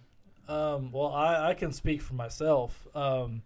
Um, 0.48 0.92
well, 0.92 1.14
I, 1.14 1.50
I 1.50 1.54
can 1.54 1.72
speak 1.74 2.02
for 2.02 2.14
myself. 2.16 2.88
Um, 2.96 3.44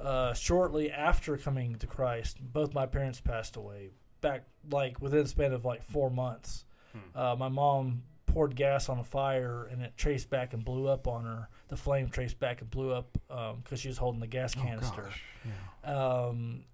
uh, 0.00 0.32
shortly 0.34 0.90
after 0.90 1.36
coming 1.36 1.74
to 1.76 1.86
Christ, 1.86 2.38
both 2.40 2.72
my 2.72 2.86
parents 2.86 3.20
passed 3.20 3.56
away. 3.56 3.90
Back 4.20 4.44
like 4.70 5.00
within 5.02 5.24
the 5.24 5.28
span 5.28 5.52
of 5.52 5.64
like 5.64 5.82
four 5.82 6.10
months. 6.10 6.64
Hmm. 6.92 7.18
Uh, 7.18 7.36
my 7.36 7.48
mom 7.48 8.04
poured 8.28 8.54
gas 8.54 8.88
on 8.88 8.98
a 8.98 9.04
fire 9.04 9.68
and 9.70 9.82
it 9.82 9.96
traced 9.96 10.30
back 10.30 10.52
and 10.52 10.64
blew 10.64 10.86
up 10.86 11.08
on 11.08 11.24
her. 11.24 11.48
The 11.68 11.76
flame 11.76 12.08
traced 12.08 12.38
back 12.38 12.60
and 12.60 12.70
blew 12.70 12.92
up 12.92 13.18
because 13.62 13.80
she 13.80 13.88
was 13.88 13.98
holding 13.98 14.20
the 14.20 14.26
gas 14.26 14.54
canister. 14.54 15.10
Oh. 15.10 15.50
Yeah. 15.84 16.26
um, 16.26 16.64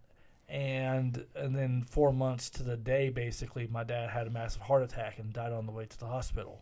and 0.49 1.25
and 1.35 1.57
then 1.57 1.85
four 1.89 2.13
months 2.13 2.51
to 2.51 2.63
the 2.63 2.77
day, 2.77 3.09
basically, 3.09 3.67
my 3.67 3.83
dad 3.85 4.11
had 4.11 4.27
a 4.27 4.31
massive 4.31 4.63
heart 4.63 4.83
attack 4.83 5.19
and 5.19 5.33
died 5.33 5.53
on 5.53 5.65
the 5.65 5.73
way 5.73 5.87
to 5.87 5.99
the 5.99 6.07
hospital. 6.07 6.61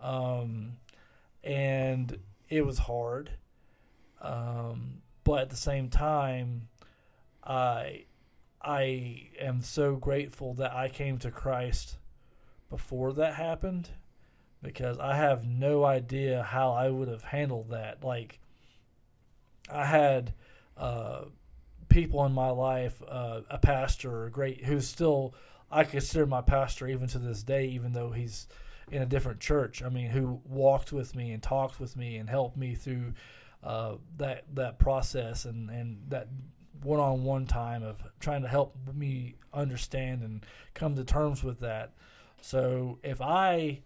Um, 0.00 0.72
and 1.42 2.18
it 2.50 2.66
was 2.66 2.78
hard, 2.78 3.30
um, 4.20 5.00
but 5.24 5.40
at 5.40 5.50
the 5.50 5.56
same 5.56 5.88
time, 5.88 6.68
I 7.42 8.04
I 8.60 9.28
am 9.40 9.62
so 9.62 9.96
grateful 9.96 10.52
that 10.54 10.74
I 10.74 10.88
came 10.88 11.18
to 11.18 11.30
Christ 11.30 11.96
before 12.68 13.12
that 13.14 13.34
happened 13.34 13.90
because 14.66 14.98
I 14.98 15.14
have 15.14 15.46
no 15.46 15.84
idea 15.84 16.42
how 16.42 16.72
I 16.72 16.90
would 16.90 17.06
have 17.06 17.22
handled 17.22 17.70
that. 17.70 18.02
Like, 18.02 18.40
I 19.70 19.86
had 19.86 20.34
uh, 20.76 21.26
people 21.88 22.26
in 22.26 22.32
my 22.32 22.50
life, 22.50 23.00
uh, 23.08 23.42
a 23.48 23.58
pastor, 23.58 24.26
a 24.26 24.30
great 24.30 24.64
who's 24.64 24.88
still 24.88 25.34
I 25.70 25.84
consider 25.84 26.26
my 26.26 26.42
pastor 26.42 26.88
even 26.88 27.06
to 27.08 27.18
this 27.18 27.44
day, 27.44 27.66
even 27.68 27.92
though 27.92 28.10
he's 28.10 28.48
in 28.90 29.02
a 29.02 29.06
different 29.06 29.40
church. 29.40 29.82
I 29.82 29.88
mean, 29.88 30.10
who 30.10 30.40
walked 30.44 30.92
with 30.92 31.14
me 31.14 31.30
and 31.30 31.42
talked 31.42 31.78
with 31.78 31.96
me 31.96 32.16
and 32.16 32.28
helped 32.28 32.56
me 32.56 32.74
through 32.74 33.14
uh, 33.62 33.94
that 34.18 34.44
that 34.54 34.78
process 34.80 35.44
and 35.44 35.70
and 35.70 35.98
that 36.08 36.26
one-on-one 36.82 37.46
time 37.46 37.82
of 37.82 38.02
trying 38.20 38.42
to 38.42 38.48
help 38.48 38.76
me 38.94 39.36
understand 39.54 40.22
and 40.22 40.44
come 40.74 40.96
to 40.96 41.04
terms 41.04 41.42
with 41.42 41.60
that. 41.60 41.92
So 42.40 42.98
if 43.02 43.20
I 43.20 43.80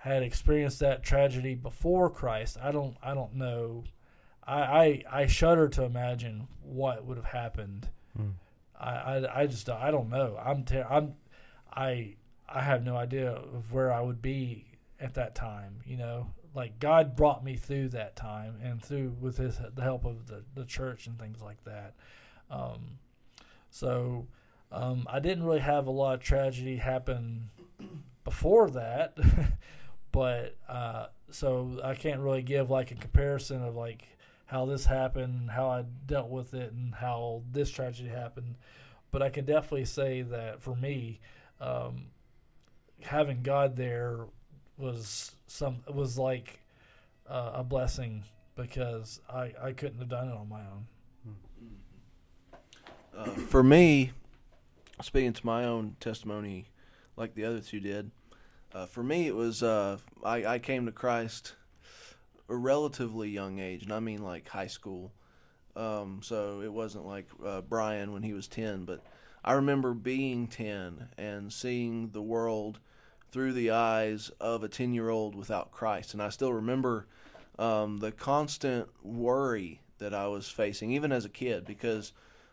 had 0.00 0.22
experienced 0.22 0.80
that 0.80 1.02
tragedy 1.02 1.54
before 1.54 2.10
Christ, 2.10 2.56
I 2.62 2.70
don't 2.72 2.96
I 3.02 3.14
don't 3.14 3.34
know. 3.34 3.84
I 4.46 4.60
I, 4.60 5.04
I 5.22 5.26
shudder 5.26 5.68
to 5.70 5.84
imagine 5.84 6.48
what 6.62 7.04
would 7.04 7.16
have 7.16 7.26
happened. 7.26 7.88
Hmm. 8.16 8.30
I, 8.78 8.90
I, 8.90 9.40
I 9.42 9.46
just 9.46 9.68
I 9.68 9.90
don't 9.90 10.08
know. 10.08 10.38
I'm 10.42 10.64
ter- 10.64 10.86
I'm 10.88 11.14
I 11.72 12.16
I 12.48 12.60
have 12.60 12.84
no 12.84 12.96
idea 12.96 13.30
of 13.32 13.72
where 13.72 13.92
I 13.92 14.00
would 14.00 14.22
be 14.22 14.66
at 15.00 15.14
that 15.14 15.34
time. 15.34 15.80
You 15.84 15.96
know, 15.96 16.30
like 16.54 16.78
God 16.78 17.16
brought 17.16 17.44
me 17.44 17.56
through 17.56 17.90
that 17.90 18.16
time 18.16 18.54
and 18.62 18.82
through 18.82 19.16
with 19.20 19.36
His 19.36 19.58
the 19.74 19.82
help 19.82 20.04
of 20.04 20.26
the 20.26 20.44
the 20.54 20.64
church 20.64 21.06
and 21.06 21.18
things 21.18 21.42
like 21.42 21.62
that. 21.64 21.94
Um, 22.50 22.98
so 23.70 24.26
um, 24.72 25.06
I 25.10 25.18
didn't 25.20 25.44
really 25.44 25.60
have 25.60 25.86
a 25.86 25.90
lot 25.90 26.14
of 26.14 26.20
tragedy 26.20 26.76
happen 26.76 27.50
before 28.24 28.70
that, 28.70 29.16
but 30.18 30.56
uh, 30.68 31.06
so 31.30 31.78
I 31.84 31.94
can't 31.94 32.18
really 32.18 32.42
give 32.42 32.70
like 32.70 32.90
a 32.90 32.96
comparison 32.96 33.62
of 33.62 33.76
like 33.76 34.02
how 34.46 34.66
this 34.66 34.84
happened, 34.84 35.48
how 35.48 35.68
I 35.68 35.84
dealt 36.06 36.28
with 36.28 36.54
it, 36.54 36.72
and 36.72 36.92
how 36.92 37.42
this 37.52 37.70
tragedy 37.70 38.08
happened. 38.08 38.56
But 39.12 39.22
I 39.22 39.30
can 39.30 39.44
definitely 39.44 39.84
say 39.84 40.22
that 40.22 40.60
for 40.60 40.74
me, 40.74 41.20
um, 41.60 42.06
having 43.00 43.44
God 43.44 43.76
there 43.76 44.26
was 44.76 45.36
some 45.46 45.84
was 45.88 46.18
like 46.18 46.58
uh, 47.30 47.52
a 47.54 47.62
blessing 47.62 48.24
because 48.56 49.20
I 49.32 49.52
I 49.62 49.70
couldn't 49.70 50.00
have 50.00 50.08
done 50.08 50.30
it 50.30 50.34
on 50.34 50.48
my 50.48 50.62
own. 50.62 50.86
Uh, 53.16 53.24
for 53.42 53.62
me, 53.62 54.10
speaking 55.00 55.32
to 55.32 55.46
my 55.46 55.62
own 55.62 55.94
testimony, 56.00 56.66
like 57.14 57.36
the 57.36 57.44
other 57.44 57.60
two 57.60 57.78
did, 57.78 58.10
uh, 58.72 58.86
for 58.86 59.02
me 59.02 59.26
it 59.26 59.34
was 59.34 59.62
uh, 59.62 59.98
I, 60.24 60.44
I 60.44 60.58
came 60.58 60.86
to 60.86 60.92
Christ 60.92 61.54
a 62.48 62.56
relatively 62.56 63.28
young 63.28 63.58
age, 63.58 63.82
and 63.82 63.92
I 63.92 64.00
mean 64.00 64.22
like 64.22 64.48
high 64.48 64.66
school. 64.66 65.12
Um, 65.76 66.20
so 66.22 66.60
it 66.62 66.72
wasn't 66.72 67.06
like 67.06 67.28
uh, 67.44 67.60
Brian 67.60 68.12
when 68.12 68.22
he 68.22 68.32
was 68.32 68.48
ten, 68.48 68.84
but 68.84 69.04
I 69.44 69.52
remember 69.52 69.94
being 69.94 70.48
ten 70.48 71.08
and 71.16 71.52
seeing 71.52 72.10
the 72.10 72.22
world 72.22 72.80
through 73.30 73.52
the 73.52 73.70
eyes 73.70 74.30
of 74.40 74.64
a 74.64 74.68
ten-year-old 74.68 75.34
without 75.34 75.70
Christ, 75.70 76.14
and 76.14 76.22
I 76.22 76.30
still 76.30 76.52
remember 76.52 77.06
um, 77.58 77.98
the 77.98 78.12
constant 78.12 78.88
worry 79.02 79.80
that 79.98 80.14
I 80.14 80.26
was 80.28 80.48
facing, 80.48 80.92
even 80.92 81.12
as 81.12 81.24
a 81.24 81.30
kid, 81.30 81.64
because 81.66 82.12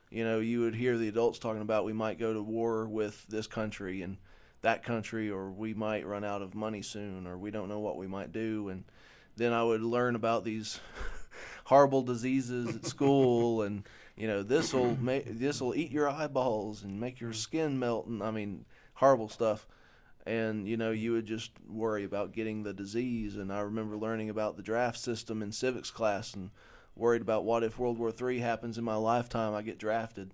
you 0.10 0.24
know, 0.24 0.40
you 0.40 0.62
would 0.62 0.76
hear 0.76 0.98
the 0.98 1.08
adults 1.08 1.40
talking 1.40 1.62
about 1.62 1.86
we 1.86 1.94
might 1.94 2.20
go 2.20 2.34
to 2.34 2.42
war 2.42 2.88
with 2.88 3.26
this 3.28 3.48
country 3.48 4.02
and 4.02 4.18
that 4.66 4.84
country, 4.84 5.30
or 5.30 5.52
we 5.52 5.76
might 5.76 6.08
run 6.08 6.24
out 6.24 6.42
of 6.42 6.56
money 6.56 6.82
soon, 6.82 7.28
or 7.28 7.38
we 7.38 7.52
don't 7.52 7.70
know 7.70 7.80
what 7.80 7.98
we 7.98 8.08
might 8.08 8.32
do. 8.32 8.70
And 8.70 8.84
then 9.38 9.54
I 9.54 9.64
would 9.64 9.82
learn 9.82 10.16
about 10.16 10.44
these 10.44 10.80
horrible 11.66 12.02
diseases 12.02 12.76
at 12.76 12.86
school, 12.86 13.62
and 13.62 13.84
you 14.18 14.28
know, 14.28 14.42
this 14.42 14.74
will 14.74 14.98
make 14.98 15.40
this 15.40 15.62
will 15.62 15.76
eat 15.76 15.92
your 15.92 16.10
eyeballs 16.10 16.84
and 16.84 17.00
make 17.00 17.22
your 17.22 17.30
mm-hmm. 17.30 17.38
skin 17.38 17.80
melt, 17.80 18.08
and 18.08 18.24
I 18.24 18.32
mean, 18.32 18.66
horrible 18.96 19.30
stuff. 19.30 19.68
And 20.26 20.68
you 20.68 20.78
know, 20.78 20.90
you 20.90 21.12
would 21.12 21.28
just 21.28 21.52
worry 21.70 22.04
about 22.04 22.34
getting 22.34 22.64
the 22.64 22.74
disease. 22.74 23.36
And 23.36 23.54
I 23.54 23.60
remember 23.60 23.96
learning 23.96 24.32
about 24.32 24.58
the 24.58 24.64
draft 24.64 24.98
system 24.98 25.44
in 25.44 25.52
civics 25.52 25.92
class 25.92 26.34
and 26.34 26.50
worried 26.96 27.22
about 27.22 27.46
what 27.46 27.64
if 27.64 27.78
World 27.78 28.00
War 28.00 28.12
III 28.20 28.40
happens 28.40 28.80
in 28.80 28.84
my 28.84 28.96
lifetime, 28.96 29.54
I 29.54 29.62
get 29.62 29.78
drafted. 29.78 30.34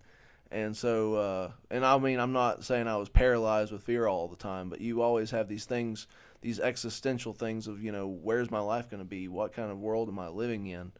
And 0.51 0.75
so, 0.75 1.15
uh, 1.15 1.51
and 1.69 1.85
I 1.85 1.97
mean, 1.97 2.19
I'm 2.19 2.33
not 2.33 2.65
saying 2.65 2.87
I 2.87 2.97
was 2.97 3.07
paralyzed 3.07 3.71
with 3.71 3.83
fear 3.83 4.05
all 4.05 4.27
the 4.27 4.35
time, 4.35 4.69
but 4.69 4.81
you 4.81 5.01
always 5.01 5.31
have 5.31 5.47
these 5.47 5.63
things, 5.63 6.07
these 6.41 6.59
existential 6.59 7.33
things 7.33 7.67
of, 7.67 7.81
you 7.81 7.93
know, 7.93 8.07
where's 8.07 8.51
my 8.51 8.59
life 8.59 8.89
going 8.89 9.01
to 9.01 9.07
be? 9.07 9.29
What 9.29 9.53
kind 9.53 9.71
of 9.71 9.79
world 9.79 10.09
am 10.09 10.19
I 10.19 10.27
living 10.27 10.67
in? 10.67 10.91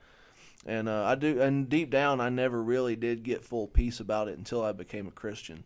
And 0.66 0.88
uh, 0.88 1.04
I 1.04 1.16
do, 1.16 1.42
and 1.42 1.68
deep 1.68 1.90
down, 1.90 2.22
I 2.22 2.30
never 2.30 2.64
really 2.64 2.96
did 2.96 3.24
get 3.24 3.44
full 3.44 3.68
peace 3.68 4.00
about 4.00 4.30
it 4.30 4.38
until 4.38 4.64
I 4.64 4.72
became 4.72 5.08
a 5.08 5.12
Christian. 5.12 5.66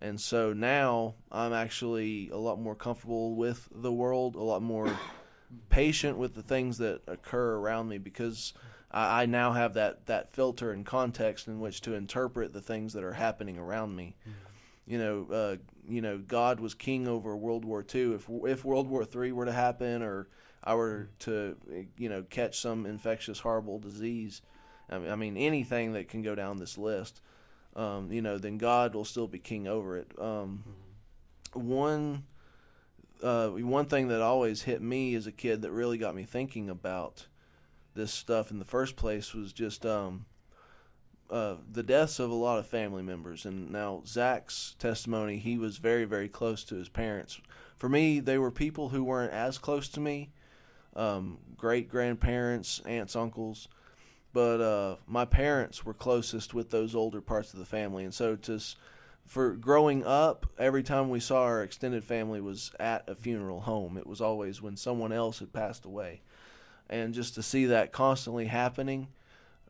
And 0.00 0.20
so 0.20 0.52
now 0.52 1.14
I'm 1.32 1.52
actually 1.52 2.30
a 2.30 2.36
lot 2.36 2.60
more 2.60 2.76
comfortable 2.76 3.34
with 3.34 3.68
the 3.74 3.92
world, 3.92 4.36
a 4.36 4.42
lot 4.42 4.62
more 4.62 4.96
patient 5.70 6.18
with 6.18 6.34
the 6.34 6.42
things 6.42 6.78
that 6.78 7.00
occur 7.08 7.56
around 7.56 7.88
me 7.88 7.98
because 7.98 8.52
I, 8.90 9.22
I 9.22 9.26
now 9.26 9.52
have 9.52 9.74
that, 9.74 10.06
that 10.06 10.32
filter 10.32 10.72
and 10.72 10.84
context 10.84 11.48
in 11.48 11.60
which 11.60 11.80
to 11.82 11.94
interpret 11.94 12.52
the 12.52 12.60
things 12.60 12.92
that 12.94 13.04
are 13.04 13.12
happening 13.12 13.58
around 13.58 13.94
me. 13.96 14.16
Mm-hmm. 14.22 14.92
You 14.92 14.98
know, 14.98 15.26
uh, 15.30 15.56
you 15.86 16.00
know, 16.00 16.18
God 16.18 16.60
was 16.60 16.74
king 16.74 17.06
over 17.06 17.36
World 17.36 17.64
War 17.64 17.84
II. 17.94 18.14
If 18.14 18.28
if 18.44 18.64
World 18.64 18.88
War 18.88 19.06
III 19.14 19.32
were 19.32 19.44
to 19.44 19.52
happen, 19.52 20.02
or 20.02 20.28
I 20.64 20.74
were 20.74 21.10
to, 21.20 21.56
you 21.98 22.08
know, 22.08 22.22
catch 22.22 22.58
some 22.58 22.86
infectious, 22.86 23.38
horrible 23.40 23.78
disease, 23.78 24.40
I 24.88 25.16
mean, 25.16 25.36
anything 25.36 25.92
that 25.92 26.08
can 26.08 26.22
go 26.22 26.34
down 26.34 26.56
this 26.56 26.78
list, 26.78 27.20
um, 27.76 28.10
you 28.10 28.22
know, 28.22 28.38
then 28.38 28.56
God 28.56 28.94
will 28.94 29.04
still 29.04 29.26
be 29.26 29.38
king 29.38 29.68
over 29.68 29.98
it. 29.98 30.10
Um, 30.18 30.64
mm-hmm. 31.54 31.68
One 31.68 32.24
uh, 33.22 33.48
one 33.48 33.86
thing 33.86 34.08
that 34.08 34.22
always 34.22 34.62
hit 34.62 34.80
me 34.80 35.14
as 35.14 35.26
a 35.26 35.32
kid 35.32 35.62
that 35.62 35.70
really 35.70 35.98
got 35.98 36.14
me 36.14 36.24
thinking 36.24 36.70
about 36.70 37.26
this 37.98 38.12
stuff 38.12 38.52
in 38.52 38.60
the 38.60 38.64
first 38.64 38.94
place 38.94 39.34
was 39.34 39.52
just 39.52 39.84
um, 39.84 40.24
uh, 41.30 41.56
the 41.72 41.82
deaths 41.82 42.20
of 42.20 42.30
a 42.30 42.34
lot 42.34 42.60
of 42.60 42.66
family 42.66 43.02
members. 43.02 43.44
And 43.44 43.70
now 43.72 44.02
Zach's 44.06 44.76
testimony, 44.78 45.38
he 45.38 45.58
was 45.58 45.78
very, 45.78 46.04
very 46.04 46.28
close 46.28 46.62
to 46.64 46.76
his 46.76 46.88
parents. 46.88 47.40
For 47.76 47.88
me, 47.88 48.20
they 48.20 48.38
were 48.38 48.52
people 48.52 48.88
who 48.88 49.02
weren't 49.02 49.32
as 49.32 49.58
close 49.58 49.88
to 49.90 50.00
me, 50.00 50.30
um, 50.94 51.38
great 51.56 51.88
grandparents, 51.88 52.80
aunts, 52.86 53.16
uncles. 53.16 53.66
But 54.32 54.60
uh, 54.60 54.96
my 55.08 55.24
parents 55.24 55.84
were 55.84 55.94
closest 55.94 56.54
with 56.54 56.70
those 56.70 56.94
older 56.94 57.20
parts 57.20 57.52
of 57.52 57.58
the 57.58 57.64
family, 57.64 58.04
and 58.04 58.14
so 58.14 58.36
to 58.36 58.60
for 59.26 59.52
growing 59.52 60.04
up, 60.04 60.46
every 60.58 60.82
time 60.82 61.10
we 61.10 61.20
saw 61.20 61.42
our 61.42 61.62
extended 61.62 62.04
family 62.04 62.40
was 62.40 62.70
at 62.80 63.08
a 63.08 63.14
funeral 63.14 63.60
home. 63.60 63.98
It 63.98 64.06
was 64.06 64.20
always 64.20 64.62
when 64.62 64.76
someone 64.76 65.12
else 65.12 65.40
had 65.40 65.52
passed 65.52 65.84
away. 65.84 66.22
And 66.90 67.14
just 67.14 67.34
to 67.34 67.42
see 67.42 67.66
that 67.66 67.92
constantly 67.92 68.46
happening, 68.46 69.08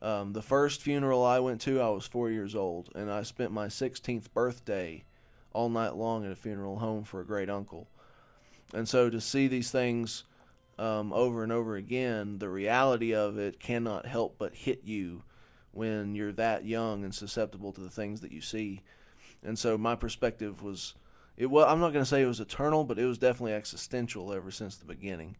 um, 0.01 0.33
the 0.33 0.41
first 0.41 0.81
funeral 0.81 1.25
I 1.25 1.39
went 1.39 1.61
to, 1.61 1.81
I 1.81 1.89
was 1.89 2.05
four 2.05 2.29
years 2.29 2.55
old, 2.55 2.89
and 2.95 3.11
I 3.11 3.23
spent 3.23 3.51
my 3.51 3.67
16th 3.67 4.31
birthday 4.33 5.03
all 5.51 5.69
night 5.69 5.95
long 5.95 6.25
at 6.25 6.31
a 6.31 6.35
funeral 6.35 6.79
home 6.79 7.03
for 7.03 7.19
a 7.19 7.25
great 7.25 7.49
uncle. 7.49 7.87
And 8.73 8.87
so 8.87 9.09
to 9.09 9.19
see 9.19 9.47
these 9.47 9.71
things 9.71 10.23
um, 10.77 11.11
over 11.11 11.43
and 11.43 11.51
over 11.51 11.75
again, 11.75 12.37
the 12.37 12.49
reality 12.49 13.13
of 13.13 13.37
it 13.37 13.59
cannot 13.59 14.05
help 14.05 14.35
but 14.37 14.53
hit 14.53 14.81
you 14.85 15.23
when 15.71 16.15
you're 16.15 16.31
that 16.33 16.65
young 16.65 17.03
and 17.03 17.13
susceptible 17.13 17.73
to 17.73 17.81
the 17.81 17.89
things 17.89 18.21
that 18.21 18.31
you 18.31 18.41
see 18.41 18.81
and 19.43 19.57
so 19.57 19.77
my 19.77 19.95
perspective 19.95 20.61
was 20.61 20.95
it 21.37 21.45
was 21.45 21.65
I'm 21.67 21.79
not 21.79 21.93
going 21.93 22.03
to 22.03 22.09
say 22.09 22.21
it 22.21 22.27
was 22.27 22.39
eternal, 22.39 22.83
but 22.83 22.99
it 22.99 23.05
was 23.05 23.17
definitely 23.17 23.53
existential 23.53 24.33
ever 24.33 24.51
since 24.51 24.75
the 24.75 24.85
beginning. 24.85 25.37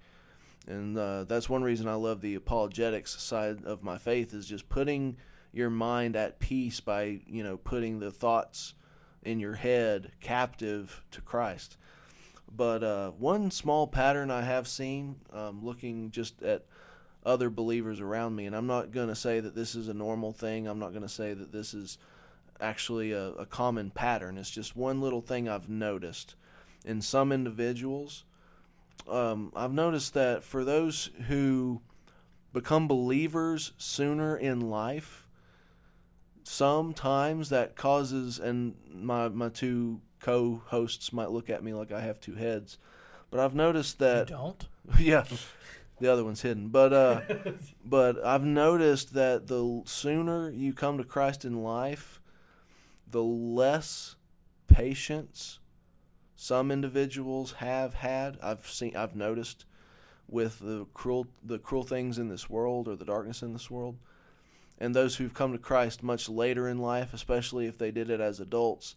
And 0.70 0.96
uh, 0.98 1.24
that's 1.24 1.50
one 1.50 1.64
reason 1.64 1.88
I 1.88 1.96
love 1.96 2.22
the 2.22 2.36
apologetics 2.36 3.20
side 3.20 3.66
of 3.66 3.84
my 3.84 3.98
faith 3.98 4.34
is 4.36 4.46
just 4.46 4.70
putting 4.70 5.18
your 5.52 5.72
mind 5.72 6.16
at 6.16 6.40
peace 6.40 6.80
by 6.80 7.22
you 7.26 7.44
know 7.44 7.58
putting 7.58 8.00
the 8.00 8.12
thoughts 8.12 8.76
in 9.24 9.40
your 9.40 9.56
head 9.56 10.12
captive 10.22 11.04
to 11.12 11.22
Christ. 11.22 11.76
But 12.56 12.84
uh, 12.84 13.12
one 13.12 13.52
small 13.52 13.88
pattern 13.88 14.32
I 14.32 14.42
have 14.42 14.68
seen, 14.68 15.16
um, 15.34 15.64
looking 15.64 16.12
just 16.12 16.42
at 16.44 16.66
other 17.26 17.50
believers 17.50 18.00
around 18.00 18.36
me, 18.36 18.46
and 18.46 18.56
I'm 18.56 18.68
not 18.68 18.92
going 18.92 19.10
to 19.10 19.16
say 19.16 19.40
that 19.40 19.56
this 19.56 19.76
is 19.76 19.88
a 19.88 19.94
normal 19.94 20.32
thing. 20.32 20.68
I'm 20.68 20.80
not 20.80 20.92
going 20.92 21.02
to 21.04 21.10
say 21.10 21.34
that 21.34 21.52
this 21.52 21.74
is 21.74 21.98
actually 22.62 23.12
a, 23.12 23.30
a 23.32 23.46
common 23.46 23.90
pattern. 23.90 24.38
It's 24.38 24.50
just 24.50 24.76
one 24.76 25.02
little 25.02 25.22
thing 25.22 25.50
I've 25.50 25.70
noticed 25.70 26.36
in 26.86 27.02
some 27.02 27.32
individuals. 27.32 28.24
Um, 29.08 29.52
I've 29.56 29.74
noticed 29.74 30.14
that 30.14 30.44
for 30.44 30.64
those 30.64 31.10
who 31.28 31.82
become 32.54 32.88
believers 32.88 33.74
sooner 33.78 34.36
in 34.36 34.70
life, 34.70 35.28
sometimes 36.44 37.50
that 37.50 37.76
causes, 37.76 38.40
and 38.40 38.76
my, 38.92 39.30
my 39.30 39.50
two 39.50 40.02
co 40.20 40.62
hosts 40.66 41.14
might 41.14 41.32
look 41.32 41.50
at 41.50 41.64
me 41.64 41.74
like 41.74 41.92
I 41.92 42.02
have 42.02 42.20
two 42.20 42.36
heads, 42.36 42.78
but 43.32 43.40
I've 43.40 43.56
noticed 43.56 44.00
that. 44.00 44.30
You 44.30 44.36
don't? 44.36 44.68
yeah. 45.00 45.26
The 46.00 46.12
other 46.12 46.24
one's 46.24 46.42
hidden, 46.42 46.70
but 46.70 46.94
uh, 46.94 47.22
but 47.86 48.24
I've 48.26 48.46
noticed 48.46 49.14
that 49.16 49.48
the 49.48 49.82
sooner 49.86 50.50
you 50.50 50.74
come 50.74 50.98
to 50.98 51.04
Christ 51.04 51.44
in 51.44 51.62
life, 51.62 52.22
the 53.06 53.22
less 53.22 54.16
patience 54.68 55.59
some 56.42 56.72
individuals 56.72 57.52
have 57.52 57.94
had. 57.96 58.38
I've 58.42 58.66
seen, 58.66 58.96
I've 58.96 59.14
noticed 59.14 59.66
with 60.30 60.60
the 60.60 60.86
cruel, 60.94 61.28
the 61.44 61.60
cruel 61.60 61.84
things 61.84 62.18
in 62.18 62.30
this 62.30 62.50
world 62.50 62.88
or 62.88 62.96
the 62.96 63.04
darkness 63.04 63.42
in 63.42 63.52
this 63.52 63.70
world, 63.70 63.98
and 64.80 64.96
those 64.96 65.18
who've 65.18 65.34
come 65.34 65.52
to 65.52 65.58
Christ 65.58 66.02
much 66.02 66.30
later 66.30 66.70
in 66.70 66.78
life, 66.78 67.14
especially 67.14 67.66
if 67.66 67.78
they 67.78 67.92
did 67.92 68.10
it 68.10 68.22
as 68.22 68.40
adults, 68.40 68.96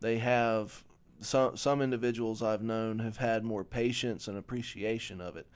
they 0.00 0.18
have 0.18 0.82
some 1.20 1.56
some 1.56 1.82
individuals 1.82 2.42
I've 2.42 2.64
known 2.64 2.98
have 2.98 3.18
had 3.18 3.44
more 3.44 3.62
patience 3.62 4.26
and 4.26 4.36
appreciation 4.36 5.20
of 5.20 5.36
it. 5.36 5.46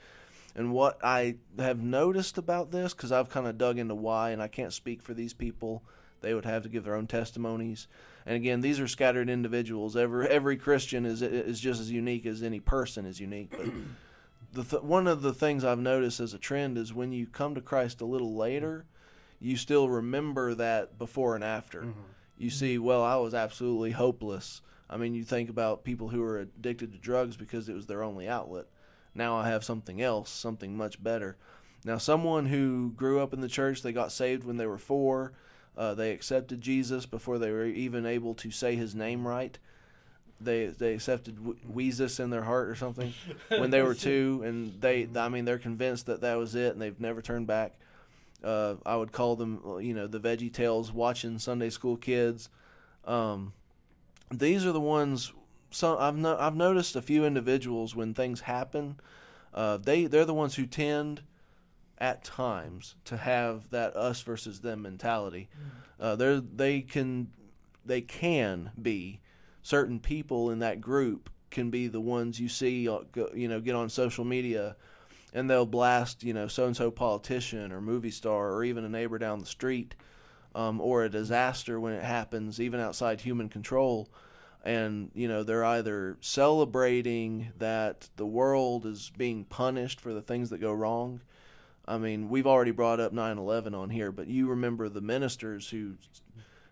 And 0.55 0.71
what 0.71 0.97
I 1.03 1.35
have 1.59 1.83
noticed 1.83 2.37
about 2.37 2.71
this, 2.71 2.93
because 2.93 3.11
I've 3.11 3.29
kind 3.29 3.47
of 3.47 3.57
dug 3.57 3.79
into 3.79 3.95
why, 3.95 4.29
and 4.29 4.41
I 4.41 4.47
can't 4.47 4.71
speak 4.71 5.01
for 5.01 5.13
these 5.13 5.33
people 5.33 5.83
they 6.21 6.33
would 6.33 6.45
have 6.45 6.63
to 6.63 6.69
give 6.69 6.83
their 6.83 6.95
own 6.95 7.07
testimonies. 7.07 7.87
And 8.25 8.35
again, 8.35 8.61
these 8.61 8.79
are 8.79 8.87
scattered 8.87 9.29
individuals. 9.29 9.95
Every 9.95 10.27
every 10.27 10.57
Christian 10.57 11.05
is 11.05 11.21
is 11.21 11.59
just 11.59 11.79
as 11.79 11.91
unique 11.91 12.25
as 12.25 12.43
any 12.43 12.59
person 12.59 13.05
is 13.05 13.19
unique. 13.19 13.51
But 13.51 13.67
the 14.53 14.63
th- 14.63 14.83
one 14.83 15.07
of 15.07 15.21
the 15.21 15.33
things 15.33 15.63
I've 15.63 15.79
noticed 15.79 16.19
as 16.19 16.33
a 16.33 16.39
trend 16.39 16.77
is 16.77 16.93
when 16.93 17.11
you 17.11 17.25
come 17.27 17.55
to 17.55 17.61
Christ 17.61 18.01
a 18.01 18.05
little 18.05 18.35
later, 18.35 18.85
you 19.39 19.55
still 19.55 19.89
remember 19.89 20.55
that 20.55 20.97
before 20.97 21.35
and 21.35 21.43
after. 21.43 21.81
Mm-hmm. 21.81 22.01
You 22.37 22.49
see, 22.49 22.77
well, 22.77 23.03
I 23.03 23.15
was 23.15 23.33
absolutely 23.33 23.91
hopeless. 23.91 24.61
I 24.89 24.97
mean, 24.97 25.13
you 25.13 25.23
think 25.23 25.49
about 25.49 25.83
people 25.83 26.07
who 26.07 26.23
are 26.23 26.39
addicted 26.39 26.93
to 26.93 26.99
drugs 26.99 27.35
because 27.35 27.67
it 27.67 27.75
was 27.75 27.87
their 27.87 28.03
only 28.03 28.27
outlet. 28.27 28.65
Now 29.15 29.37
I 29.37 29.49
have 29.49 29.63
something 29.63 30.01
else, 30.01 30.29
something 30.29 30.77
much 30.77 31.01
better. 31.01 31.37
Now, 31.83 31.97
someone 31.97 32.45
who 32.45 32.91
grew 32.95 33.19
up 33.19 33.33
in 33.33 33.41
the 33.41 33.47
church, 33.47 33.81
they 33.81 33.91
got 33.91 34.11
saved 34.11 34.43
when 34.43 34.57
they 34.57 34.65
were 34.65 34.77
four, 34.77 35.33
uh, 35.77 35.93
they 35.93 36.11
accepted 36.11 36.59
Jesus 36.59 37.05
before 37.05 37.37
they 37.37 37.51
were 37.51 37.65
even 37.65 38.05
able 38.05 38.33
to 38.35 38.49
say 38.49 38.75
his 38.75 38.95
name 38.95 39.27
right. 39.27 39.57
They 40.41 40.67
they 40.67 40.93
accepted 40.93 41.37
Weezus 41.71 42.19
in 42.19 42.29
their 42.29 42.43
heart 42.43 42.69
or 42.69 42.75
something 42.75 43.13
when 43.49 43.69
they 43.69 43.81
were 43.81 43.93
two, 43.95 44.41
and 44.43 44.79
they 44.81 45.07
I 45.15 45.29
mean 45.29 45.45
they're 45.45 45.57
convinced 45.57 46.07
that 46.07 46.21
that 46.21 46.35
was 46.35 46.55
it, 46.55 46.73
and 46.73 46.81
they've 46.81 46.99
never 46.99 47.21
turned 47.21 47.47
back. 47.47 47.73
Uh, 48.43 48.75
I 48.85 48.95
would 48.95 49.11
call 49.11 49.35
them 49.35 49.61
you 49.81 49.93
know 49.93 50.07
the 50.07 50.19
Veggie 50.19 50.53
Tales 50.53 50.91
watching 50.91 51.39
Sunday 51.39 51.69
school 51.69 51.97
kids. 51.97 52.49
Um, 53.05 53.53
these 54.31 54.65
are 54.65 54.71
the 54.71 54.81
ones. 54.81 55.31
Some 55.71 55.97
I've 55.99 56.15
no, 56.15 56.37
I've 56.37 56.55
noticed 56.55 56.95
a 56.95 57.01
few 57.01 57.25
individuals 57.25 57.95
when 57.95 58.13
things 58.13 58.41
happen, 58.41 58.99
uh, 59.53 59.77
they 59.77 60.05
they're 60.05 60.25
the 60.25 60.33
ones 60.33 60.55
who 60.55 60.65
tend 60.65 61.21
at 61.99 62.23
times 62.23 62.95
to 63.05 63.17
have 63.17 63.69
that 63.71 63.95
us 63.95 64.21
versus 64.21 64.59
them 64.59 64.81
mentality. 64.81 65.49
Mm. 65.99 66.03
Uh, 66.03 66.15
they 66.15 66.41
they 66.55 66.81
can 66.81 67.27
they 67.85 68.01
can 68.01 68.71
be 68.81 69.21
certain 69.63 69.99
people 69.99 70.51
in 70.51 70.59
that 70.59 70.79
group 70.79 71.29
can 71.49 71.69
be 71.69 71.87
the 71.87 72.01
ones 72.01 72.39
you 72.39 72.49
see 72.49 72.87
uh, 72.89 72.99
you 73.33 73.47
know 73.47 73.59
get 73.59 73.75
on 73.75 73.89
social 73.89 74.25
media 74.25 74.75
and 75.33 75.49
they'll 75.49 75.65
blast 75.65 76.23
you 76.23 76.33
know 76.33 76.47
so 76.47 76.65
and 76.65 76.75
so 76.75 76.91
politician 76.91 77.71
or 77.71 77.81
movie 77.81 78.11
star 78.11 78.51
or 78.51 78.63
even 78.63 78.83
a 78.83 78.89
neighbor 78.89 79.17
down 79.17 79.39
the 79.39 79.45
street 79.45 79.95
um, 80.55 80.79
or 80.81 81.03
a 81.03 81.09
disaster 81.09 81.79
when 81.79 81.93
it 81.93 82.03
happens 82.03 82.59
even 82.59 82.79
outside 82.79 83.21
human 83.21 83.49
control 83.49 84.09
and 84.63 85.11
you 85.13 85.27
know 85.27 85.43
they're 85.43 85.65
either 85.65 86.17
celebrating 86.19 87.51
that 87.57 88.09
the 88.17 88.25
world 88.25 88.85
is 88.85 89.11
being 89.17 89.45
punished 89.45 90.01
for 90.01 90.13
the 90.13 90.21
things 90.21 90.49
that 90.49 90.59
go 90.59 90.73
wrong 90.73 91.21
I 91.87 91.97
mean, 91.97 92.29
we've 92.29 92.47
already 92.47 92.71
brought 92.71 92.99
up 92.99 93.13
9/11 93.13 93.73
on 93.73 93.89
here, 93.89 94.11
but 94.11 94.27
you 94.27 94.47
remember 94.49 94.89
the 94.89 95.01
ministers 95.01 95.69
who 95.69 95.95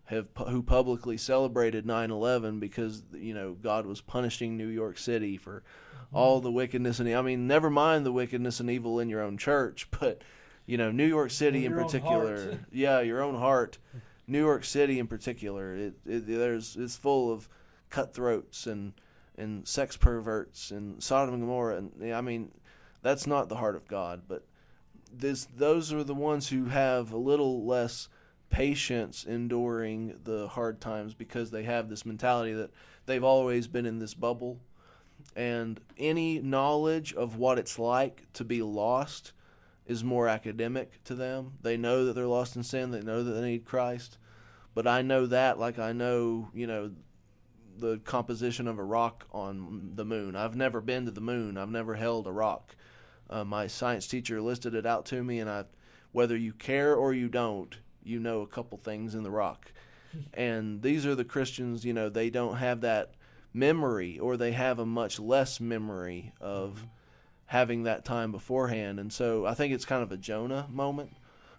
have 0.05 0.28
who 0.47 0.61
publicly 0.61 1.18
celebrated 1.18 1.86
9/11 1.86 2.59
because 2.59 3.03
you 3.13 3.34
know 3.34 3.53
God 3.53 3.86
was 3.86 4.01
punishing 4.01 4.57
New 4.57 4.68
York 4.68 4.97
City 4.97 5.38
for 5.38 5.61
mm-hmm. 5.61 6.16
all 6.16 6.41
the 6.41 6.51
wickedness 6.51 6.99
and 6.99 7.09
I 7.09 7.22
mean, 7.22 7.47
never 7.47 7.70
mind 7.70 8.05
the 8.05 8.11
wickedness 8.11 8.59
and 8.59 8.70
evil 8.70 8.99
in 8.99 9.09
your 9.09 9.22
own 9.22 9.38
church, 9.38 9.88
but 9.99 10.22
You 10.68 10.78
know, 10.78 10.91
New 10.91 11.05
York 11.05 11.32
City 11.32 11.68
Or 11.68 11.72
in 11.72 11.84
particular. 11.84 12.59
yeah, 12.72 13.01
your 13.01 13.22
own 13.22 13.36
heart. 13.36 13.78
New 14.28 14.39
York 14.39 14.63
City 14.63 14.97
in 14.99 15.07
particular. 15.07 15.76
It, 15.76 15.93
it 16.05 16.28
there's 16.28 16.76
it's 16.76 16.95
full 16.95 17.32
of 17.32 17.47
cutthroats 17.89 18.66
and 18.68 18.93
and 19.38 19.68
sex 19.68 19.97
perverts 19.97 20.72
and 20.72 21.01
Sodom 21.01 21.36
and 21.36 21.43
Gomorrah. 21.43 21.78
And 21.78 22.13
I 22.13 22.22
mean, 22.22 22.51
that's 23.01 23.28
not 23.28 23.49
the 23.49 23.55
heart 23.55 23.76
of 23.76 23.88
God. 23.88 24.24
But 24.28 24.45
this 25.12 25.47
those 25.56 25.93
are 25.93 26.03
the 26.03 26.14
ones 26.14 26.49
who 26.49 26.66
have 26.66 27.12
a 27.12 27.18
little 27.18 27.66
less 27.66 28.10
patience 28.49 29.26
enduring 29.26 30.20
the 30.24 30.47
hard 30.47 30.80
times 30.80 31.14
because 31.14 31.51
they 31.51 31.64
have 31.64 31.89
this 31.89 32.06
mentality 32.06 32.53
that 32.53 32.72
they've 33.06 33.24
always 33.24 33.68
been 33.68 33.86
in 33.86 33.99
this 33.99 34.14
bubble 34.14 34.60
and 35.36 35.80
any 35.97 36.39
knowledge 36.39 37.14
of 37.14 37.38
what 37.38 37.60
it's 37.60 37.80
like 37.80 38.24
to 38.34 38.43
be 38.43 38.62
lost 38.62 39.34
is 39.86 40.03
more 40.03 40.28
academic 40.28 41.03
to 41.03 41.16
them. 41.16 41.53
They 41.62 41.78
know 41.78 42.06
that 42.06 42.14
they're 42.14 42.28
lost 42.28 42.56
in 42.56 42.64
sin, 42.64 42.91
they 42.91 43.01
know 43.01 43.24
that 43.24 43.32
they 43.34 43.49
need 43.49 43.66
Christ. 43.66 44.18
But 44.74 44.88
I 44.88 45.01
know 45.01 45.26
that 45.28 45.60
like 45.60 45.80
I 45.80 45.93
know, 45.93 46.49
you 46.53 46.68
know, 46.68 46.91
the 47.78 47.99
composition 47.99 48.68
of 48.68 48.80
a 48.80 48.84
rock 48.84 49.26
on 49.32 49.91
the 49.95 50.06
moon. 50.06 50.36
I've 50.36 50.56
never 50.56 50.82
been 50.82 51.06
to 51.06 51.12
the 51.12 51.22
moon. 51.22 51.58
I've 51.58 51.70
never 51.70 51.95
held 51.95 52.28
a 52.28 52.32
rock. 52.32 52.76
Uh, 53.30 53.43
my 53.43 53.67
science 53.67 54.07
teacher 54.07 54.41
listed 54.41 54.76
it 54.76 54.86
out 54.86 55.05
to 55.07 55.23
me, 55.23 55.39
and 55.39 55.49
I, 55.49 55.65
whether 56.11 56.38
you 56.38 56.53
care 56.53 56.95
or 56.95 57.13
you 57.13 57.28
don't, 57.28 57.76
you 58.03 58.19
know 58.19 58.41
a 58.41 58.47
couple 58.47 58.78
things 58.78 59.15
in 59.15 59.23
the 59.23 59.32
rock. 59.32 59.71
and 60.34 60.82
these 60.82 61.05
are 61.05 61.15
the 61.15 61.26
Christians. 61.26 61.84
You 61.84 61.93
know, 61.93 62.09
they 62.09 62.30
don't 62.30 62.57
have 62.57 62.82
that 62.82 63.11
memory, 63.53 64.19
or 64.19 64.38
they 64.38 64.51
have 64.51 64.80
a 64.80 64.86
much 64.86 65.19
less 65.19 65.59
memory 65.59 66.34
of 66.41 66.76
mm-hmm. 66.76 66.88
having 67.45 67.84
that 67.84 68.05
time 68.05 68.32
beforehand. 68.32 68.99
And 68.99 69.11
so 69.11 69.45
I 69.45 69.53
think 69.53 69.73
it's 69.73 69.86
kind 69.86 70.03
of 70.03 70.11
a 70.11 70.17
Jonah 70.17 70.67
moment 70.69 71.11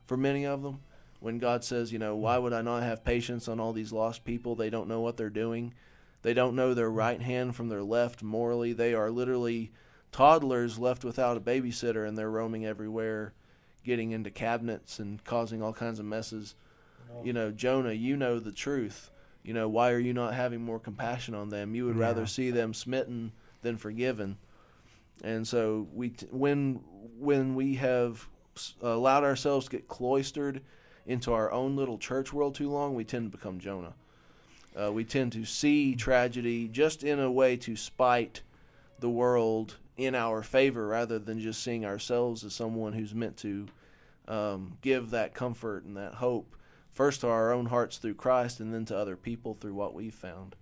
for 0.05 0.17
many 0.17 0.47
of 0.47 0.63
them 0.63 0.81
when 1.21 1.39
God 1.39 1.65
says, 1.65 1.93
you 1.93 1.99
know, 1.99 2.15
mm-hmm. 2.15 2.23
why 2.23 2.39
would 2.39 2.53
I 2.53 2.63
not 2.63 2.83
have 2.83 3.05
patience 3.05 3.49
on 3.49 3.59
all 3.59 3.73
these 3.73 3.93
lost 3.93 4.25
people? 4.25 4.55
They 4.55 4.71
don't 4.71 4.89
know 4.89 5.01
what 5.01 5.17
they're 5.17 5.31
doing. 5.31 5.75
They 6.23 6.35
don't 6.35 6.57
know 6.57 6.75
their 6.75 6.89
mm-hmm. 6.89 6.99
right 6.99 7.23
hand 7.23 7.57
from 7.57 7.69
their 7.69 7.83
left 7.83 8.23
morally. 8.23 8.73
They 8.73 8.95
are 8.95 9.11
literally 9.11 9.73
toddlers 10.17 10.79
left 10.79 11.05
without 11.05 11.37
a 11.37 11.41
babysitter 11.41 12.09
and 12.09 12.17
they're 12.17 12.31
roaming 12.31 12.65
everywhere, 12.65 13.35
getting 13.85 14.13
into 14.13 14.31
cabinets 14.31 14.99
and 14.99 15.23
causing 15.25 15.63
all 15.63 15.75
kinds 15.75 15.99
of 15.99 16.07
messes. 16.07 16.55
You 17.23 17.35
know, 17.35 17.51
Jonah, 17.51 17.93
you 17.93 18.17
know 18.17 18.39
the 18.39 18.51
truth. 18.51 19.11
You 19.45 19.53
know, 19.53 19.69
why 19.69 19.93
are 19.93 19.99
you 19.99 20.15
not 20.15 20.33
having 20.33 20.63
more 20.63 20.79
compassion 20.81 21.35
on 21.35 21.51
them? 21.51 21.75
You 21.75 21.85
would 21.85 21.97
Yeah. 21.97 22.03
rather 22.03 22.27
see 22.27 22.51
them 22.51 22.73
smitten 22.73 23.31
than 23.61 23.77
forgiven. 23.77 24.39
And 25.23 25.47
so 25.47 25.87
we 25.95 26.09
t- 26.11 26.27
when 26.31 26.81
when 27.19 27.55
we 27.55 27.75
have 27.77 28.27
s- 28.57 28.75
allowed 28.83 29.25
ourselves 29.25 29.67
to 29.67 29.71
get 29.73 29.87
cloistered 29.89 30.63
into 31.07 31.33
our 31.33 31.51
own 31.53 31.77
little 31.77 31.97
church 31.99 32.33
world 32.33 32.55
too 32.55 32.71
long, 32.71 32.95
we 32.95 33.05
tend 33.05 33.31
to 33.31 33.37
become 33.39 33.59
Jonah. 33.59 33.95
Uh, 34.75 34.93
we 34.93 35.05
tend 35.05 35.33
to 35.33 35.45
see 35.45 35.95
tragedy 35.95 36.69
just 36.69 37.03
in 37.05 37.19
a 37.21 37.31
way 37.31 37.57
to 37.59 37.77
spite 37.77 38.43
the 38.99 39.09
world 39.11 39.77
in 39.97 40.15
our 40.15 40.43
favor 40.43 40.87
rather 40.87 41.19
than 41.19 41.41
just 41.41 41.63
seeing 41.63 41.85
ourselves 41.85 42.45
as 42.45 42.55
someone 42.55 42.93
who's 42.93 43.15
meant 43.15 43.37
to 43.39 43.67
um, 44.29 44.77
give 44.83 45.11
that 45.11 45.35
comfort 45.35 45.85
and 45.85 45.97
that 45.97 46.15
hope 46.15 46.55
first 46.93 47.21
to 47.21 47.29
our 47.29 47.53
own 47.53 47.67
hearts 47.67 47.99
through 47.99 48.15
Christ 48.15 48.61
and 48.61 48.73
then 48.73 48.85
to 48.87 48.97
other 48.97 49.17
people 49.17 49.55
through 49.55 49.75
what 49.75 49.95
we've 49.95 50.15
found. 50.15 50.57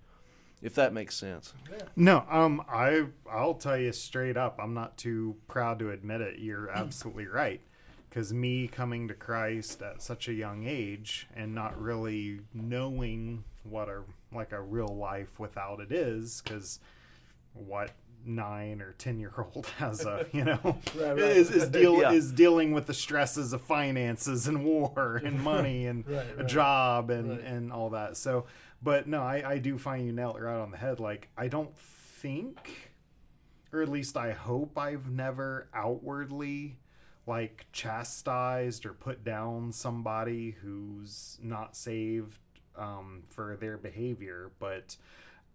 If 0.62 0.74
that 0.76 0.94
makes 0.94 1.14
sense. 1.14 1.52
No, 1.94 2.24
um, 2.30 2.62
I 2.70 3.06
I'll 3.30 3.54
tell 3.54 3.76
you 3.76 3.92
straight 3.92 4.36
up, 4.36 4.58
I'm 4.58 4.72
not 4.72 4.96
too 4.96 5.36
proud 5.46 5.78
to 5.80 5.90
admit 5.90 6.22
it. 6.22 6.38
You're 6.38 6.70
absolutely 6.70 7.26
right. 7.26 7.60
Because 8.08 8.32
me 8.32 8.68
coming 8.68 9.08
to 9.08 9.14
Christ 9.14 9.82
at 9.82 10.00
such 10.00 10.28
a 10.28 10.32
young 10.32 10.66
age 10.66 11.26
and 11.34 11.54
not 11.54 11.78
really 11.78 12.40
knowing 12.54 13.44
what 13.64 13.88
a 13.88 14.02
like 14.32 14.52
a 14.52 14.62
real 14.62 14.96
life 14.96 15.38
without 15.38 15.80
it 15.80 15.92
is, 15.92 16.40
because 16.42 16.80
what 17.52 17.90
nine 18.26 18.80
or 18.80 18.92
ten 18.98 19.18
year 19.18 19.32
old 19.38 19.66
has 19.78 20.04
a 20.04 20.26
you 20.32 20.44
know 20.44 20.58
Right, 20.96 21.12
right. 21.12 21.18
is 21.18 21.50
is 21.50 21.68
deal 21.68 22.00
Yeah. 22.00 22.12
is 22.12 22.32
dealing 22.32 22.72
with 22.72 22.86
the 22.86 22.94
stresses 22.94 23.52
of 23.52 23.60
finances 23.62 24.46
and 24.48 24.64
war 24.64 25.20
and 25.24 25.40
money 25.40 25.86
and 25.86 26.06
Right, 26.08 26.26
a 26.38 26.44
job 26.44 27.10
and 27.10 27.30
Right. 27.30 27.40
and 27.40 27.72
all 27.72 27.90
that. 27.90 28.16
So, 28.16 28.46
but 28.82 29.06
no, 29.06 29.22
I 29.22 29.42
I 29.52 29.58
do 29.58 29.78
find 29.78 30.06
you 30.06 30.12
nailed 30.12 30.36
it 30.36 30.40
right 30.42 30.60
on 30.60 30.70
the 30.70 30.76
head. 30.78 31.00
Like 31.00 31.28
I 31.36 31.48
don't 31.48 31.76
think, 31.76 32.92
or 33.72 33.82
at 33.82 33.88
least 33.88 34.16
I 34.16 34.32
hope 34.32 34.78
I've 34.78 35.10
never 35.10 35.68
outwardly 35.74 36.78
like 37.26 37.66
chastised 37.72 38.84
or 38.84 38.92
put 38.92 39.24
down 39.24 39.72
somebody 39.72 40.50
who's 40.62 41.38
not 41.42 41.74
saved 41.76 42.38
um, 42.76 43.22
for 43.28 43.56
their 43.56 43.76
behavior, 43.78 44.50
but 44.58 44.96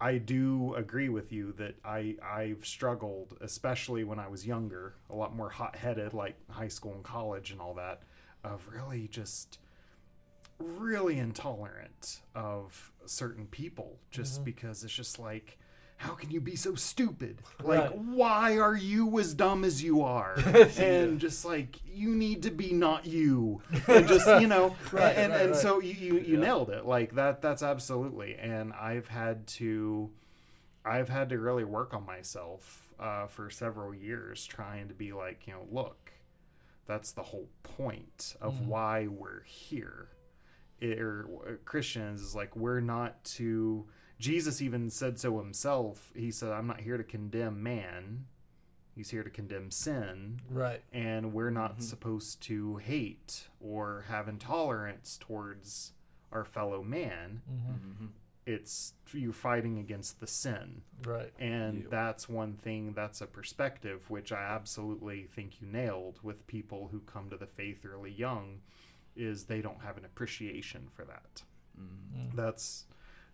I 0.02 0.18
do 0.18 0.76
agree 0.76 1.10
with 1.10 1.32
you 1.32 1.54
that 1.54 1.76
I 1.84 2.16
I've 2.24 2.66
struggled, 2.66 3.38
especially 3.42 4.04
when 4.04 4.20
I 4.20 4.28
was 4.28 4.48
younger, 4.48 4.96
a 5.10 5.16
lot 5.16 5.36
more 5.36 5.50
hot 5.50 5.76
headed, 5.76 6.14
like 6.14 6.36
high 6.50 6.70
school 6.70 6.94
and 6.94 7.04
college 7.04 7.52
and 7.52 7.60
all 7.60 7.74
that, 7.76 8.02
of 8.44 8.68
really 8.74 9.08
just 9.08 9.60
really 10.58 11.18
intolerant 11.18 12.20
of 12.36 12.92
certain 13.06 13.46
people 13.48 14.00
just 14.12 14.36
mm-hmm. 14.36 14.44
because 14.46 14.84
it's 14.84 14.94
just 14.94 15.20
like 15.20 15.58
how 16.00 16.14
can 16.14 16.32
you 16.32 16.42
be 16.42 16.56
so 16.56 16.76
stupid? 16.76 17.42
Like 17.64 17.90
Right. 17.92 17.96
why 17.98 18.58
are 18.58 18.76
you 18.76 19.20
as 19.20 19.34
dumb 19.34 19.64
as 19.64 19.84
you 19.84 20.02
are? 20.02 20.36
And 20.78 21.20
just 21.20 21.44
like 21.46 21.76
you 21.86 22.16
need 22.16 22.44
to 22.44 22.52
be 22.52 22.74
not 22.74 23.06
you. 23.06 23.62
And 23.88 24.08
just 24.08 24.26
you 24.42 24.48
know 24.48 24.76
Right, 24.92 25.16
and 25.18 25.34
right, 25.34 25.42
and 25.46 25.56
so 25.56 25.80
you 25.80 25.94
you, 25.94 26.14
you 26.20 26.34
Yeah. 26.36 26.40
nailed 26.48 26.70
it. 26.70 26.86
Like 26.86 27.16
that 27.16 27.42
that's 27.42 27.62
absolutely. 27.64 28.36
And 28.36 28.74
i've 28.74 29.10
had 29.10 29.46
to 29.60 30.10
i've 30.86 31.10
had 31.10 31.30
to 31.30 31.38
really 31.38 31.66
work 31.66 31.94
on 31.94 32.06
myself 32.06 32.88
uh, 33.00 33.28
for 33.28 33.50
several 33.50 33.94
years 33.94 34.46
trying 34.46 34.88
to 34.88 34.94
be 34.94 35.12
like 35.14 35.48
you 35.48 35.54
know 35.54 35.66
look 35.72 36.12
that's 36.86 37.12
the 37.12 37.24
whole 37.24 37.50
point 37.64 38.36
of 38.42 38.54
Mm-hmm. 38.56 38.68
why 38.70 39.08
we're 39.08 39.44
here. 39.44 40.10
It, 40.80 40.98
or 41.00 41.28
uh, 41.46 41.52
christians 41.66 42.22
is 42.22 42.34
like 42.36 42.56
we're 42.56 42.80
not 42.80 43.22
to 43.40 43.86
jesus 44.20 44.62
even 44.62 44.90
said 44.90 45.20
so 45.20 45.38
himself 45.40 46.12
he 46.16 46.30
said 46.32 46.52
i'm 46.52 46.68
not 46.68 46.82
here 46.82 46.98
to 46.98 47.04
condemn 47.04 47.62
man 47.64 48.26
he's 48.96 49.10
here 49.12 49.24
to 49.24 49.30
condemn 49.30 49.72
sin 49.72 50.42
Right. 50.50 50.82
and 50.92 51.34
we're 51.34 51.50
not 51.52 51.74
Mm-hmm. 51.74 51.82
supposed 51.84 52.42
to 52.44 52.78
hate 52.78 53.48
or 53.62 54.06
have 54.10 54.28
intolerance 54.28 55.18
towards 55.20 55.94
our 56.32 56.46
fellow 56.46 56.84
man 56.84 57.42
hmm 57.48 58.08
it's 58.46 58.94
you're 59.14 59.32
fighting 59.32 59.78
against 59.78 60.20
the 60.20 60.26
sin 60.28 60.82
Right. 61.06 61.32
and 61.38 61.84
Yeah. 61.84 61.88
that's 61.92 62.28
one 62.28 62.54
thing 62.54 62.94
that's 62.94 63.22
a 63.22 63.28
perspective 63.28 64.10
which 64.10 64.32
i 64.32 64.42
absolutely 64.42 65.28
think 65.28 65.62
you 65.62 65.68
nailed 65.68 66.20
with 66.24 66.48
people 66.48 66.90
who 66.92 67.00
come 67.02 67.30
to 67.30 67.38
the 67.38 67.46
faith 67.46 67.86
early 67.86 68.12
young 68.12 68.62
is 69.16 69.46
they 69.46 69.62
don't 69.62 69.82
have 69.82 69.98
an 69.98 70.06
appreciation 70.06 70.88
for 70.96 71.06
that 71.06 71.44
Mm. 71.80 72.36
that's 72.36 72.86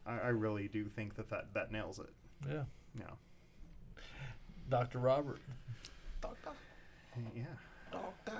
I, 0.05 0.19
I 0.19 0.27
really 0.29 0.67
do 0.67 0.85
think 0.85 1.15
that, 1.15 1.29
that 1.29 1.53
that 1.53 1.71
nails 1.71 1.99
it 1.99 2.09
Yeah. 2.49 2.63
yeah 2.99 3.99
Dr. 4.69 4.99
Robert. 4.99 5.39
Doctor. 6.21 6.49
Yeah 7.35 7.43
Doctor. 7.91 8.33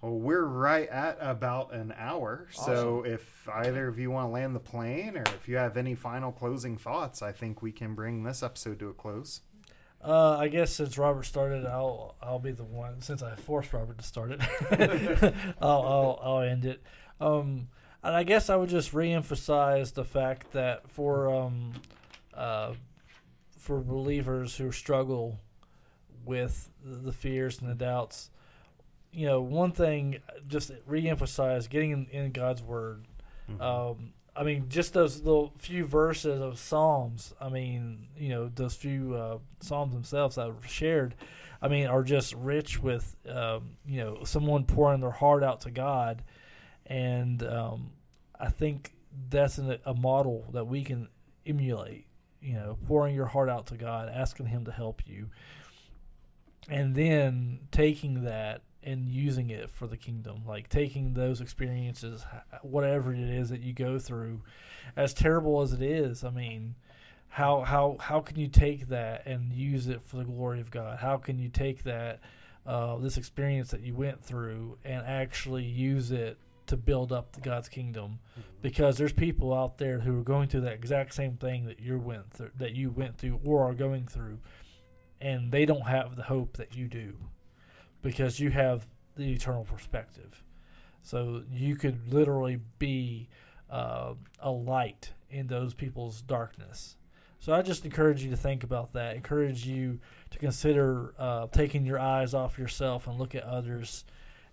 Well, 0.00 0.18
we're 0.18 0.44
right 0.44 0.88
at 0.88 1.18
about 1.20 1.72
an 1.72 1.92
hour. 1.96 2.48
So 2.50 3.04
if 3.06 3.48
either 3.48 3.86
of 3.88 3.98
you 3.98 4.10
want 4.10 4.28
to 4.28 4.32
land 4.32 4.54
the 4.54 4.60
plane 4.60 5.16
or 5.16 5.22
if 5.22 5.46
you 5.48 5.56
have 5.56 5.76
any 5.76 5.94
final 5.94 6.32
closing 6.32 6.76
thoughts, 6.76 7.22
I 7.22 7.32
think 7.32 7.62
we 7.62 7.70
can 7.72 7.94
bring 7.94 8.22
this 8.24 8.42
episode 8.42 8.78
to 8.80 8.88
a 8.88 8.94
close. 8.94 9.42
Uh, 10.04 10.36
I 10.38 10.48
guess 10.48 10.72
since 10.72 10.98
Robert 10.98 11.24
started, 11.24 11.64
I'll 11.66 12.16
I'll 12.20 12.40
be 12.40 12.50
the 12.50 12.64
one 12.64 13.00
since 13.02 13.22
I 13.22 13.36
forced 13.36 13.72
Robert 13.72 13.98
to 13.98 14.04
start 14.04 14.32
it. 14.32 14.40
I'll, 15.60 15.82
I'll 15.82 16.20
I'll 16.22 16.40
end 16.40 16.64
it. 16.64 16.82
Um, 17.20 17.68
and 18.02 18.14
I 18.14 18.22
guess 18.22 18.50
I 18.50 18.56
would 18.56 18.68
just 18.68 18.92
reemphasize 18.92 19.94
the 19.94 20.04
fact 20.04 20.52
that 20.52 20.88
for 20.90 21.32
um, 21.34 21.72
uh, 22.34 22.72
for 23.58 23.80
believers 23.80 24.56
who 24.56 24.72
struggle 24.72 25.38
with 26.24 26.70
the 26.84 27.12
fears 27.12 27.60
and 27.60 27.70
the 27.70 27.74
doubts, 27.74 28.30
you 29.12 29.26
know, 29.26 29.40
one 29.40 29.72
thing 29.72 30.18
just 30.48 30.72
reemphasize 30.88 31.68
getting 31.68 31.90
in, 31.90 32.06
in 32.06 32.32
God's 32.32 32.62
word. 32.62 33.04
Um, 33.60 34.12
I 34.34 34.44
mean, 34.44 34.66
just 34.68 34.94
those 34.94 35.22
little 35.22 35.52
few 35.58 35.84
verses 35.84 36.40
of 36.40 36.58
Psalms. 36.58 37.34
I 37.40 37.48
mean, 37.50 38.08
you 38.16 38.30
know, 38.30 38.50
those 38.54 38.74
few 38.74 39.14
uh, 39.14 39.38
Psalms 39.60 39.92
themselves 39.92 40.36
that 40.36 40.46
I've 40.46 40.66
shared. 40.66 41.14
I 41.60 41.68
mean, 41.68 41.86
are 41.86 42.02
just 42.02 42.34
rich 42.34 42.82
with, 42.82 43.14
um, 43.28 43.76
you 43.86 43.98
know, 43.98 44.24
someone 44.24 44.64
pouring 44.64 45.00
their 45.00 45.10
heart 45.10 45.44
out 45.44 45.60
to 45.62 45.70
God, 45.70 46.22
and 46.86 47.42
um, 47.42 47.90
I 48.38 48.48
think 48.48 48.92
that's 49.30 49.58
an, 49.58 49.78
a 49.84 49.94
model 49.94 50.46
that 50.52 50.66
we 50.66 50.82
can 50.84 51.08
emulate. 51.46 52.06
You 52.40 52.54
know, 52.54 52.76
pouring 52.88 53.14
your 53.14 53.26
heart 53.26 53.48
out 53.48 53.66
to 53.68 53.76
God, 53.76 54.10
asking 54.12 54.46
Him 54.46 54.64
to 54.64 54.72
help 54.72 55.02
you, 55.06 55.28
and 56.68 56.94
then 56.94 57.60
taking 57.70 58.24
that 58.24 58.62
and 58.82 59.08
using 59.08 59.50
it 59.50 59.70
for 59.70 59.86
the 59.86 59.96
kingdom, 59.96 60.42
like 60.46 60.68
taking 60.68 61.14
those 61.14 61.40
experiences, 61.40 62.24
whatever 62.62 63.12
it 63.12 63.20
is 63.20 63.50
that 63.50 63.60
you 63.60 63.72
go 63.72 63.98
through, 63.98 64.42
as 64.96 65.14
terrible 65.14 65.60
as 65.62 65.72
it 65.72 65.82
is. 65.82 66.24
I 66.24 66.30
mean, 66.30 66.74
how 67.28 67.60
how 67.60 67.96
how 68.00 68.20
can 68.20 68.38
you 68.38 68.48
take 68.48 68.88
that 68.88 69.26
and 69.26 69.52
use 69.52 69.86
it 69.88 70.02
for 70.02 70.16
the 70.16 70.24
glory 70.24 70.60
of 70.60 70.70
God? 70.70 70.98
How 70.98 71.16
can 71.16 71.38
you 71.38 71.48
take 71.48 71.84
that 71.84 72.20
uh, 72.66 72.96
this 72.96 73.16
experience 73.16 73.70
that 73.70 73.80
you 73.80 73.94
went 73.94 74.22
through 74.22 74.78
and 74.84 75.06
actually 75.06 75.64
use 75.64 76.10
it 76.10 76.38
to 76.72 76.76
build 76.78 77.12
up 77.12 77.32
the 77.32 77.40
God's 77.40 77.68
kingdom? 77.68 78.18
Because 78.62 78.96
there's 78.96 79.12
people 79.12 79.52
out 79.52 79.76
there 79.76 80.00
who 80.00 80.18
are 80.18 80.24
going 80.24 80.48
through 80.48 80.62
that 80.62 80.72
exact 80.72 81.14
same 81.14 81.36
thing 81.36 81.66
that 81.66 81.80
you 81.80 81.98
went 81.98 82.30
through, 82.32 82.50
that 82.56 82.72
you 82.74 82.90
went 82.90 83.18
through, 83.18 83.38
or 83.44 83.68
are 83.68 83.74
going 83.74 84.06
through, 84.06 84.38
and 85.20 85.52
they 85.52 85.66
don't 85.66 85.86
have 85.86 86.16
the 86.16 86.22
hope 86.22 86.56
that 86.56 86.74
you 86.74 86.88
do, 86.88 87.14
because 88.00 88.40
you 88.40 88.50
have 88.50 88.86
the 89.16 89.32
eternal 89.32 89.64
perspective. 89.64 90.42
So 91.02 91.42
you 91.50 91.76
could 91.76 92.12
literally 92.12 92.58
be 92.78 93.28
uh, 93.70 94.14
a 94.40 94.50
light 94.50 95.12
in 95.30 95.46
those 95.46 95.74
people's 95.74 96.22
darkness. 96.22 96.96
So 97.38 97.52
I 97.52 97.62
just 97.62 97.84
encourage 97.84 98.22
you 98.22 98.30
to 98.30 98.36
think 98.36 98.64
about 98.64 98.92
that. 98.92 99.16
Encourage 99.16 99.66
you 99.66 99.98
to 100.30 100.38
consider 100.38 101.12
uh, 101.18 101.48
taking 101.48 101.84
your 101.84 101.98
eyes 101.98 102.34
off 102.34 102.58
yourself 102.58 103.06
and 103.06 103.18
look 103.18 103.34
at 103.34 103.42
others, 103.42 104.04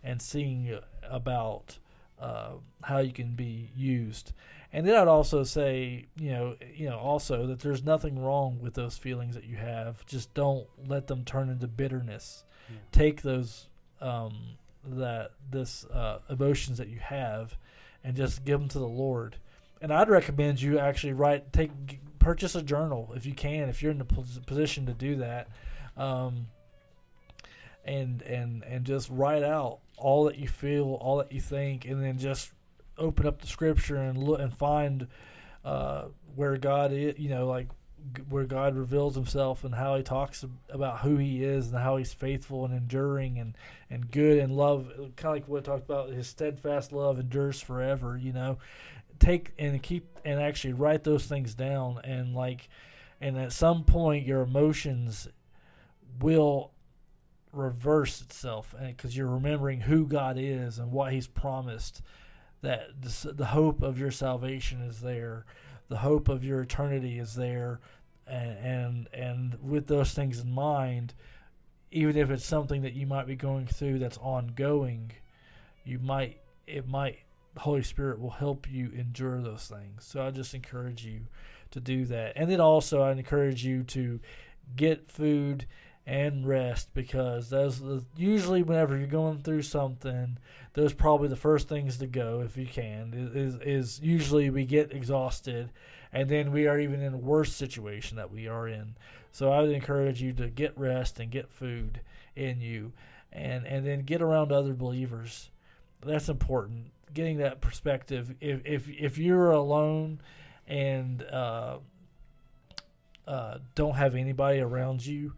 and 0.04 0.22
seeing 0.22 0.80
about 1.04 1.78
uh, 2.20 2.52
how 2.84 3.00
you 3.00 3.12
can 3.12 3.36
be 3.36 3.72
used. 3.76 4.34
And 4.72 4.86
then 4.86 4.96
I'd 4.96 5.08
also 5.08 5.44
say, 5.44 6.06
you 6.16 6.32
know, 6.32 6.56
you 6.76 6.90
know, 6.90 7.00
also 7.00 7.48
that 7.48 7.60
there's 7.60 7.84
nothing 7.84 8.22
wrong 8.22 8.60
with 8.62 8.76
those 8.76 8.98
feelings 8.98 9.36
that 9.36 9.46
you 9.46 9.56
have. 9.58 10.06
Just 10.06 10.34
don't 10.34 10.68
let 10.88 11.08
them 11.08 11.26
turn 11.26 11.50
into 11.50 11.68
bitterness. 11.68 12.44
Yeah. 12.70 12.76
Take 12.92 13.22
those 13.24 13.68
um, 14.00 14.58
that 14.86 15.32
this 15.50 15.86
uh, 15.86 16.20
emotions 16.30 16.78
that 16.78 16.90
you 16.90 17.00
have, 17.00 17.58
and 18.04 18.16
just 18.16 18.46
give 18.46 18.60
them 18.60 18.70
to 18.70 18.80
the 18.80 18.88
Lord. 18.88 19.38
And 19.82 19.92
I'd 19.92 20.10
recommend 20.10 20.62
you 20.62 20.78
actually 20.78 21.14
write, 21.14 21.52
take, 21.52 21.72
purchase 22.20 22.54
a 22.54 22.62
journal 22.62 23.12
if 23.16 23.26
you 23.26 23.34
can, 23.34 23.70
if 23.70 23.82
you're 23.82 23.92
in 23.92 23.98
the 23.98 24.06
position 24.46 24.86
to 24.86 24.94
do 24.94 25.16
that, 25.16 25.48
um, 25.98 26.48
and 27.86 28.22
and 28.22 28.64
and 28.64 28.86
just 28.86 29.10
write 29.10 29.44
out 29.44 29.80
all 30.00 30.26
that 30.26 30.38
you 30.38 30.48
feel, 30.48 30.98
all 31.02 31.18
that 31.18 31.32
you 31.32 31.42
think, 31.42 31.86
and 31.86 32.04
then 32.04 32.18
just 32.18 32.52
open 32.98 33.26
up 33.26 33.42
the 33.42 33.48
Scripture 33.48 33.98
and 33.98 34.18
look 34.18 34.40
and 34.40 34.54
find 34.54 35.08
uh, 35.64 36.06
where 36.36 36.58
God 36.58 36.92
is, 36.92 37.18
you 37.18 37.30
know, 37.30 37.48
like 37.48 37.68
where 38.30 38.46
God 38.46 38.76
reveals 38.76 39.16
Himself 39.16 39.64
and 39.64 39.76
how 39.76 39.96
He 39.96 40.04
talks 40.04 40.46
about 40.70 41.00
who 41.00 41.18
He 41.18 41.44
is 41.44 41.68
and 41.68 41.78
how 41.78 41.98
He's 41.98 42.14
faithful 42.14 42.66
and 42.66 42.74
enduring 42.74 43.40
and 43.40 43.56
and 43.90 44.10
good 44.10 44.38
and 44.38 44.56
love, 44.56 44.92
kind 45.16 45.26
of 45.26 45.34
like 45.34 45.48
what 45.48 45.64
I 45.64 45.72
talked 45.72 45.86
about. 45.86 46.10
His 46.10 46.28
steadfast 46.28 46.92
love 46.92 47.20
endures 47.20 47.62
forever. 47.62 48.18
You 48.18 48.34
know, 48.34 48.58
take 49.20 49.52
and 49.60 49.82
keep 49.82 50.20
and 50.26 50.42
actually 50.42 50.74
write 50.74 51.04
those 51.04 51.26
things 51.26 51.54
down 51.54 52.00
and 52.04 52.34
like, 52.36 52.70
and 53.22 53.38
at 53.38 53.52
some 53.52 53.84
point 53.84 54.26
your 54.26 54.42
emotions 54.42 55.28
will 56.22 56.72
reverse 57.52 58.22
itself 58.22 58.76
because 58.80 59.16
you're 59.16 59.28
remembering 59.28 59.82
who 59.82 60.06
God 60.06 60.38
is 60.38 60.78
and 60.80 60.92
what 60.92 61.14
He's 61.14 61.28
promised. 61.28 62.02
That 62.62 63.02
the, 63.02 63.32
the 63.34 63.46
hope 63.46 63.82
of 63.82 63.98
your 63.98 64.12
salvation 64.12 64.82
is 64.82 65.00
there, 65.00 65.46
the 65.88 65.98
hope 65.98 66.28
of 66.28 66.44
your 66.44 66.62
eternity 66.62 67.18
is 67.18 67.36
there, 67.36 67.80
and 68.28 68.58
and, 68.58 69.08
and 69.14 69.58
with 69.62 69.88
those 69.88 70.12
things 70.12 70.40
in 70.40 70.52
mind, 70.52 71.14
even 71.92 72.18
if 72.18 72.30
it's 72.30 72.46
something 72.46 72.82
that 72.82 72.94
you 72.94 73.08
might 73.08 73.28
be 73.28 73.36
going 73.36 73.66
through 73.66 74.00
that's 74.00 74.18
ongoing, 74.18 75.14
you 75.86 76.00
might 76.00 76.42
it 76.68 76.88
might 76.88 77.20
Holy 77.58 77.84
Spirit 77.84 78.20
will 78.20 78.30
help 78.30 78.70
you 78.70 78.92
endure 78.96 79.42
those 79.42 79.68
things. 79.68 80.06
So 80.06 80.26
I 80.26 80.32
just 80.32 80.54
encourage 80.54 81.06
you 81.06 81.22
to 81.72 81.80
do 81.80 82.06
that, 82.06 82.34
and 82.36 82.52
then 82.52 82.60
also 82.60 83.02
I 83.02 83.12
encourage 83.12 83.64
you 83.64 83.84
to 83.84 84.20
get 84.76 85.10
food 85.10 85.66
and 86.06 86.48
rest 86.48 86.90
because 86.94 87.50
those 87.50 87.82
usually 88.18 88.64
whenever 88.64 88.98
you're 88.98 89.06
going 89.06 89.38
through 89.40 89.62
something 89.62 90.38
those 90.74 90.94
probably 90.94 91.28
the 91.28 91.36
first 91.36 91.70
things 91.70 91.98
to 91.98 92.08
go 92.08 92.42
if 92.42 92.58
you 92.58 92.66
can 92.66 93.14
is 93.36 93.56
is 93.62 94.00
usually 94.02 94.50
we 94.50 94.66
get 94.66 94.92
exhausted 94.92 95.70
and 96.12 96.30
then 96.30 96.52
we 96.52 96.68
are 96.68 96.80
even 96.80 97.02
in 97.02 97.14
a 97.14 97.18
worse 97.18 97.54
situation 97.54 98.18
that 98.18 98.32
we 98.32 98.48
are 98.48 98.68
in. 98.68 98.96
So 99.32 99.52
i 99.52 99.62
would 99.62 99.72
encourage 99.72 100.22
you 100.22 100.34
to 100.34 100.48
get 100.48 100.78
rest 100.78 101.20
and 101.20 101.30
get 101.30 101.50
food 101.50 102.02
in 102.36 102.62
you 102.62 102.94
and 103.32 103.66
and 103.66 103.86
then 103.86 104.02
get 104.02 104.22
around 104.22 104.52
other 104.52 104.74
believers. 104.74 105.50
That's 106.02 106.30
important 106.30 106.92
getting 107.14 107.38
that 107.38 107.62
perspective. 107.62 108.36
If 108.42 108.62
if 108.66 108.90
if 108.90 109.18
you're 109.18 109.52
alone 109.52 110.22
and 110.68 111.24
uh, 111.24 111.78
uh, 113.28 113.58
don't 113.76 113.96
have 113.96 114.16
anybody 114.16 114.60
around 114.60 115.06
you 115.06 115.34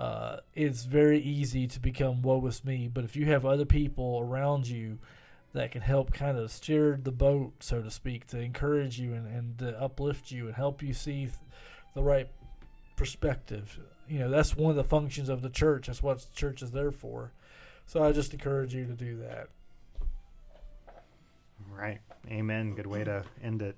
uh, 0.00 0.40
it's 0.54 0.84
very 0.84 1.20
easy 1.20 1.66
to 1.66 1.78
become 1.78 2.22
woe 2.22 2.44
is 2.46 2.64
me. 2.64 2.88
But 2.88 3.04
if 3.04 3.16
you 3.16 3.26
have 3.26 3.44
other 3.44 3.66
people 3.66 4.18
around 4.22 4.66
you 4.66 4.98
that 5.52 5.72
can 5.72 5.82
help 5.82 6.14
kind 6.14 6.38
of 6.38 6.50
steer 6.50 6.98
the 7.02 7.12
boat, 7.12 7.52
so 7.60 7.82
to 7.82 7.90
speak, 7.90 8.26
to 8.28 8.40
encourage 8.40 8.98
you 8.98 9.12
and, 9.12 9.26
and 9.26 9.58
to 9.58 9.78
uplift 9.78 10.30
you 10.30 10.46
and 10.46 10.54
help 10.54 10.82
you 10.82 10.94
see 10.94 11.26
th- 11.26 11.32
the 11.94 12.02
right 12.02 12.30
perspective, 12.96 13.78
you 14.08 14.20
know, 14.20 14.30
that's 14.30 14.56
one 14.56 14.70
of 14.70 14.76
the 14.76 14.84
functions 14.84 15.28
of 15.28 15.42
the 15.42 15.50
church. 15.50 15.88
That's 15.88 16.02
what 16.02 16.20
the 16.20 16.34
church 16.34 16.62
is 16.62 16.70
there 16.70 16.92
for. 16.92 17.32
So 17.84 18.02
I 18.02 18.12
just 18.12 18.32
encourage 18.32 18.74
you 18.74 18.86
to 18.86 18.94
do 18.94 19.18
that. 19.18 19.48
Right. 21.70 22.00
Amen. 22.30 22.74
Good 22.74 22.86
way 22.86 23.04
to 23.04 23.24
end 23.42 23.60
it. 23.60 23.76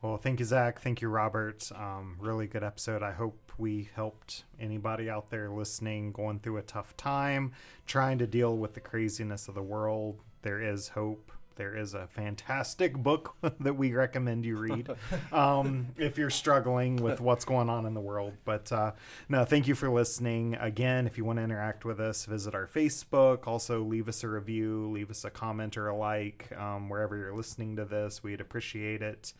Well, 0.00 0.16
thank 0.16 0.38
you, 0.38 0.46
Zach. 0.46 0.80
Thank 0.80 1.02
you, 1.02 1.08
Robert. 1.08 1.68
Um, 1.74 2.18
really 2.20 2.46
good 2.46 2.62
episode. 2.62 3.02
I 3.02 3.10
hope 3.10 3.45
we 3.58 3.88
helped 3.94 4.44
anybody 4.60 5.08
out 5.08 5.30
there 5.30 5.48
listening 5.48 6.12
going 6.12 6.40
through 6.40 6.58
a 6.58 6.62
tough 6.62 6.96
time, 6.96 7.52
trying 7.86 8.18
to 8.18 8.26
deal 8.26 8.56
with 8.56 8.74
the 8.74 8.80
craziness 8.80 9.48
of 9.48 9.54
the 9.54 9.62
world. 9.62 10.20
There 10.42 10.60
is 10.60 10.88
hope. 10.88 11.32
There 11.56 11.74
is 11.74 11.94
a 11.94 12.06
fantastic 12.06 12.94
book 12.94 13.34
that 13.60 13.74
we 13.76 13.94
recommend 13.94 14.44
you 14.44 14.56
read 14.56 14.90
um, 15.32 15.86
if 15.96 16.18
you're 16.18 16.28
struggling 16.28 16.96
with 16.96 17.18
what's 17.18 17.46
going 17.46 17.70
on 17.70 17.86
in 17.86 17.94
the 17.94 18.00
world. 18.00 18.34
But 18.44 18.70
uh, 18.70 18.92
no, 19.30 19.44
thank 19.46 19.66
you 19.66 19.74
for 19.74 19.88
listening. 19.88 20.54
Again, 20.56 21.06
if 21.06 21.16
you 21.16 21.24
want 21.24 21.38
to 21.38 21.42
interact 21.42 21.86
with 21.86 21.98
us, 21.98 22.26
visit 22.26 22.54
our 22.54 22.66
Facebook. 22.66 23.46
Also, 23.46 23.82
leave 23.82 24.06
us 24.06 24.22
a 24.22 24.28
review, 24.28 24.90
leave 24.90 25.10
us 25.10 25.24
a 25.24 25.30
comment 25.30 25.78
or 25.78 25.88
a 25.88 25.96
like 25.96 26.52
um, 26.58 26.90
wherever 26.90 27.16
you're 27.16 27.34
listening 27.34 27.76
to 27.76 27.86
this. 27.86 28.22
We'd 28.22 28.42
appreciate 28.42 29.00
it. 29.00 29.32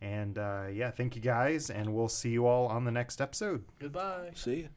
And 0.00 0.38
uh, 0.38 0.66
yeah, 0.72 0.90
thank 0.90 1.14
you 1.14 1.20
guys, 1.22 1.68
and 1.68 1.94
we'll 1.94 2.08
see 2.08 2.30
you 2.30 2.46
all 2.46 2.66
on 2.68 2.84
the 2.84 2.90
next 2.90 3.20
episode. 3.20 3.64
Goodbye. 3.78 4.30
See 4.34 4.56
you. 4.56 4.68